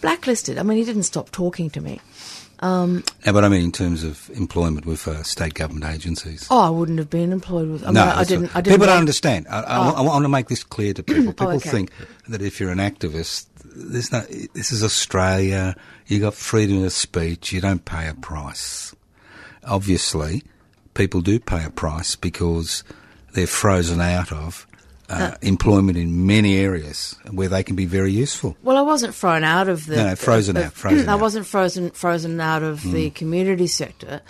blacklisted. 0.00 0.58
I 0.58 0.64
mean, 0.64 0.76
he 0.78 0.84
didn't 0.84 1.04
stop 1.04 1.30
talking 1.30 1.70
to 1.70 1.80
me. 1.80 2.00
No, 2.62 3.02
but 3.24 3.44
I 3.44 3.48
mean 3.48 3.64
in 3.64 3.72
terms 3.72 4.04
of 4.04 4.30
employment 4.34 4.86
with 4.86 5.08
uh, 5.08 5.22
state 5.22 5.54
government 5.54 5.90
agencies. 5.92 6.46
Oh, 6.50 6.60
I 6.60 6.70
wouldn't 6.70 6.98
have 6.98 7.10
been 7.10 7.32
employed 7.32 7.68
with. 7.70 7.86
I 7.86 7.90
no, 7.90 8.02
I, 8.02 8.20
I 8.20 8.24
didn't. 8.24 8.54
I 8.54 8.60
didn't. 8.60 8.74
People 8.74 8.86
don't 8.86 8.98
understand. 8.98 9.46
I, 9.48 9.60
I, 9.62 9.90
I 9.90 10.00
want 10.02 10.24
to 10.24 10.28
make 10.28 10.48
this 10.48 10.62
clear 10.64 10.92
to 10.94 11.02
people. 11.02 11.32
People 11.32 11.48
okay. 11.54 11.70
think 11.70 11.90
that 12.28 12.42
if 12.42 12.60
you're 12.60 12.70
an 12.70 12.78
activist, 12.78 13.46
there's 13.64 14.12
no. 14.12 14.20
This 14.54 14.72
is 14.72 14.82
Australia. 14.82 15.76
You 16.06 16.20
got 16.20 16.34
freedom 16.34 16.84
of 16.84 16.92
speech. 16.92 17.52
You 17.52 17.60
don't 17.60 17.84
pay 17.84 18.08
a 18.08 18.14
price. 18.14 18.94
Obviously, 19.64 20.42
people 20.94 21.20
do 21.20 21.38
pay 21.38 21.64
a 21.64 21.70
price 21.70 22.16
because 22.16 22.82
they're 23.34 23.46
frozen 23.46 24.00
out 24.00 24.32
of 24.32 24.66
uh, 25.10 25.34
employment 25.42 25.98
in 25.98 26.26
many 26.26 26.56
areas 26.58 27.16
where 27.30 27.48
they 27.48 27.62
can 27.62 27.76
be 27.76 27.84
very 27.84 28.12
useful. 28.12 28.56
Well, 28.62 28.76
I 28.76 28.82
wasn't 28.82 29.14
thrown 29.14 29.44
out 29.44 29.68
of 29.68 29.86
the. 29.86 29.96
No, 29.96 30.06
no, 30.08 30.14
frozen 30.16 30.56
out, 30.56 30.72
frozen 30.72 31.08
I 31.08 31.12
out. 31.14 31.20
Wasn't 31.20 31.46
frozen 31.46 31.90
frozen 31.90 32.40
out 32.40 32.62
of 32.62 32.82
the 32.82 33.10
community 33.10 33.66
sector, 33.66 34.22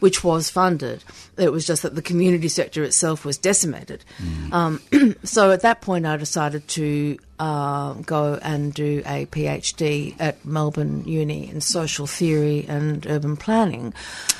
which 0.00 0.22
was 0.22 0.50
funded. 0.50 1.02
It 1.38 1.52
was 1.52 1.66
just 1.66 1.82
that 1.82 1.94
the 1.94 2.02
community 2.02 2.48
sector 2.48 2.82
itself 2.84 3.24
was 3.24 3.38
decimated. 3.38 4.04
Hmm. 4.18 4.52
Um, 4.52 4.80
so 5.24 5.50
at 5.50 5.62
that 5.62 5.80
point, 5.80 6.06
I 6.06 6.16
decided 6.16 6.66
to 6.68 7.18
uh, 7.38 7.94
go 7.94 8.38
and 8.42 8.72
do 8.72 9.02
a 9.06 9.26
PhD 9.26 10.14
at 10.18 10.44
Melbourne 10.44 11.04
Uni 11.06 11.50
in 11.50 11.60
social 11.60 12.06
theory 12.06 12.64
and 12.68 13.06
urban 13.06 13.36
planning. 13.36 13.92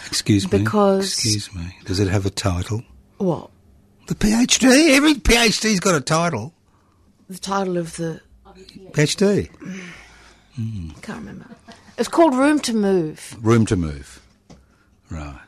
Excuse 0.07 0.51
me. 0.51 0.59
Because- 0.59 1.05
Excuse 1.13 1.55
me. 1.55 1.77
Does 1.85 2.01
it 2.01 2.09
have 2.09 2.27
a 2.27 2.31
title? 2.31 2.83
What 3.19 3.51
The 4.07 4.15
PhD. 4.15 4.91
Every 4.97 5.15
PhD's 5.15 5.81
got 5.81 5.95
a 5.95 6.01
title. 6.01 6.53
the 7.29 7.39
title 7.39 7.77
of 7.77 7.97
the? 7.97 8.21
PhD. 8.93 9.51
I 10.59 11.01
can't 11.03 11.19
remember. 11.21 11.47
It's 11.99 12.09
called 12.09 12.35
Room 12.35 12.61
to 12.61 12.75
Move. 12.75 13.37
Room 13.41 13.67
to 13.67 13.77
move. 13.77 14.21
Right. 15.11 15.39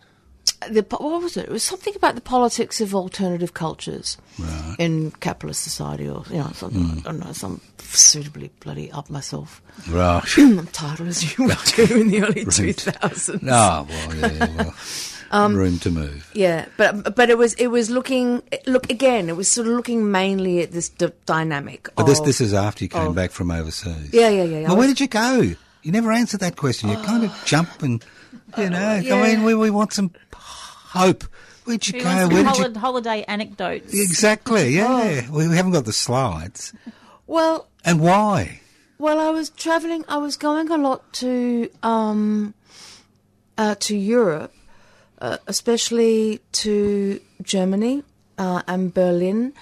the 0.71 0.83
what 0.91 1.23
was 1.23 1.37
it? 1.37 1.47
It 1.47 1.51
was 1.51 1.63
something 1.63 1.95
about 1.97 2.15
the 2.15 2.21
politics 2.21 2.81
of 2.81 2.95
alternative 2.95 3.55
cultures 3.55 4.17
Right. 4.39 4.77
in 4.79 5.11
capitalist 5.13 5.63
society, 5.63 6.09
or 6.09 6.25
you 6.31 6.39
know, 6.39 6.51
something. 6.55 6.83
Hmm. 6.85 6.99
I 6.99 7.03
don't 7.03 7.21
know, 7.25 7.33
some 7.33 7.61
suitably 7.79 8.51
bloody 8.61 8.91
up 8.93 9.09
myself 9.11 9.63
Right. 9.89 10.23
title 10.73 11.07
as 11.09 11.39
you 11.39 11.47
would 11.47 11.59
do 11.77 12.01
in 12.01 12.09
the 12.09 12.23
early 12.23 12.45
two 12.51 12.73
thousands. 12.73 13.43
Oh 13.45 13.87
well, 13.89 14.17
yeah, 14.17 14.47
well. 14.57 14.75
Um, 15.31 15.55
room 15.57 15.79
to 15.81 15.91
move. 15.91 16.31
Yeah, 16.33 16.67
but 16.77 17.15
but 17.15 17.29
it 17.31 17.37
was 17.37 17.53
it 17.55 17.67
was 17.69 17.91
looking 17.91 18.43
look 18.67 18.91
again. 18.91 19.29
It 19.29 19.37
was 19.37 19.51
sort 19.51 19.67
of 19.67 19.75
looking 19.75 20.11
mainly 20.11 20.61
at 20.63 20.73
this 20.73 20.89
d- 20.89 21.13
dynamic. 21.27 21.89
But 21.97 22.05
this 22.07 22.19
of- 22.21 22.25
this 22.27 22.41
is 22.41 22.55
after 22.55 22.85
you 22.85 22.89
came 22.89 23.09
of- 23.09 23.15
back 23.15 23.31
from 23.33 23.51
overseas. 23.51 24.11
Yeah, 24.13 24.29
yeah, 24.31 24.45
yeah, 24.45 24.59
I 24.59 24.69
Well, 24.69 24.77
where 24.79 24.87
did 24.89 25.01
you 25.01 25.09
go? 25.09 25.41
You 25.83 25.93
never 25.93 26.13
answered 26.13 26.41
that 26.41 26.57
question. 26.57 26.89
You 26.89 26.97
kind 26.97 27.25
of 27.25 27.33
jump 27.45 27.83
and 27.83 28.03
you 28.57 28.71
know. 28.71 28.79
I 28.79 28.99
yeah. 29.01 29.23
mean, 29.23 29.45
we 29.45 29.55
we 29.55 29.71
want 29.71 29.93
some 29.93 30.11
hope. 30.35 31.25
Where'd 31.65 31.87
you 31.87 31.99
We 31.99 32.01
go? 32.05 32.29
Where 32.29 32.29
did 32.29 32.47
holi- 32.47 32.73
you? 32.73 32.79
holiday 32.79 33.25
anecdotes. 33.29 33.93
Exactly. 33.93 34.71
Yeah. 34.77 35.27
Oh. 35.29 35.33
We, 35.37 35.49
we 35.49 35.57
haven't 35.57 35.73
got 35.73 35.85
the 35.85 35.93
slides. 35.93 36.73
well, 37.27 37.69
And 37.85 38.01
why? 38.01 38.61
Well, 38.99 39.21
I 39.21 39.29
was 39.31 39.51
traveling. 39.51 40.05
I 40.09 40.17
was 40.17 40.37
going 40.39 40.71
a 40.71 40.79
lot 40.79 41.13
to 41.21 41.69
um, 41.83 42.55
uh, 43.59 43.75
to 43.81 43.95
Europe, 43.97 44.53
uh, 45.21 45.39
especially 45.47 46.41
to 46.53 47.21
Germany 47.43 48.03
uh, 48.37 48.63
and 48.67 48.93
Berlin. 48.93 49.53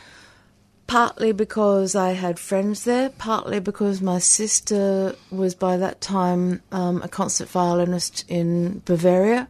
Partly 0.87 1.33
because 1.33 1.97
I 1.97 2.13
had 2.13 2.39
friends 2.39 2.85
there, 2.85 3.11
partly 3.11 3.59
because 3.59 4.01
my 4.01 4.21
sister 4.21 5.17
was 5.33 5.57
by 5.57 5.77
that 5.79 6.01
time 6.01 6.63
um, 6.71 7.03
a 7.03 7.09
concert 7.09 7.49
violinist 7.49 8.25
in 8.29 8.83
Bavaria, 8.85 9.49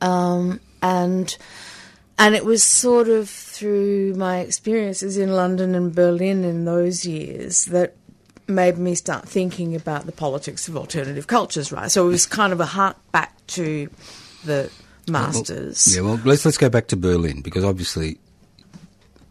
um, 0.00 0.60
and 0.80 1.36
and 2.16 2.36
it 2.36 2.44
was 2.44 2.62
sort 2.62 3.08
of 3.08 3.28
through 3.28 4.14
my 4.14 4.38
experiences 4.38 5.18
in 5.18 5.32
London 5.32 5.74
and 5.74 5.92
Berlin 5.92 6.44
in 6.44 6.64
those 6.64 7.04
years 7.04 7.64
that 7.66 7.96
made 8.46 8.78
me 8.78 8.94
start 8.94 9.28
thinking 9.28 9.74
about 9.74 10.06
the 10.06 10.12
politics 10.12 10.68
of 10.68 10.76
alternative 10.76 11.26
cultures, 11.26 11.72
right? 11.72 11.90
So 11.90 12.06
it 12.06 12.10
was 12.10 12.26
kind 12.26 12.52
of 12.52 12.60
a 12.60 12.66
hark 12.66 12.96
back 13.10 13.44
to 13.48 13.88
the 14.44 14.70
masters. 15.08 15.94
Yeah. 15.94 16.02
Well, 16.02 16.20
let's 16.24 16.44
let's 16.44 16.58
go 16.58 16.68
back 16.68 16.86
to 16.88 16.96
Berlin 16.96 17.40
because 17.42 17.64
obviously, 17.64 18.18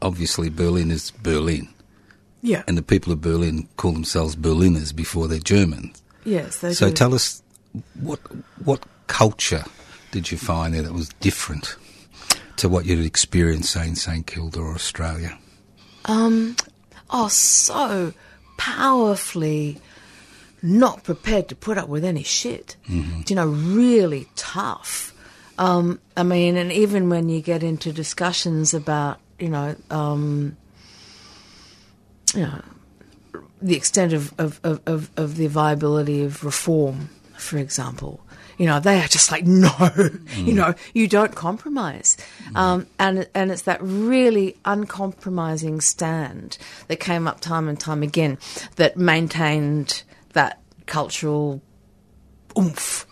obviously 0.02 0.50
Berlin 0.50 0.92
is 0.92 1.12
Berlin, 1.12 1.68
Yeah. 2.42 2.64
and 2.68 2.78
the 2.78 2.82
people 2.84 3.12
of 3.14 3.22
Berlin 3.22 3.68
call 3.78 3.92
themselves 3.94 4.36
Berliners 4.36 4.92
before 4.94 5.28
they're 5.28 5.40
Germans. 5.40 6.02
yes, 6.26 6.60
they 6.60 6.74
So 6.74 6.90
do. 6.90 6.94
tell 6.96 7.14
us 7.14 7.42
what 8.00 8.20
what 8.64 8.84
culture 9.08 9.66
did 10.12 10.32
you 10.32 10.38
find 10.38 10.74
there 10.74 10.84
that 10.84 10.94
was 10.94 11.10
different 11.20 11.76
to 12.58 12.70
what 12.70 12.86
you'd 12.86 13.04
experienced, 13.06 13.72
say, 13.74 13.88
in 13.88 13.96
St 13.96 14.26
Kilda 14.28 14.60
or 14.60 14.74
Australia? 14.76 15.38
Um 16.06 16.56
oh, 17.10 17.28
so 17.30 18.14
powerfully 18.58 19.80
not 20.62 21.04
prepared 21.04 21.50
to 21.50 21.56
put 21.56 21.78
up 21.78 21.90
with 21.90 22.06
any 22.06 22.24
shit. 22.24 22.76
You 22.88 23.36
know, 23.36 23.48
really 23.48 24.28
tough. 24.36 25.13
Um, 25.58 26.00
I 26.18 26.24
mean, 26.24 26.58
and 26.58 26.72
even 26.72 27.10
when 27.10 27.30
you 27.30 27.42
get 27.42 27.64
into 27.64 27.94
discussions 27.94 28.74
about, 28.74 29.20
you 29.40 29.50
know, 29.50 29.76
um, 29.90 30.58
you 32.34 32.42
know, 32.42 32.62
the 33.62 33.76
extent 33.76 34.14
of, 34.14 34.34
of, 34.38 34.60
of, 34.64 35.10
of, 35.16 35.38
the 35.38 35.48
viability 35.48 36.24
of 36.24 36.44
reform, 36.44 37.10
for 37.38 37.58
example. 37.58 38.20
You 38.58 38.68
know, 38.68 38.80
they 38.80 39.00
are 39.00 39.08
just 39.08 39.32
like, 39.32 39.46
no, 39.48 39.72
you 40.36 40.54
know, 40.54 40.74
you 40.94 41.08
don't 41.08 41.34
compromise. 41.34 42.18
Um, 42.56 42.88
and, 43.00 43.28
and 43.34 43.52
it's 43.52 43.64
that 43.64 43.80
really 43.82 44.58
uncompromising 44.66 45.82
stand 45.82 46.58
that 46.88 47.00
came 47.00 47.28
up 47.28 47.40
time 47.40 47.68
and 47.68 47.80
time 47.80 48.04
again 48.04 48.38
that 48.76 48.98
maintained 48.98 50.04
that 50.34 50.62
cultural 50.86 51.62
oomph. 52.58 53.08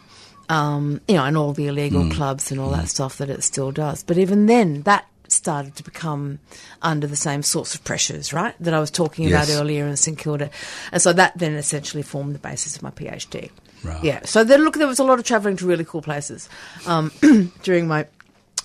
Um, 0.52 1.00
you 1.08 1.16
know, 1.16 1.24
and 1.24 1.38
all 1.38 1.54
the 1.54 1.68
illegal 1.68 2.10
clubs 2.10 2.52
and 2.52 2.60
all 2.60 2.72
that 2.72 2.90
stuff 2.90 3.18
that 3.20 3.30
it 3.30 3.42
still 3.44 3.72
does. 3.72 4.04
But 4.04 4.18
even 4.18 4.48
then, 4.48 4.82
that 4.82 5.06
started 5.30 5.78
to 5.78 5.84
become 5.84 6.40
under 6.82 7.08
the 7.08 7.16
same 7.16 7.42
sorts 7.42 7.74
of 7.74 7.84
pressures, 7.86 8.34
right? 8.34 8.54
That 8.60 8.74
I 8.74 8.80
was 8.80 8.92
talking 8.92 9.30
Yes. 9.30 9.50
about 9.50 9.62
earlier 9.62 9.88
in 9.88 9.96
St 9.96 10.18
Kilda, 10.18 10.50
and 10.92 11.02
so 11.02 11.14
that 11.14 11.38
then 11.38 11.54
essentially 11.54 12.04
formed 12.04 12.36
the 12.36 12.40
basis 12.40 12.76
of 12.76 12.84
my 12.84 12.92
PhD. 12.92 13.50
Right. 13.84 14.04
Yeah. 14.04 14.20
So 14.26 14.44
then, 14.44 14.64
look, 14.66 14.76
there 14.76 14.88
was 14.88 15.00
a 15.00 15.06
lot 15.06 15.20
of 15.20 15.26
travelling 15.26 15.56
to 15.58 15.66
really 15.66 15.86
cool 15.86 16.02
places 16.02 16.50
um, 16.86 17.12
during 17.64 17.88
my 17.88 18.06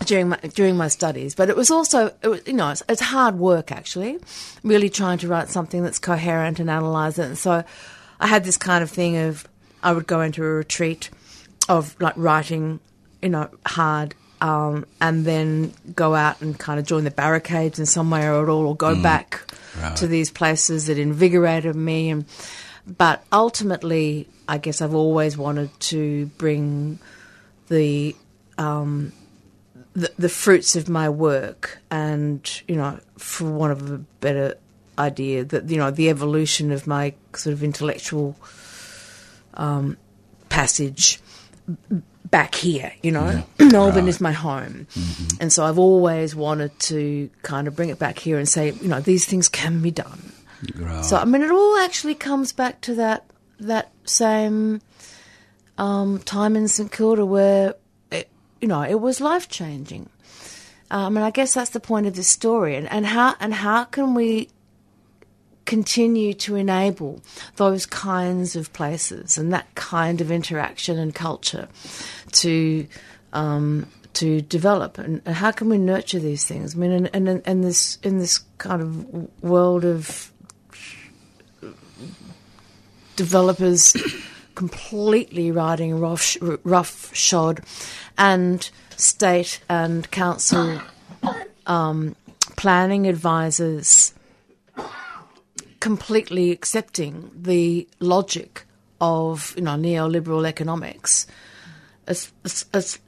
during 0.06 0.28
my 0.30 0.38
during 0.54 0.76
my 0.76 0.88
studies, 0.88 1.36
but 1.36 1.48
it 1.48 1.56
was 1.56 1.70
also 1.70 2.12
it 2.22 2.28
was, 2.28 2.40
you 2.46 2.52
know 2.52 2.70
it's, 2.70 2.82
it's 2.88 3.00
hard 3.00 3.38
work 3.38 3.70
actually, 3.70 4.18
really 4.64 4.90
trying 4.90 5.18
to 5.18 5.28
write 5.28 5.48
something 5.50 5.84
that's 5.84 6.00
coherent 6.00 6.58
and 6.58 6.68
analyze 6.68 7.16
it. 7.18 7.26
And 7.26 7.38
so 7.38 7.62
I 8.18 8.26
had 8.26 8.42
this 8.44 8.56
kind 8.56 8.82
of 8.82 8.90
thing 8.90 9.16
of 9.16 9.46
I 9.84 9.92
would 9.92 10.06
go 10.08 10.20
into 10.20 10.42
a 10.42 10.48
retreat 10.48 11.10
of 11.68 11.96
like 12.00 12.14
writing, 12.16 12.80
you 13.22 13.28
know, 13.30 13.48
hard. 13.66 14.14
Um, 14.38 14.84
and 15.00 15.24
then 15.24 15.72
go 15.94 16.14
out 16.14 16.42
and 16.42 16.58
kind 16.58 16.78
of 16.78 16.84
join 16.84 17.04
the 17.04 17.10
barricades 17.10 17.78
in 17.78 17.86
some 17.86 18.10
way 18.10 18.26
or 18.26 18.42
at 18.42 18.48
all, 18.50 18.66
or 18.66 18.76
go 18.76 19.00
back 19.02 19.42
Right. 19.80 19.96
to 19.96 20.06
these 20.06 20.30
places 20.30 20.86
that 20.86 20.98
invigorated 20.98 21.74
me. 21.74 22.10
And 22.10 22.26
but 22.86 23.24
ultimately, 23.32 24.28
I 24.46 24.58
guess 24.58 24.82
I've 24.82 24.94
always 24.94 25.38
wanted 25.38 25.70
to 25.80 26.26
bring 26.38 26.98
the 27.68 28.14
um, 28.58 29.12
the, 29.94 30.12
the 30.18 30.28
fruits 30.28 30.76
of 30.76 30.88
my 30.90 31.08
work, 31.08 31.78
and 31.90 32.62
you 32.68 32.76
know, 32.76 33.00
for 33.16 33.50
want 33.50 33.72
of 33.72 33.90
a 33.90 33.98
better 34.20 34.54
idea, 34.98 35.44
that 35.44 35.68
you 35.70 35.78
know, 35.78 35.90
the 35.90 36.10
evolution 36.10 36.72
of 36.72 36.86
my 36.86 37.14
sort 37.34 37.54
of 37.54 37.62
intellectual 37.64 38.36
um, 39.54 39.96
passage 40.50 41.20
back 42.30 42.54
here, 42.54 42.92
you 43.02 43.12
know. 43.12 43.44
Melbourne 43.58 44.04
Right. 44.04 44.08
is 44.08 44.20
my 44.20 44.32
home. 44.32 44.86
And 45.40 45.52
so 45.52 45.64
I've 45.64 45.78
always 45.78 46.34
wanted 46.34 46.78
to 46.80 47.30
kind 47.42 47.68
of 47.68 47.76
bring 47.76 47.88
it 47.90 47.98
back 47.98 48.18
here 48.18 48.38
and 48.38 48.48
say, 48.48 48.72
you 48.72 48.88
know, 48.88 49.00
these 49.00 49.24
things 49.24 49.48
can 49.48 49.80
be 49.80 49.90
done. 49.90 50.32
Right. 50.74 51.04
So 51.04 51.16
I 51.16 51.24
mean, 51.24 51.42
it 51.42 51.50
all 51.50 51.76
actually 51.78 52.14
comes 52.14 52.52
back 52.52 52.80
to 52.82 52.94
that 52.96 53.24
that 53.60 53.90
same 54.04 54.80
um, 55.78 56.18
time 56.20 56.56
in 56.56 56.68
St 56.68 56.90
Kilda 56.90 57.24
where 57.24 57.74
it, 58.10 58.28
you 58.60 58.68
know 58.68 58.82
it 58.82 59.00
was 59.00 59.20
life 59.20 59.48
changing. 59.48 60.08
Um, 60.90 61.16
and 61.16 61.24
I 61.26 61.30
guess 61.30 61.54
that's 61.54 61.70
the 61.70 61.80
point 61.80 62.06
of 62.06 62.14
this 62.14 62.28
story. 62.28 62.76
And, 62.76 62.90
and 62.90 63.06
how 63.06 63.34
and 63.40 63.52
how 63.52 63.84
can 63.84 64.14
we 64.14 64.48
continue 65.66 66.32
to 66.32 66.54
enable 66.54 67.20
those 67.56 67.84
kinds 67.84 68.56
of 68.56 68.72
places 68.72 69.36
and 69.36 69.52
that 69.52 69.72
kind 69.74 70.20
of 70.20 70.30
interaction 70.30 70.98
and 70.98 71.14
culture 71.14 71.68
to 72.32 72.86
um, 73.32 73.86
to 74.14 74.40
develop 74.40 74.96
and, 74.96 75.20
and 75.26 75.34
how 75.34 75.50
can 75.50 75.68
we 75.68 75.76
nurture 75.76 76.18
these 76.18 76.46
things? 76.46 76.74
I 76.74 76.78
mean, 76.78 76.92
and, 76.92 77.10
and, 77.12 77.42
and 77.44 77.64
this 77.64 77.98
in 78.02 78.18
this 78.18 78.40
kind 78.56 78.80
of 78.80 79.42
world 79.42 79.84
of 79.84 80.32
developers 83.16 83.94
completely 84.54 85.50
riding 85.50 86.00
rough, 86.00 87.14
shod 87.14 87.60
and 88.16 88.70
state 88.96 89.60
and 89.68 90.10
council 90.10 90.80
um, 91.66 92.16
planning 92.56 93.06
advisors 93.06 94.14
completely 95.80 96.50
accepting 96.50 97.30
the 97.34 97.88
logic 98.00 98.64
of 99.00 99.54
you 99.56 99.62
know 99.62 99.72
neoliberal 99.72 100.46
economics. 100.46 101.26
It's, 102.08 102.32
it's, 102.44 102.64
it's, 102.72 102.98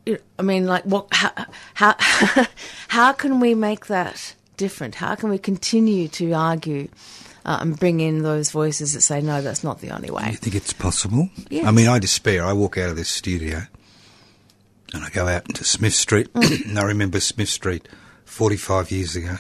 I 0.41 0.43
mean, 0.43 0.67
like, 0.67 0.83
what? 0.85 1.07
How, 1.13 1.31
how 1.75 1.95
how 2.89 3.13
can 3.13 3.41
we 3.41 3.55
make 3.55 3.87
that 3.87 4.35
different? 4.57 4.97
How 4.97 5.15
can 5.15 5.31
we 5.31 5.39
continue 5.39 6.09
to 6.09 6.33
argue 6.33 6.89
uh, 7.45 7.59
and 7.61 7.79
bring 7.79 8.01
in 8.01 8.23
those 8.23 8.51
voices 8.51 8.95
that 8.95 9.03
say 9.03 9.21
no, 9.21 9.41
that's 9.41 9.63
not 9.63 9.81
the 9.81 9.91
only 9.91 10.11
way? 10.11 10.29
You 10.31 10.37
think 10.37 10.57
it's 10.57 10.73
possible? 10.73 11.31
Yes. 11.49 11.67
I 11.67 11.71
mean, 11.71 11.87
I 11.87 11.99
despair. 11.99 12.45
I 12.45 12.53
walk 12.53 12.77
out 12.77 12.91
of 12.91 12.97
this 12.97 13.09
studio 13.09 13.63
and 14.93 15.05
I 15.05 15.11
go 15.11 15.27
out 15.29 15.49
into 15.49 15.65
Smith 15.65 15.95
Street. 15.95 16.29
and 16.35 16.79
I 16.79 16.85
remember 16.85 17.21
Smith 17.21 17.49
Street 17.49 17.89
45 18.25 18.91
years 18.91 19.17
ago. 19.17 19.37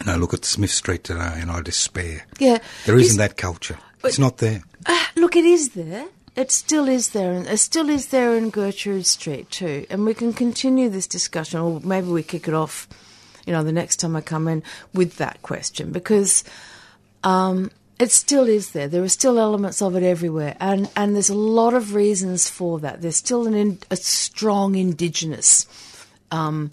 And 0.00 0.10
I 0.10 0.16
look 0.16 0.34
at 0.34 0.44
Smith 0.44 0.70
Street 0.70 1.04
today 1.04 1.34
and 1.36 1.50
I 1.50 1.60
despair. 1.60 2.26
Yeah, 2.38 2.58
There 2.86 2.98
isn't 2.98 3.18
that 3.18 3.36
culture. 3.36 3.78
It's 4.04 4.18
not 4.18 4.38
there. 4.38 4.62
Uh, 4.86 5.04
look, 5.16 5.36
it 5.36 5.44
is 5.44 5.70
there. 5.70 6.06
It 6.34 6.50
still 6.50 6.88
is 6.88 7.10
there, 7.10 7.32
and 7.32 7.46
it 7.46 7.58
still 7.58 7.90
is 7.90 8.06
there 8.06 8.34
in 8.34 8.48
Gertrude 8.48 9.04
Street 9.04 9.50
too. 9.50 9.86
And 9.90 10.06
we 10.06 10.14
can 10.14 10.32
continue 10.32 10.88
this 10.88 11.06
discussion, 11.06 11.60
or 11.60 11.80
maybe 11.80 12.08
we 12.08 12.22
kick 12.22 12.48
it 12.48 12.54
off, 12.54 12.88
you 13.46 13.52
know, 13.52 13.62
the 13.62 13.70
next 13.70 13.96
time 13.96 14.16
I 14.16 14.22
come 14.22 14.48
in 14.48 14.62
with 14.94 15.18
that 15.18 15.42
question 15.42 15.92
because 15.92 16.42
um, 17.22 17.70
it 17.98 18.10
still 18.10 18.48
is 18.48 18.70
there. 18.70 18.88
There 18.88 19.02
are 19.02 19.10
still 19.10 19.38
elements 19.38 19.82
of 19.82 19.94
it 19.94 20.02
everywhere, 20.02 20.56
and 20.58 20.88
and 20.96 21.14
there's 21.14 21.28
a 21.28 21.34
lot 21.34 21.74
of 21.74 21.94
reasons 21.94 22.48
for 22.48 22.80
that. 22.80 23.02
There's 23.02 23.16
still 23.16 23.46
an 23.46 23.54
in, 23.54 23.78
a 23.90 23.96
strong 23.96 24.74
Indigenous 24.74 25.66
um, 26.30 26.72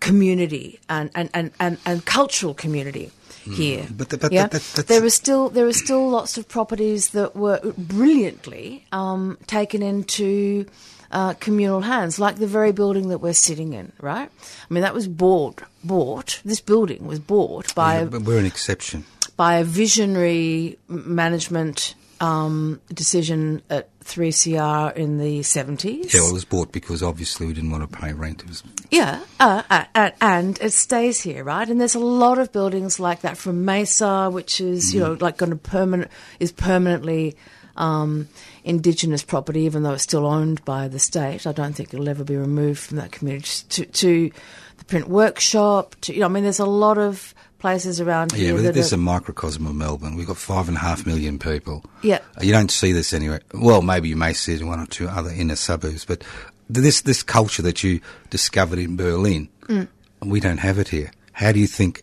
community 0.00 0.80
and, 0.88 1.10
and, 1.14 1.30
and, 1.34 1.50
and, 1.60 1.78
and 1.86 2.04
cultural 2.04 2.54
community 2.54 3.10
here. 3.54 3.86
But 3.90 4.08
the- 4.10 4.18
but 4.18 4.32
yeah? 4.32 4.42
that- 4.48 4.52
that's- 4.52 4.84
there 4.86 5.04
are 5.04 5.10
still 5.10 5.48
there 5.50 5.66
are 5.66 5.72
still 5.72 6.08
lots 6.10 6.36
of 6.38 6.48
properties 6.48 7.10
that 7.10 7.36
were 7.36 7.60
brilliantly 7.78 8.84
um, 8.92 9.38
taken 9.46 9.82
into 9.82 10.66
uh, 11.12 11.34
communal 11.34 11.82
hands, 11.82 12.18
like 12.18 12.36
the 12.36 12.46
very 12.48 12.72
building 12.72 13.08
that 13.10 13.18
we're 13.18 13.32
sitting 13.32 13.72
in. 13.72 13.92
Right? 14.00 14.28
I 14.68 14.74
mean, 14.74 14.82
that 14.82 14.94
was 14.94 15.06
bought. 15.08 15.62
Bought. 15.84 16.40
This 16.44 16.60
building 16.60 17.06
was 17.06 17.20
bought 17.20 17.72
by 17.76 17.98
Yeah, 17.98 18.04
but 18.06 18.22
we're 18.22 18.40
an 18.40 18.46
exception. 18.46 19.04
by 19.36 19.58
a 19.58 19.64
visionary 19.64 20.76
management 20.88 21.94
um, 22.20 22.80
decision 22.92 23.62
at 23.68 23.88
3CR 24.00 24.94
in 24.96 25.18
the 25.18 25.40
70s. 25.40 26.12
Yeah, 26.12 26.20
well, 26.20 26.30
it 26.30 26.34
was 26.34 26.44
bought 26.44 26.72
because 26.72 27.02
obviously 27.02 27.46
we 27.46 27.52
didn't 27.52 27.70
want 27.70 27.90
to 27.90 27.98
pay 27.98 28.12
rent. 28.12 28.42
It 28.42 28.48
was 28.48 28.62
Yeah, 28.90 29.20
uh, 29.40 29.62
uh, 29.68 29.84
uh, 29.94 30.10
and 30.20 30.58
it 30.60 30.72
stays 30.72 31.20
here, 31.20 31.44
right? 31.44 31.68
And 31.68 31.80
there's 31.80 31.94
a 31.94 32.00
lot 32.00 32.38
of 32.38 32.52
buildings 32.52 32.98
like 33.00 33.20
that 33.20 33.36
from 33.36 33.64
Mesa, 33.64 34.30
which 34.30 34.60
is 34.60 34.94
you 34.94 35.00
know 35.00 35.16
like 35.20 35.36
going 35.36 35.50
to 35.50 35.56
permanent 35.56 36.10
is 36.40 36.52
permanently 36.52 37.36
um, 37.76 38.28
indigenous 38.64 39.22
property, 39.22 39.62
even 39.62 39.82
though 39.82 39.92
it's 39.92 40.02
still 40.02 40.26
owned 40.26 40.64
by 40.64 40.88
the 40.88 40.98
state. 40.98 41.46
I 41.46 41.52
don't 41.52 41.74
think 41.74 41.92
it'll 41.92 42.08
ever 42.08 42.24
be 42.24 42.36
removed 42.36 42.80
from 42.80 42.96
that 42.98 43.12
community. 43.12 43.64
To, 43.68 43.86
to 43.86 44.30
the 44.78 44.84
print 44.84 45.08
workshop, 45.08 45.96
to 46.02 46.14
you 46.14 46.20
know, 46.20 46.26
I 46.26 46.28
mean, 46.28 46.42
there's 46.44 46.58
a 46.58 46.66
lot 46.66 46.98
of 46.98 47.34
places 47.66 48.00
around 48.00 48.30
Yeah, 48.32 48.38
here 48.38 48.54
but 48.54 48.62
that 48.62 48.74
this 48.74 48.86
is 48.86 48.92
a 48.92 48.96
microcosm 48.96 49.66
of 49.66 49.74
Melbourne. 49.74 50.14
We've 50.16 50.26
got 50.26 50.36
five 50.36 50.68
and 50.68 50.76
a 50.76 50.80
half 50.80 51.04
million 51.04 51.36
people. 51.38 51.82
Yeah. 52.02 52.20
Uh, 52.38 52.44
You 52.44 52.52
don't 52.52 52.70
see 52.70 52.92
this 52.92 53.12
anywhere. 53.12 53.40
Well, 53.52 53.82
maybe 53.82 54.08
you 54.08 54.14
may 54.16 54.34
see 54.34 54.54
it 54.54 54.60
in 54.60 54.68
one 54.68 54.78
or 54.78 54.86
two 54.86 55.08
other 55.08 55.30
inner 55.30 55.56
suburbs, 55.56 56.04
but 56.04 56.22
this 56.70 57.00
this 57.02 57.24
culture 57.24 57.62
that 57.62 57.82
you 57.82 58.00
discovered 58.30 58.78
in 58.78 58.96
Berlin, 58.96 59.48
Mm. 59.68 59.88
we 60.20 60.38
don't 60.38 60.58
have 60.60 60.78
it 60.78 60.88
here. 60.88 61.10
How 61.32 61.50
do 61.52 61.58
you 61.58 61.66
think 61.66 62.02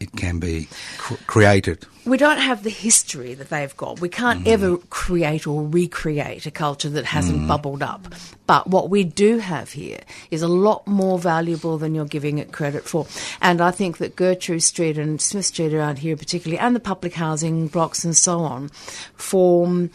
it 0.00 0.12
can 0.16 0.38
be 0.38 0.68
cr- 0.98 1.14
created? 1.26 1.86
We 2.06 2.16
don't 2.16 2.38
have 2.38 2.62
the 2.62 2.70
history 2.70 3.34
that 3.34 3.48
they've 3.48 3.76
got. 3.76 4.00
We 4.00 4.08
can't 4.08 4.46
ever 4.46 4.76
create 4.76 5.46
or 5.46 5.66
recreate 5.66 6.46
a 6.46 6.50
culture 6.50 6.90
that 6.90 7.04
hasn't 7.04 7.48
bubbled 7.48 7.82
up. 7.82 8.14
But 8.46 8.66
what 8.66 8.90
we 8.90 9.04
do 9.04 9.38
have 9.38 9.72
here 9.72 10.00
is 10.30 10.42
a 10.42 10.48
lot 10.48 10.86
more 10.86 11.18
valuable 11.18 11.78
than 11.78 11.94
you're 11.94 12.04
giving 12.04 12.38
it 12.38 12.52
credit 12.52 12.84
for. 12.84 13.06
And 13.40 13.60
I 13.60 13.70
think 13.70 13.98
that 13.98 14.16
Gertrude 14.16 14.62
Street 14.62 14.98
and 14.98 15.20
Smith 15.20 15.46
Street 15.46 15.72
around 15.72 15.98
here, 15.98 16.16
particularly, 16.16 16.58
and 16.58 16.76
the 16.76 16.80
public 16.80 17.14
housing 17.14 17.68
blocks 17.68 18.04
and 18.04 18.16
so 18.16 18.40
on, 18.40 18.68
form 19.14 19.90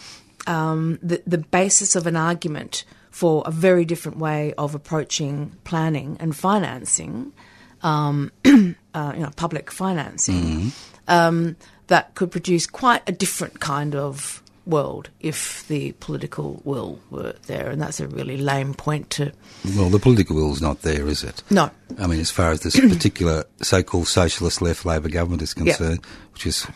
um, 0.48 0.98
the, 1.04 1.22
the 1.28 1.38
basis 1.38 1.96
of 1.96 2.08
an 2.08 2.16
argument 2.16 2.86
for 3.12 3.44
a 3.46 3.52
very 3.52 3.86
different 3.86 4.18
way 4.18 4.54
of 4.58 4.74
approaching 4.74 5.52
planning 5.64 6.18
and 6.20 6.36
financing 6.36 7.34
um, 7.82 8.32
uh, 8.46 9.14
you 9.16 9.22
know, 9.22 9.32
public 9.36 9.72
financing, 9.72 10.72
um, 11.08 11.56
that 11.90 12.16
could 12.16 12.32
produce 12.32 12.66
quite 12.66 13.04
a 13.08 13.12
different 13.12 13.60
kind 13.60 13.94
of 13.96 14.42
world 14.66 15.10
if 15.20 15.68
the 15.68 15.92
political 16.00 16.62
will 16.64 17.00
were 17.10 17.34
there. 17.48 17.70
And 17.72 17.82
that's 17.82 18.00
a 18.00 18.08
really 18.08 18.38
lame 18.38 18.74
point 18.74 19.10
to. 19.12 19.32
Well, 19.76 19.90
the 19.90 20.00
political 20.00 20.36
will 20.36 20.52
is 20.54 20.62
not 20.62 20.82
there, 20.84 21.08
is 21.08 21.24
it? 21.24 21.42
No. 21.50 21.70
I 22.00 22.08
mean, 22.08 22.20
as 22.20 22.30
far 22.32 22.52
as 22.52 22.62
this 22.62 22.80
particular 22.96 23.44
so-called 23.62 24.08
socialist 24.08 24.62
left 24.62 24.86
Labor 24.86 25.10
government 25.10 25.42
is 25.42 25.54
Yeah. 25.58 25.64
concerned, 25.64 26.06
which 26.34 26.46
is 26.46 26.68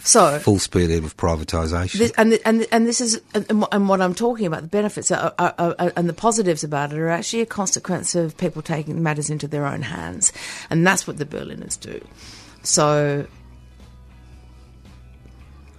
So. 0.00 0.38
full 0.40 0.58
speed 0.58 0.90
ahead 0.90 1.04
with 1.04 1.16
privatisation. 1.16 1.98
This, 1.98 2.12
and, 2.18 2.32
the, 2.32 2.46
and 2.46 2.66
and 2.70 2.86
this 2.86 3.00
is 3.00 3.20
and, 3.34 3.62
what- 3.62 3.72
and 3.72 3.88
what 3.88 4.00
I'm 4.02 4.14
talking 4.14 4.44
about 4.46 4.62
the 4.62 4.68
benefits 4.68 5.10
are, 5.10 5.32
are, 5.38 5.54
are, 5.58 5.74
are- 5.78 5.92
and 5.96 6.08
the 6.10 6.12
positives 6.12 6.62
about 6.64 6.92
it 6.92 6.98
are 6.98 7.08
actually 7.08 7.40
a 7.40 7.46
consequence 7.46 8.14
of 8.14 8.36
people 8.36 8.60
taking 8.60 9.02
matters 9.02 9.30
into 9.30 9.48
their 9.48 9.64
own 9.64 9.80
hands, 9.82 10.32
and 10.68 10.86
that's 10.86 11.06
what 11.06 11.16
the 11.16 11.24
Berliners 11.24 11.76
do. 11.80 12.04
So 12.62 13.26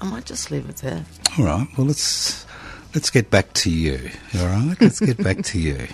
I 0.03 0.05
might 0.05 0.25
just 0.25 0.51
leave 0.51 0.67
it 0.69 0.75
there. 0.77 1.05
All 1.39 1.45
right. 1.45 1.65
Well, 1.77 1.87
let's 1.87 2.45
let's 2.93 3.09
get 3.09 3.29
back 3.29 3.53
to 3.53 3.69
you. 3.69 4.09
All 4.37 4.47
right. 4.47 4.75
Let's 4.81 4.99
get 4.99 5.17
back 5.23 5.43
to 5.43 5.59
you. 5.59 5.87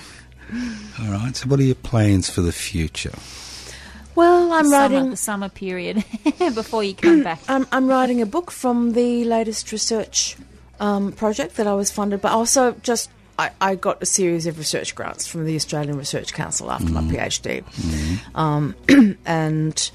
All 0.99 1.11
right. 1.11 1.35
So, 1.35 1.47
what 1.47 1.59
are 1.59 1.63
your 1.63 1.75
plans 1.75 2.27
for 2.27 2.41
the 2.41 2.51
future? 2.51 3.13
Well, 4.15 4.51
I'm 4.51 4.65
summer, 4.65 4.95
writing 4.95 5.09
the 5.11 5.15
summer 5.15 5.47
period 5.47 5.97
before 6.39 6.83
you 6.83 6.95
come 6.95 7.21
back. 7.23 7.39
I'm, 7.47 7.67
I'm 7.71 7.87
writing 7.87 8.19
a 8.19 8.25
book 8.25 8.49
from 8.49 8.93
the 8.93 9.25
latest 9.25 9.71
research 9.71 10.35
um, 10.79 11.11
project 11.11 11.57
that 11.57 11.67
I 11.67 11.75
was 11.75 11.91
funded, 11.91 12.19
but 12.19 12.31
also 12.31 12.71
just 12.81 13.11
I, 13.37 13.51
I 13.61 13.75
got 13.75 14.01
a 14.01 14.07
series 14.07 14.47
of 14.47 14.57
research 14.57 14.95
grants 14.95 15.27
from 15.27 15.45
the 15.45 15.55
Australian 15.55 15.97
Research 15.97 16.33
Council 16.33 16.71
after 16.71 16.91
my 16.91 17.01
PhD, 17.01 17.63
um, 18.33 18.75
and 19.25 19.91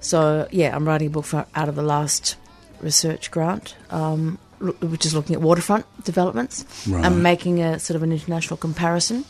so 0.00 0.48
yeah, 0.50 0.74
I'm 0.74 0.88
writing 0.88 1.08
a 1.08 1.10
book 1.10 1.26
for, 1.26 1.44
out 1.54 1.68
of 1.68 1.74
the 1.74 1.82
last 1.82 2.36
research 2.82 3.30
grant. 3.30 3.74
Um, 3.90 4.38
which 4.80 5.06
is 5.06 5.14
looking 5.14 5.36
at 5.36 5.40
waterfront 5.40 5.86
developments 6.02 6.64
Right. 6.88 7.04
and 7.04 7.22
making 7.22 7.60
a 7.62 7.78
sort 7.78 7.94
of 7.94 8.02
an 8.02 8.10
international 8.10 8.56
comparison 8.56 9.24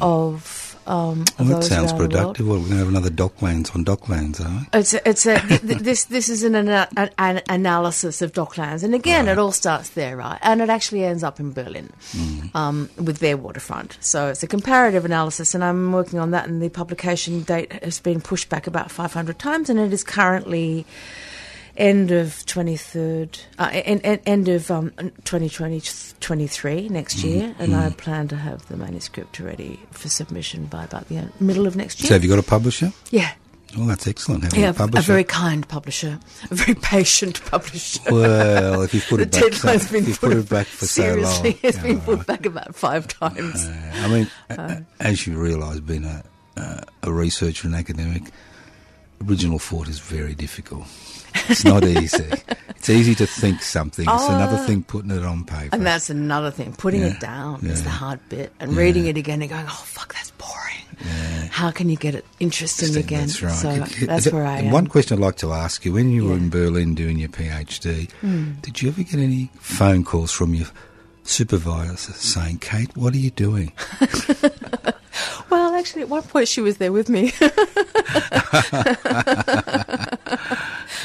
of. 0.00 0.64
Um, 0.86 1.24
Well, 1.38 1.48
that 1.48 1.64
sounds 1.64 1.92
around 1.92 1.98
the 1.98 1.98
world. 1.98 2.10
productive. 2.36 2.46
Well, 2.48 2.56
we're 2.60 2.64
going 2.68 2.70
to 2.70 2.78
have 2.78 2.88
another 2.88 3.10
Docklands 3.10 3.74
on 3.74 3.84
Docklands, 3.84 4.40
are 4.40 4.48
we? 4.72 4.78
It's 4.78 4.94
a, 4.94 5.06
it's 5.08 5.26
a 5.26 5.38
th- 5.40 5.60
th- 5.60 5.78
this 5.88 6.04
this 6.04 6.28
is 6.30 6.44
an, 6.44 6.54
ana- 6.54 6.88
an, 6.96 7.10
an 7.18 7.42
analysis 7.50 8.22
of 8.22 8.32
Docklands, 8.32 8.82
and 8.84 8.94
again, 8.94 9.28
it 9.28 9.38
all 9.38 9.52
starts 9.52 9.90
there, 9.90 10.16
right? 10.16 10.38
And 10.40 10.62
it 10.62 10.70
actually 10.70 11.04
ends 11.04 11.22
up 11.22 11.40
in 11.40 11.52
Berlin 11.52 11.90
um, 12.54 12.88
with 12.96 13.18
their 13.18 13.36
waterfront. 13.36 13.98
So 14.00 14.28
it's 14.28 14.42
a 14.42 14.46
comparative 14.46 15.04
analysis, 15.04 15.54
and 15.54 15.62
I'm 15.62 15.92
working 15.92 16.20
on 16.20 16.30
that. 16.30 16.48
And 16.48 16.62
the 16.62 16.70
publication 16.70 17.42
date 17.42 17.70
has 17.82 18.00
been 18.00 18.20
pushed 18.22 18.48
back 18.48 18.66
about 18.66 18.90
500 18.90 19.38
times, 19.38 19.68
and 19.68 19.78
it 19.78 19.92
is 19.92 20.02
currently 20.04 20.86
end 21.78 22.10
of 22.10 22.44
23rd, 22.46 23.40
uh, 23.58 23.70
en- 23.72 24.00
en- 24.00 24.20
end 24.26 24.48
of 24.48 24.70
um, 24.70 24.90
2020, 25.24 25.80
23 26.20 26.88
next 26.88 27.22
year, 27.22 27.54
and 27.58 27.74
I 27.74 27.90
plan 27.90 28.28
to 28.28 28.36
have 28.36 28.66
the 28.68 28.76
manuscript 28.76 29.38
ready 29.40 29.78
for 29.92 30.08
submission 30.08 30.66
by 30.66 30.84
about 30.84 31.08
the 31.08 31.16
end, 31.18 31.32
middle 31.40 31.66
of 31.66 31.76
next 31.76 32.00
year. 32.00 32.08
So 32.08 32.14
have 32.14 32.24
you 32.24 32.30
got 32.30 32.38
a 32.38 32.42
publisher? 32.42 32.92
yeah. 33.10 33.30
Oh, 33.76 33.84
that's 33.86 34.06
excellent. 34.08 34.44
Having 34.44 34.60
Yeah, 34.60 34.70
a 34.70 34.72
publisher. 34.72 34.98
a 34.98 35.12
very 35.12 35.24
kind 35.24 35.68
publisher, 35.68 36.18
a 36.50 36.54
very 36.54 36.74
patient 36.74 37.44
publisher. 37.50 38.00
well, 38.10 38.80
if 38.80 38.94
you 38.94 39.02
put 39.02 39.20
it 39.20 39.30
back, 39.30 39.52
so, 39.52 39.68
been 39.92 40.04
if 40.04 40.08
you 40.08 40.14
put, 40.14 40.20
put 40.30 40.36
it 40.38 40.48
back 40.48 40.66
for 40.66 40.86
so 40.86 41.02
long, 41.16 41.30
seriously, 41.34 41.58
it's 41.62 41.78
been 41.78 41.98
yeah, 41.98 42.04
put 42.04 42.26
back 42.26 42.46
about 42.46 42.74
five 42.74 43.06
times. 43.08 43.66
Uh, 43.66 43.92
I 43.96 44.08
mean, 44.08 44.30
Uh. 44.48 44.76
as 45.00 45.26
you 45.26 45.36
realise, 45.38 45.80
being 45.80 46.06
a, 46.06 46.24
uh, 46.56 46.80
a 47.02 47.12
researcher 47.12 47.66
and 47.68 47.76
academic, 47.76 48.22
original 49.28 49.58
thought 49.58 49.86
is 49.86 49.98
very 50.00 50.34
difficult. 50.34 50.86
It's 51.48 51.64
not 51.64 51.84
easy. 51.84 52.24
it's 52.68 52.88
easy 52.88 53.14
to 53.16 53.26
think 53.26 53.62
something. 53.62 54.06
It's 54.08 54.28
another 54.28 54.58
oh. 54.60 54.66
thing 54.66 54.82
putting 54.82 55.10
it 55.10 55.24
on 55.24 55.44
paper. 55.44 55.70
Oh. 55.72 55.76
And 55.76 55.86
that's 55.86 56.10
another 56.10 56.50
thing. 56.50 56.72
Putting 56.72 57.00
Yeah, 57.00 57.08
it 57.08 57.20
down 57.20 57.64
is 57.66 57.82
the 57.82 57.90
hard 57.90 58.20
bit, 58.28 58.52
and 58.60 58.76
reading 58.76 59.06
it 59.06 59.16
again 59.16 59.40
and 59.40 59.50
going, 59.50 59.64
"Oh 59.66 59.84
fuck, 59.86 60.14
that's 60.14 60.30
boring." 60.32 61.48
How 61.50 61.70
can 61.70 61.88
you 61.88 61.96
get 61.96 62.14
it 62.14 62.24
interesting 62.40 62.96
again? 62.96 63.26
That's 63.26 63.42
right. 63.42 63.54
So 63.54 63.84
Could- 63.84 64.08
that's 64.08 64.24
th- 64.24 64.34
where 64.34 64.44
I 64.44 64.58
am. 64.58 64.70
One 64.70 64.86
question 64.86 65.18
I'd 65.18 65.24
like 65.24 65.36
to 65.36 65.52
ask 65.52 65.84
you: 65.84 65.92
When 65.92 66.10
you 66.10 66.24
were 66.24 66.32
Yeah. 66.32 66.38
In 66.38 66.50
Berlin 66.50 66.94
doing 66.94 67.18
your 67.18 67.30
PhD, 67.30 68.10
hmm. 68.20 68.52
did 68.62 68.82
you 68.82 68.88
ever 68.90 69.02
get 69.02 69.18
any 69.18 69.50
phone 69.60 70.04
calls 70.04 70.30
from 70.32 70.54
your 70.54 70.68
supervisor 71.24 72.12
saying, 72.12 72.58
"Kate, 72.58 72.96
what 72.96 73.14
are 73.14 73.18
you 73.18 73.30
doing?" 73.30 73.72
Well, 75.50 75.74
actually, 75.74 76.02
at 76.02 76.08
one 76.08 76.22
point 76.22 76.48
she 76.48 76.60
was 76.60 76.76
there 76.76 76.92
with 76.92 77.08
me. 77.08 77.32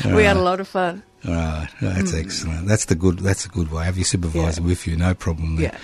we 0.05 0.23
had 0.23 0.37
a 0.37 0.41
lot 0.41 0.59
of 0.59 0.67
fun. 0.67 1.03
Right, 1.25 1.67
that's 1.81 2.11
Hmm. 2.11 2.17
excellent. 2.17 2.67
That's 2.67 2.85
the 2.85 2.95
good. 2.95 3.19
That's 3.19 3.45
a 3.45 3.49
good 3.49 3.71
way. 3.71 3.85
Have 3.85 3.97
your 3.97 4.05
supervisor 4.05 4.61
Yeah. 4.61 4.67
with 4.67 4.87
you, 4.87 4.97
no 4.97 5.13
problem. 5.13 5.55
There. 5.55 5.71
Yeah. 5.71 5.77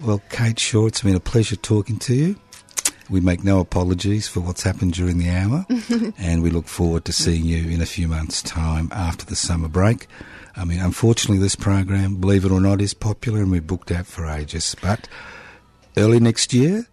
Well, 0.00 0.22
Kate 0.30 0.58
Shaw, 0.58 0.86
it's 0.86 1.02
been 1.02 1.16
a 1.16 1.20
pleasure 1.20 1.56
talking 1.56 1.98
to 2.00 2.14
you. 2.14 2.36
We 3.10 3.20
make 3.20 3.42
no 3.42 3.58
apologies 3.58 4.28
for 4.28 4.40
what's 4.40 4.62
happened 4.62 4.92
during 4.92 5.18
the 5.18 5.30
hour, 5.30 5.66
and 6.18 6.42
we 6.42 6.50
look 6.50 6.68
forward 6.68 7.04
to 7.06 7.12
seeing 7.12 7.44
you 7.44 7.68
in 7.68 7.80
a 7.80 7.86
few 7.86 8.06
months' 8.06 8.42
time 8.42 8.88
after 8.92 9.24
the 9.24 9.34
summer 9.34 9.66
break. 9.68 10.06
I 10.56 10.64
mean, 10.64 10.78
unfortunately, 10.80 11.38
this 11.38 11.56
program, 11.56 12.16
believe 12.16 12.44
it 12.44 12.52
or 12.52 12.60
not, 12.60 12.80
is 12.82 12.92
popular, 12.94 13.40
and 13.40 13.50
we're 13.50 13.60
booked 13.62 13.90
out 13.90 14.06
for 14.06 14.26
ages. 14.26 14.76
But 14.82 15.08
early 15.96 16.20
next 16.20 16.52
year, 16.52 16.86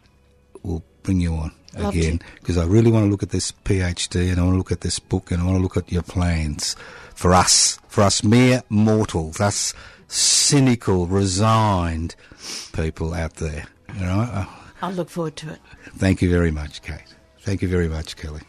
we'll 0.64 0.84
bring 1.03 1.20
you 1.20 1.34
on 1.34 1.51
Again 1.76 2.21
because 2.39 2.57
I 2.57 2.65
really 2.65 2.89
want 2.91 3.05
to 3.05 3.09
look 3.09 3.23
at 3.23 3.32
this 3.32 3.51
PhD, 3.51 4.32
and 4.32 4.39
I 4.39 4.43
want 4.43 4.53
to 4.53 4.57
look 4.57 4.71
at 4.71 4.82
this 4.82 4.99
book, 4.99 5.32
and 5.32 5.41
I 5.41 5.45
want 5.45 5.57
to 5.57 5.61
look 5.63 5.78
at 5.78 5.91
your 5.91 6.03
plans 6.03 6.76
for 7.13 7.34
us, 7.34 7.80
for 7.88 8.01
us 8.01 8.23
mere 8.23 8.63
mortals, 8.69 9.41
us 9.41 9.73
cynical, 10.07 11.07
resigned 11.07 12.15
people 12.73 13.13
out 13.13 13.36
there. 13.36 13.65
You 13.93 14.01
know, 14.01 14.47
I'll 14.82 14.91
look 14.91 15.09
forward 15.09 15.36
to 15.38 15.51
it. 15.51 15.59
thank 15.97 16.21
you 16.21 16.30
very 16.30 16.51
much, 16.51 16.82
Kate. 16.82 17.13
Thank 17.41 17.61
you 17.61 17.67
very 17.67 17.88
much, 17.88 18.15
Kelly. 18.15 18.41